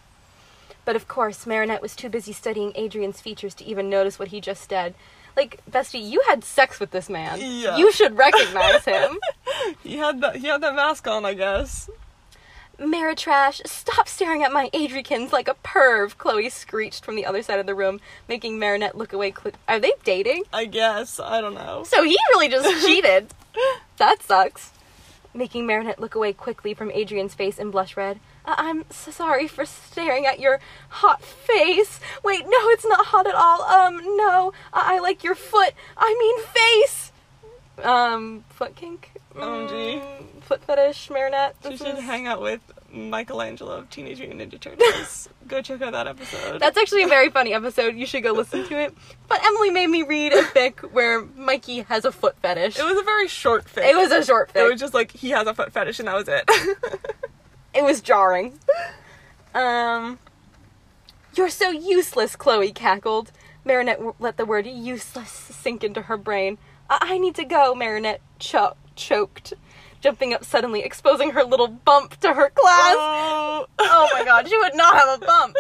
[0.85, 4.41] But of course, Marinette was too busy studying Adrien's features to even notice what he
[4.41, 4.95] just said.
[5.37, 7.39] Like, bestie, you had sex with this man.
[7.41, 7.77] Yeah.
[7.77, 9.19] You should recognize him.
[9.83, 11.89] He had that he had that mask on, I guess.
[12.79, 17.61] Maritrash, stop staring at my Adrikins like a perv, Chloe screeched from the other side
[17.61, 19.33] of the room, making Marinette look away.
[19.33, 20.45] Cl- Are they dating?
[20.53, 21.21] I guess.
[21.21, 21.85] I don't know.
[21.87, 23.29] So he really just cheated.
[23.99, 24.73] That sucks.
[25.35, 28.19] Making Marinette look away quickly from Adrien's face and blush red.
[28.45, 32.01] I- I'm so sorry for staring at your hot face.
[32.25, 33.63] Wait, no, it's not hot at all.
[33.63, 35.73] Um, no, I, I like your foot.
[35.97, 37.13] I mean face.
[37.83, 39.11] Um, foot kink.
[39.35, 40.03] OMG.
[40.03, 41.57] Mm, foot fetish, Marinette.
[41.69, 42.61] She should is- hang out with
[42.93, 45.29] Michelangelo of Teenage Mutant Ninja Turtles.
[45.49, 46.61] Go check out that episode.
[46.61, 47.97] That's actually a very funny episode.
[47.97, 48.95] You should go listen to it.
[49.29, 52.79] But Emily made me read a fic where Mikey has a foot fetish.
[52.79, 53.89] it was a very short fic.
[53.89, 54.61] It was a short fic.
[54.65, 56.49] It was just like he has a foot fetish and that was it.
[57.75, 58.59] It was jarring.
[59.55, 60.19] Um,
[61.35, 63.33] you're so useless, Chloe cackled.
[63.65, 66.59] Marinette w- let the word useless sink into her brain.
[66.91, 69.55] I, I need to go, Marinette cho- choked,
[70.01, 72.95] jumping up suddenly, exposing her little bump to her class.
[72.97, 73.67] oh.
[73.79, 75.57] oh my god, she would not have a bump.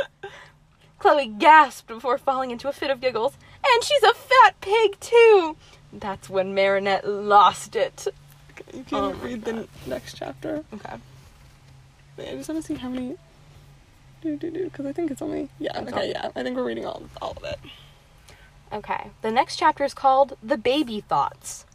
[0.98, 3.36] Chloe gasped before falling into a fit of giggles.
[3.64, 5.56] And she's a fat pig, too!
[5.92, 8.08] That's when Marinette lost it.
[8.50, 10.64] Okay, You can Oh read the next chapter.
[10.74, 10.96] Okay.
[12.16, 13.16] Wait, I just want to see how many.
[14.22, 16.56] Do do do because I think it's only yeah It's okay all- yeah I think
[16.56, 17.58] we're reading all all of it.
[18.72, 19.10] Okay.
[19.20, 21.66] The next chapter is called The Baby Thoughts.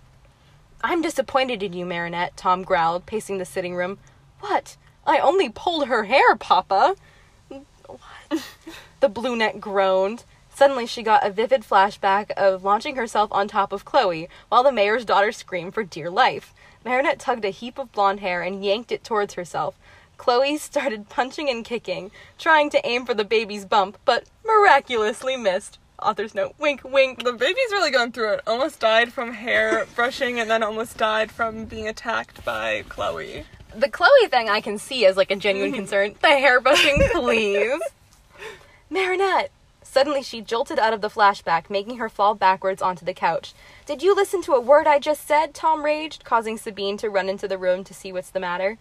[0.83, 3.97] I'm disappointed in you, Marinette, Tom growled, pacing the sitting room.
[4.39, 4.77] What?
[5.05, 6.95] I only pulled her hair, Papa.
[7.49, 8.43] What?
[8.99, 10.23] the brunette groaned.
[10.53, 14.71] Suddenly, she got a vivid flashback of launching herself on top of Chloe while the
[14.71, 16.51] mayor's daughter screamed for dear life.
[16.83, 19.77] Marinette tugged a heap of blonde hair and yanked it towards herself.
[20.18, 25.80] Chloe started punching and kicking, trying to aim for the baby's bump, but miraculously missed.
[26.01, 27.24] Author's note wink, wink.
[27.24, 28.41] The baby's really going through it.
[28.45, 33.45] Almost died from hair brushing and then almost died from being attacked by Chloe.
[33.76, 36.15] The Chloe thing I can see as like a genuine concern.
[36.22, 37.82] The hair brushing, please.
[38.89, 39.51] Marinette!
[39.82, 43.53] Suddenly she jolted out of the flashback, making her fall backwards onto the couch.
[43.86, 45.53] Did you listen to a word I just said?
[45.53, 48.78] Tom raged, causing Sabine to run into the room to see what's the matter.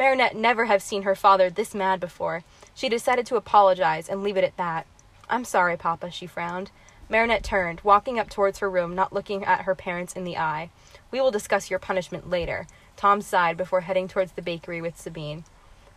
[0.00, 2.42] Marinette never have seen her father this mad before.
[2.74, 4.86] She decided to apologize and leave it at that.
[5.28, 6.70] I'm sorry, Papa, she frowned.
[7.10, 10.70] Marinette turned, walking up towards her room, not looking at her parents in the eye.
[11.10, 12.66] We will discuss your punishment later.
[12.96, 15.44] Tom sighed before heading towards the bakery with Sabine.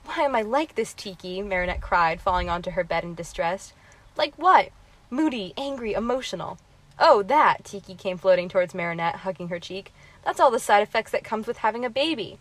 [0.04, 1.42] Why am I like this, Tikki?
[1.42, 3.72] Marinette cried, falling onto her bed in distress.
[4.18, 4.72] Like what?
[5.10, 6.58] Moody, angry, emotional.
[7.00, 7.64] Oh, that!
[7.64, 9.94] Tikki came floating towards Marinette, hugging her cheek.
[10.26, 12.38] That's all the side effects that comes with having a baby.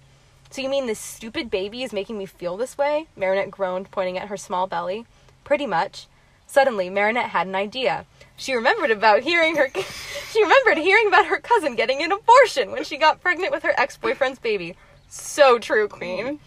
[0.52, 3.06] So you mean this stupid baby is making me feel this way?
[3.16, 5.06] Marinette groaned, pointing at her small belly.
[5.44, 6.08] Pretty much.
[6.46, 8.04] Suddenly, Marinette had an idea.
[8.36, 9.68] She remembered about hearing her
[10.32, 13.72] she remembered hearing about her cousin getting an abortion when she got pregnant with her
[13.78, 14.76] ex-boyfriend's baby.
[15.08, 16.38] So true, Queen.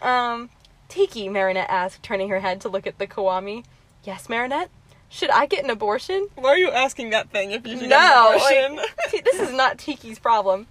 [0.00, 0.50] Um,
[0.88, 3.64] Tikki, Marinette asked, turning her head to look at the kwami.
[4.04, 4.70] Yes, Marinette?
[5.08, 6.28] Should I get an abortion?
[6.36, 8.76] Why are you asking that thing if you should No, get an abortion?
[8.76, 10.66] like, T- this is not Tikki's problem.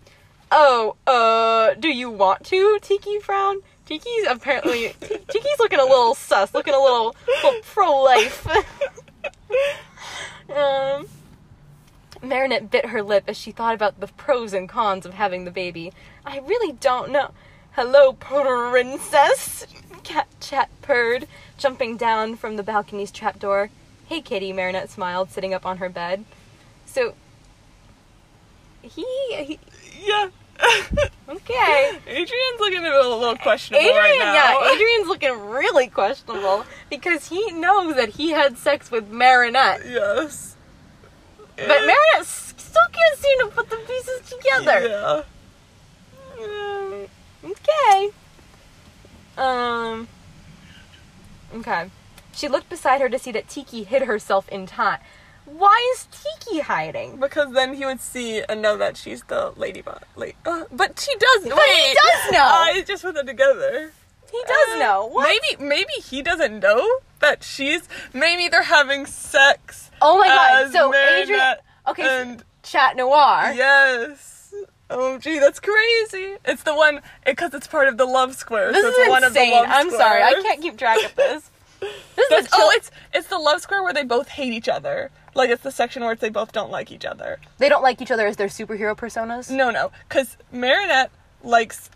[0.56, 2.78] Oh, uh, do you want to?
[2.80, 3.62] Tikki frown.
[3.88, 8.48] Tikki's apparently Tikki's looking a little sus, looking a little, little pro-life.
[10.56, 11.08] um,
[12.22, 15.50] Marinette bit her lip as she thought about the pros and cons of having the
[15.50, 15.92] baby.
[16.24, 17.32] I really don't know.
[17.72, 19.66] Hello, princess.
[20.04, 21.28] Cat chat purred,
[21.58, 23.72] jumping down from the balcony's trapdoor.
[24.06, 26.26] Hey, kitty, Marinette smiled, sitting up on her bed.
[26.86, 27.16] So,
[28.84, 29.60] he, he
[30.00, 30.30] yeah.
[31.30, 31.92] okay.
[32.08, 34.34] Adrien's looking a little, a little questionable Adrien, right now.
[34.62, 40.56] yeah, Adrien's looking really questionable because he knows that he had sex with Marinette, Yes.
[41.56, 44.88] but Marinette still can't seem to put the pieces together.
[44.88, 45.24] Yeah.
[46.44, 47.08] Um,
[47.52, 48.10] okay.
[49.38, 50.08] Um.
[51.56, 51.90] Okay.
[52.36, 55.00] She looked beside her to see that Tikki hid herself in time.
[55.46, 57.18] Why is Tikki hiding?
[57.18, 60.02] Because then he would see and know that she's the ladybug.
[60.16, 61.44] Like, uh, but she does.
[61.44, 62.40] But he does know.
[62.44, 63.92] I just put them together.
[64.32, 65.06] He does Uh, know.
[65.08, 65.28] What?
[65.28, 67.88] Maybe maybe he doesn't know that she's.
[68.14, 69.92] Maybe they're having sex.
[70.02, 70.72] Oh my god.
[70.72, 71.56] So Adrien.
[71.88, 72.04] Okay.
[72.04, 73.52] so And Chat noir.
[73.54, 74.54] yes.
[74.90, 76.38] Oh gee, that's crazy.
[76.46, 78.72] It's the one because it's part of the love square.
[78.72, 79.66] This so is it's one of the insane.
[79.68, 80.24] I'm sorry.
[80.24, 81.50] I can't keep track of this.
[82.16, 85.12] This is chill- oh, it's it's the love square where they both hate each other.
[85.36, 87.40] Like it's the section where it's they both don't like each other.
[87.58, 89.50] They don't like each other as their superhero personas.
[89.50, 91.12] No, no, because Marinette
[91.44, 91.90] likes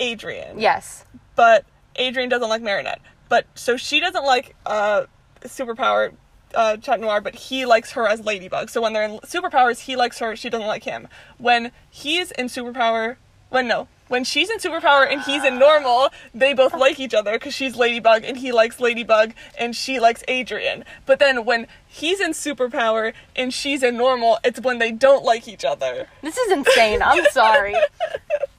[0.00, 0.58] Adrien.
[0.58, 1.04] Yes.
[1.36, 1.64] but
[1.98, 3.00] Adrien doesn't like Marinette.
[3.28, 5.04] But so she doesn't like uh
[5.42, 6.14] superpower
[6.54, 8.70] uh, Chat Noir, but he likes her as Ladybug.
[8.70, 11.08] So when they're in superpowers, he likes her, she doesn't like him.
[11.36, 13.16] When he's in superpower,
[13.50, 17.32] when no, when she's in superpower and he's in normal, they both like each other
[17.32, 20.84] because she's Ladybug and he likes Ladybug and she likes Adrien.
[21.06, 25.48] But then when he's in superpower and she's in normal, it's when they don't like
[25.48, 26.08] each other.
[26.22, 27.02] This is insane.
[27.02, 27.74] I'm sorry.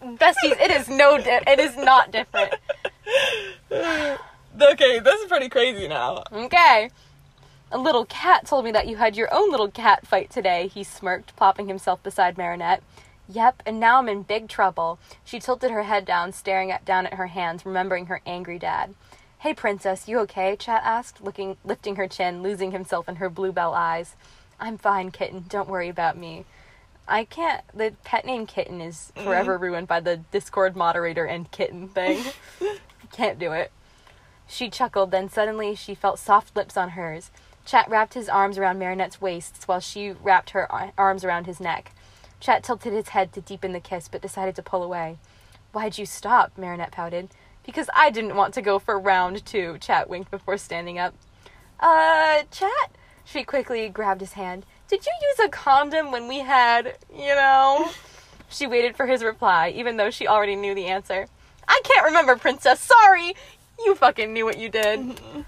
[0.04, 2.54] Besties, it is no di- it is not different.
[4.62, 6.24] Okay, this is pretty crazy now.
[6.32, 6.90] Okay.
[7.74, 10.82] A little cat told me that you had your own little cat fight today, he
[10.82, 12.82] smirked, plopping himself beside Marinette.
[13.28, 15.00] Yep, and now I'm in big trouble.
[15.24, 18.94] She tilted her head down, staring at, down at her hands, remembering her angry dad.
[19.40, 20.56] Hey, princess, you okay?
[20.56, 24.16] Chat asked, looking, lifting her chin, losing himself in her bluebell eyes.
[24.60, 25.46] I'm fine, kitten.
[25.48, 26.46] Don't worry about me.
[27.08, 27.64] I can't.
[27.74, 29.28] The pet name kitten is mm-hmm.
[29.28, 32.24] forever ruined by the Discord moderator and kitten thing.
[33.12, 33.72] can't do it.
[34.48, 37.32] She chuckled, then suddenly she felt soft lips on hers.
[37.66, 41.92] Chat wrapped his arms around Marinette's waist while she wrapped her arms around his neck.
[42.46, 45.18] Chat tilted his head to deepen the kiss, but decided to pull away.
[45.72, 46.52] Why'd you stop?
[46.60, 47.30] Marinette pouted.
[47.66, 51.16] Because I didn't want to go for round two, Chat winked before standing up.
[51.80, 52.92] Uh, Chat?
[53.24, 54.64] She quickly grabbed his hand.
[54.88, 57.90] Did you use a condom when we had, you know?
[58.48, 61.26] She waited for his reply, even though she already knew the answer.
[61.68, 62.80] I can't remember, Princess.
[62.80, 63.34] Sorry.
[63.84, 65.20] You fucking knew what you did.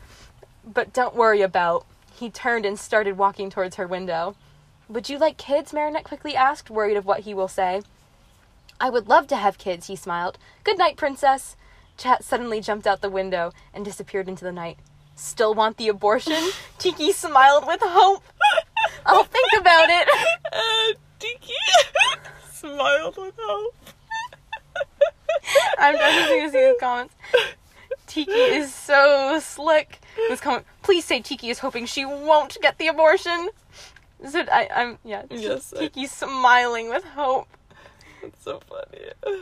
[0.66, 1.86] But don't worry about.
[2.14, 4.36] He turned and started walking towards her window.
[4.90, 5.74] Would you like kids?
[5.74, 7.82] Marinette quickly asked, worried of what he will say.
[8.80, 10.38] I would love to have kids, he smiled.
[10.64, 11.56] Good night, Princess.
[11.98, 14.78] Chat suddenly jumped out the window and disappeared into the night.
[15.16, 16.52] Still want the abortion?
[16.78, 18.24] Tikki smiled with hope.
[19.06, 20.08] I'll think about it.
[20.54, 21.54] Uh, Tikki
[22.52, 23.76] smiled with hope.
[25.80, 27.16] I'm just going to see these comments.
[28.06, 30.00] Tikki is so slick.
[30.30, 33.50] This comment, please say Tikki is hoping she won't get the abortion.
[34.26, 35.24] So I, I'm yeah.
[35.30, 37.48] Yes, Tikki smiling with hope.
[38.22, 39.42] That's so funny.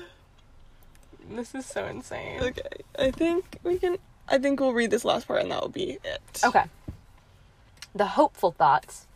[1.30, 2.42] This is so insane.
[2.42, 2.62] Okay,
[3.00, 3.98] I think we can.
[4.28, 6.42] I think we'll read this last part and that will be it.
[6.44, 6.66] Okay.
[7.94, 9.08] The hopeful thoughts.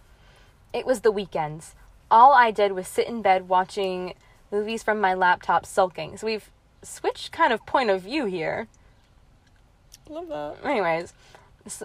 [0.71, 1.75] It was the weekends.
[2.11, 4.13] All I did was sit in bed watching
[4.51, 6.17] movies from my laptop sulking.
[6.17, 6.49] So we've
[6.83, 8.67] switched kind of point of view here.
[10.07, 10.57] Love that.
[10.63, 11.13] Anyways,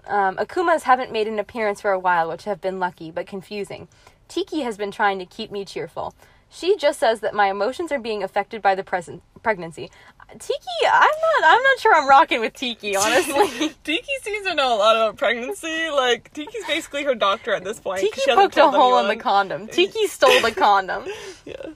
[0.07, 3.89] um, Akumas haven't made an appearance for a while, which have been lucky but confusing.
[4.29, 6.15] Tikki has been trying to keep me cheerful.
[6.51, 9.91] She just says that my emotions are being affected by the present pregnancy.
[10.39, 11.45] Tikki, I'm not.
[11.45, 13.73] I'm not sure I'm rocking with Tikki, honestly.
[13.85, 15.91] Tikki seems to know a lot about pregnancy.
[15.91, 18.01] Like Tikki's basically her doctor at this point.
[18.01, 19.67] Tikki she poked a hole in the condom.
[19.69, 21.05] Tiki stole the condom.
[21.45, 21.67] Yeah.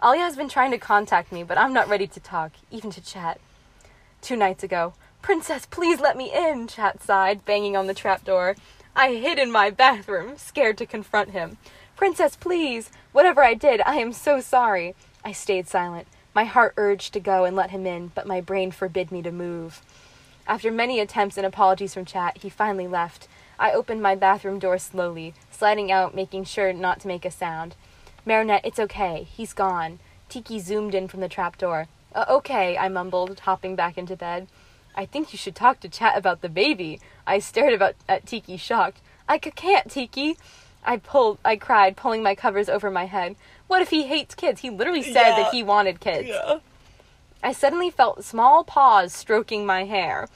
[0.00, 3.00] Alya has been trying to contact me, but I'm not ready to talk, even to
[3.00, 3.40] chat.
[4.20, 4.92] Two nights ago,
[5.26, 8.54] Princess, please let me in, Chat sighed, banging on the trapdoor.
[8.94, 11.58] I hid in my bathroom, scared to confront him.
[11.96, 12.92] Princess, please!
[13.10, 14.94] Whatever I did, I am so sorry.
[15.24, 16.06] I stayed silent.
[16.32, 19.32] My heart urged to go and let him in, but my brain forbid me to
[19.32, 19.82] move.
[20.46, 23.26] After many attempts and apologies from Chat, he finally left.
[23.58, 27.74] I opened my bathroom door slowly, sliding out, making sure not to make a sound.
[28.24, 29.26] Marinette, it's okay.
[29.28, 29.98] He's gone.
[30.28, 31.88] Tikki zoomed in from the trapdoor.
[32.14, 34.46] Uh, okay, I mumbled, hopping back into bed.
[34.96, 37.00] I think you should talk to Chat about the baby.
[37.26, 39.00] I stared about at Tikki, shocked.
[39.28, 40.36] I c- can't, Tikki.
[40.84, 41.38] I pulled.
[41.44, 43.36] I cried, pulling my covers over my head.
[43.66, 44.60] What if he hates kids?
[44.60, 45.36] He literally said Yeah.
[45.42, 46.28] that he wanted kids.
[46.28, 46.58] Yeah.
[47.42, 50.28] I suddenly felt small paws stroking my hair.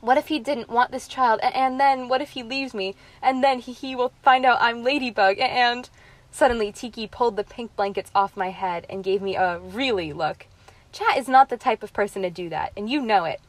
[0.00, 1.40] What if he didn't want this child?
[1.42, 2.96] And then what if he leaves me?
[3.22, 5.38] And then he, he will find out I'm Ladybug.
[5.38, 5.88] And
[6.32, 10.46] suddenly Tikki pulled the pink blankets off my head and gave me a really look.
[10.90, 13.40] Chat is not the type of person to do that, and you know it.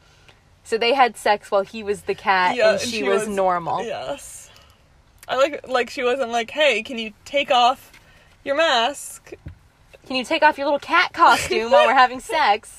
[0.64, 3.84] So they had sex while he was the cat Yeah, and she, was, normal.
[3.84, 4.50] Yes.
[5.28, 7.92] I like like she wasn't like, hey, can you take off
[8.44, 9.34] your mask?
[10.06, 12.78] Can you take off your little cat costume while we're having sex?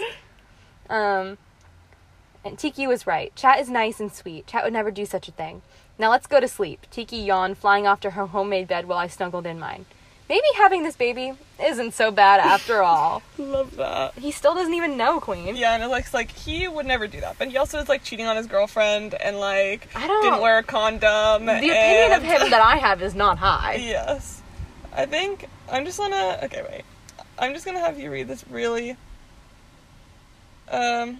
[0.89, 1.37] Um,
[2.43, 3.35] and Tikki was right.
[3.35, 4.45] Chat is nice and sweet.
[4.45, 5.63] Chat would never do such a thing.
[5.97, 6.85] Now let's go to sleep.
[6.91, 9.85] Tikki yawned, flying off to her homemade bed while I snuggled in mine.
[10.27, 11.33] Maybe having this baby
[11.63, 13.21] isn't so bad after all.
[13.37, 14.15] Love that.
[14.15, 15.55] He still doesn't even know Queen.
[15.55, 18.03] Yeah, and it looks like he would never do that, but he also is like
[18.03, 21.45] cheating on his girlfriend and like I don't- didn't wear a condom.
[21.45, 23.75] The opinion of him that I have is not high.
[23.75, 24.41] Yes.
[24.93, 26.83] I think I'm just gonna okay, wait.
[27.37, 28.95] I'm just gonna have you read this really
[30.71, 31.19] um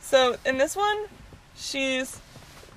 [0.00, 1.06] so in this one
[1.56, 2.20] she's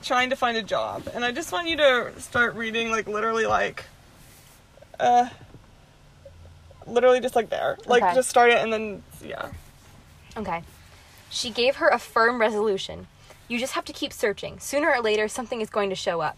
[0.01, 3.45] trying to find a job and I just want you to start reading like literally
[3.45, 3.83] like
[4.99, 5.29] uh
[6.87, 7.77] literally just like there.
[7.85, 8.15] Like Okay.
[8.15, 9.49] just start it and then yeah.
[10.37, 10.63] Okay.
[11.29, 13.07] She gave her a firm resolution.
[13.47, 14.59] You just have to keep searching.
[14.59, 16.37] Sooner or later, something is going to show up.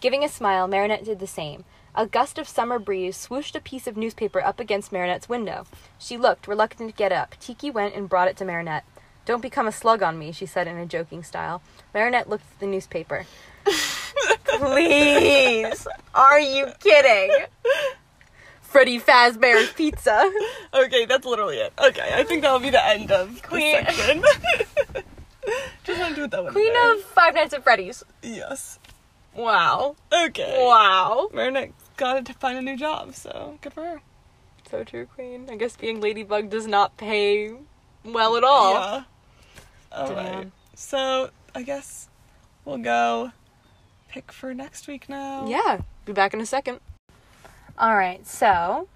[0.00, 1.64] Giving a smile, Marinette did the same.
[1.94, 5.66] A gust of summer breeze swooshed a piece of newspaper up against Marinette's window.
[5.98, 7.34] She looked, reluctant to get up.
[7.40, 8.84] Tikki went and brought it to Marinette.
[9.26, 11.60] Don't become a slug on me, she said in a joking style.
[11.92, 13.26] Marinette looked at the newspaper.
[14.58, 15.86] Please!
[16.14, 17.46] Are you kidding?
[18.62, 20.30] Freddy Fazbear's Pizza.
[20.72, 21.72] Okay, that's literally it.
[21.78, 24.22] Okay, I think that'll be the end of Queen- the section.
[25.84, 26.52] Just want to do it that way.
[26.52, 28.04] Queen of Five Nights at Freddy's.
[28.22, 28.78] Yes.
[29.34, 29.96] Wow.
[30.12, 30.56] Okay.
[30.64, 31.30] Wow.
[31.32, 34.02] Marinette got to find a new job, so good for her.
[34.70, 35.48] So true, Queen.
[35.50, 37.52] I guess being Ladybug does not pay
[38.04, 38.74] well at all.
[38.74, 39.02] Yeah.
[39.92, 40.16] Alright.
[40.32, 40.52] Damn.
[40.74, 42.08] So, I guess
[42.64, 43.32] we'll go
[44.10, 45.46] pick for next week now.
[45.48, 46.80] Yeah, be back in a second.
[47.78, 48.88] All right, so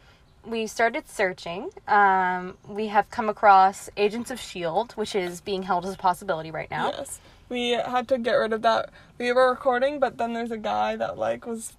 [0.45, 1.71] we started searching.
[1.89, 6.51] Um, we have come across Agents of S.H.I.E.L.D., which is being held as a possibility
[6.51, 6.91] right now.
[6.91, 7.21] Yes.
[7.49, 8.91] We had to get rid of that.
[9.19, 11.75] We were recording, but then there's a guy that like was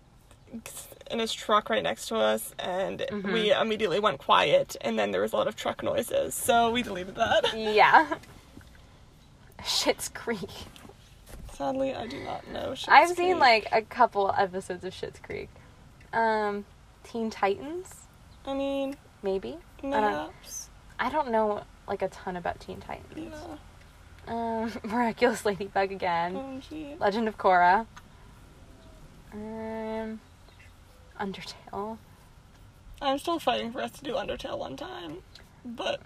[1.12, 3.34] in his truck right next to us, and Mm-hmm.
[3.34, 4.76] we immediately went quiet.
[4.82, 7.54] And then there was a lot of truck noises, so we deleted that.
[7.56, 8.16] Yeah.
[9.64, 10.50] Schitt's Creek.
[11.56, 12.72] Sadly, I do not know.
[12.72, 15.50] Schitt's I've seen like a couple episodes of Schitt's Creek.
[16.14, 16.66] Um,
[17.04, 17.94] Teen Titans,
[18.46, 19.58] I mean, maybe.
[19.84, 20.32] I don't.
[21.00, 22.96] I don't know like a ton about Teen Yeah.
[22.96, 23.36] Titans.
[24.28, 26.36] Um, Miraculous Ladybug again.
[26.36, 26.96] Oh.
[27.00, 27.86] Legend of Korra.
[29.34, 30.20] Um,
[31.20, 31.98] Undertale.
[33.02, 35.18] I'm still fighting for us to do Undertale one time,
[35.64, 36.02] but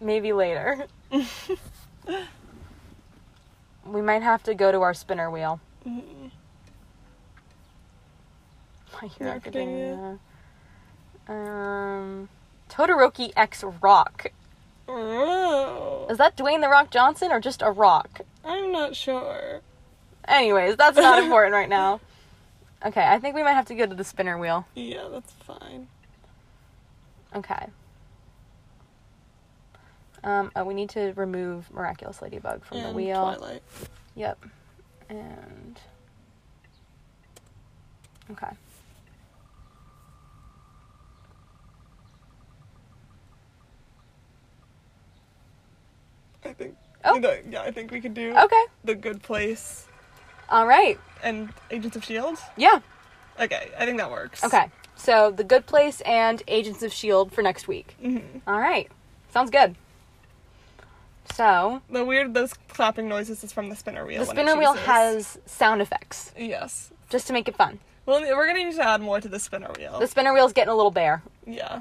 [0.00, 0.86] Maybe later.
[3.92, 5.60] we might have to go to our spinner wheel.
[5.86, 6.30] mm,
[9.02, 9.92] My Hero My Academia.
[9.94, 10.18] Academia.
[11.28, 12.28] Um,
[12.70, 14.26] Todoroki X Rock.
[14.88, 18.20] oh, Is that Dwayne the Rock Johnson or just a rock?
[18.44, 19.60] I'm not sure.
[20.28, 22.00] Anyways, that's not important right now.
[22.84, 24.66] Okay, I think we might have to go to the spinner wheel.
[24.74, 25.88] Yeah, that's fine.
[27.34, 27.66] Okay.
[30.26, 33.36] Um, oh, we need to remove Miraculous Ladybug from the and wheel.
[33.36, 33.62] Twilight.
[34.16, 34.44] Yep.
[35.08, 35.80] And
[38.32, 38.50] okay.
[46.44, 46.76] I think.
[47.04, 47.18] Oh.
[47.20, 48.64] the- yeah, I think we could do Okay.
[48.84, 49.86] the Good Place
[50.48, 50.98] All right.
[51.22, 52.38] and Agents of Shield.
[52.56, 52.80] Yeah.
[53.38, 54.42] Okay, I think that works.
[54.44, 54.70] Okay.
[54.96, 57.96] So the Good Place and Agents of Shield for next week.
[58.02, 58.40] Mhm.
[58.46, 58.90] All right.
[59.30, 59.76] Sounds good.
[61.34, 64.20] So The weird those clapping noises is from the spinner wheel.
[64.20, 66.90] the spinner wheel has sound effects yes.
[67.10, 67.78] just to make it fun.
[68.06, 69.98] Well, we're gonna need to add more to the spinner wheel.
[69.98, 71.22] The spinner wheel's getting a little bare.
[71.46, 71.80] yeah.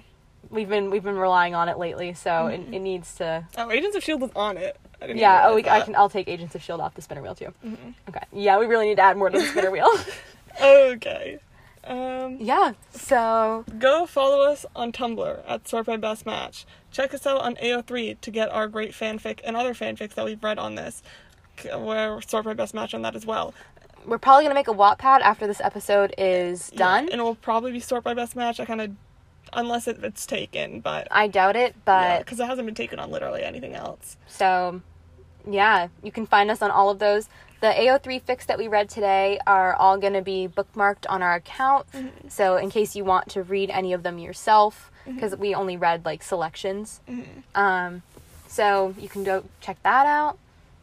[0.52, 3.46] We've been we've been relying on it lately, so it, it needs to.
[3.58, 4.78] Oh, Agents of Shield is on it.
[5.02, 5.48] I Yeah.
[5.48, 5.96] Oh, we, I can.
[5.96, 7.52] I'll take Agents of Shield off the spinner wheel too.
[8.08, 8.24] Okay.
[8.32, 9.90] Yeah, we really need to add more to the spinner wheel.
[10.62, 11.40] Okay.
[11.84, 12.74] Um, yeah.
[12.92, 16.66] So go follow us on Tumblr at Sort by Best Match.
[16.96, 20.42] Check us out on AO3 to get our great fanfic and other fanfics that we've
[20.42, 21.04] read on this.
[21.66, 23.54] We're Sort of by Best Match on that as well.
[24.06, 27.10] we're probably gonna make a Wattpad after this episode is done.
[27.12, 28.62] And it will probably be Sort by Best Match.
[28.62, 28.92] I kind of,
[29.52, 33.12] unless it, it's taken, but I doubt it, but because it hasn't been taken on
[33.12, 34.16] literally anything else.
[34.28, 34.82] So,
[35.46, 37.28] yeah, you can find us on all of those.
[37.60, 41.36] The AO3 fics that we read today are all going to be bookmarked on our
[41.36, 41.92] account.
[41.92, 42.30] Mm-hmm.
[42.30, 46.06] So, in case you want to read any of them yourself, because we only read
[46.06, 47.02] like selections.
[47.54, 48.02] Um,
[48.48, 50.38] so, you can go check that out.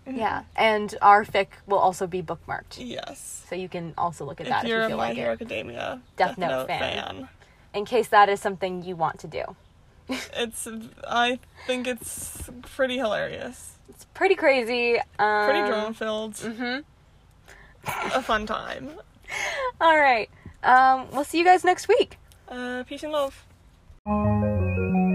[0.06, 2.76] Yeah, and our fic will also be bookmarked.
[2.78, 3.44] Yes.
[3.48, 5.22] So, you can also look at If that if, you're you feel like it.
[5.26, 6.80] Academia Death Note fan.
[6.80, 7.28] fan.
[7.72, 9.44] In case that is something you want to do.
[10.34, 10.68] It's,
[11.06, 13.78] I think it's pretty hilarious.
[13.88, 14.98] It's pretty crazy.
[15.18, 16.34] Um, Pretty drama filled.
[16.34, 16.80] Mm-hmm.
[18.16, 18.90] A fun time.
[19.80, 20.28] All right.
[20.62, 22.18] Um, we'll see you guys next week.
[22.48, 23.44] Uh, peace and love.
[24.04, 25.11] うん。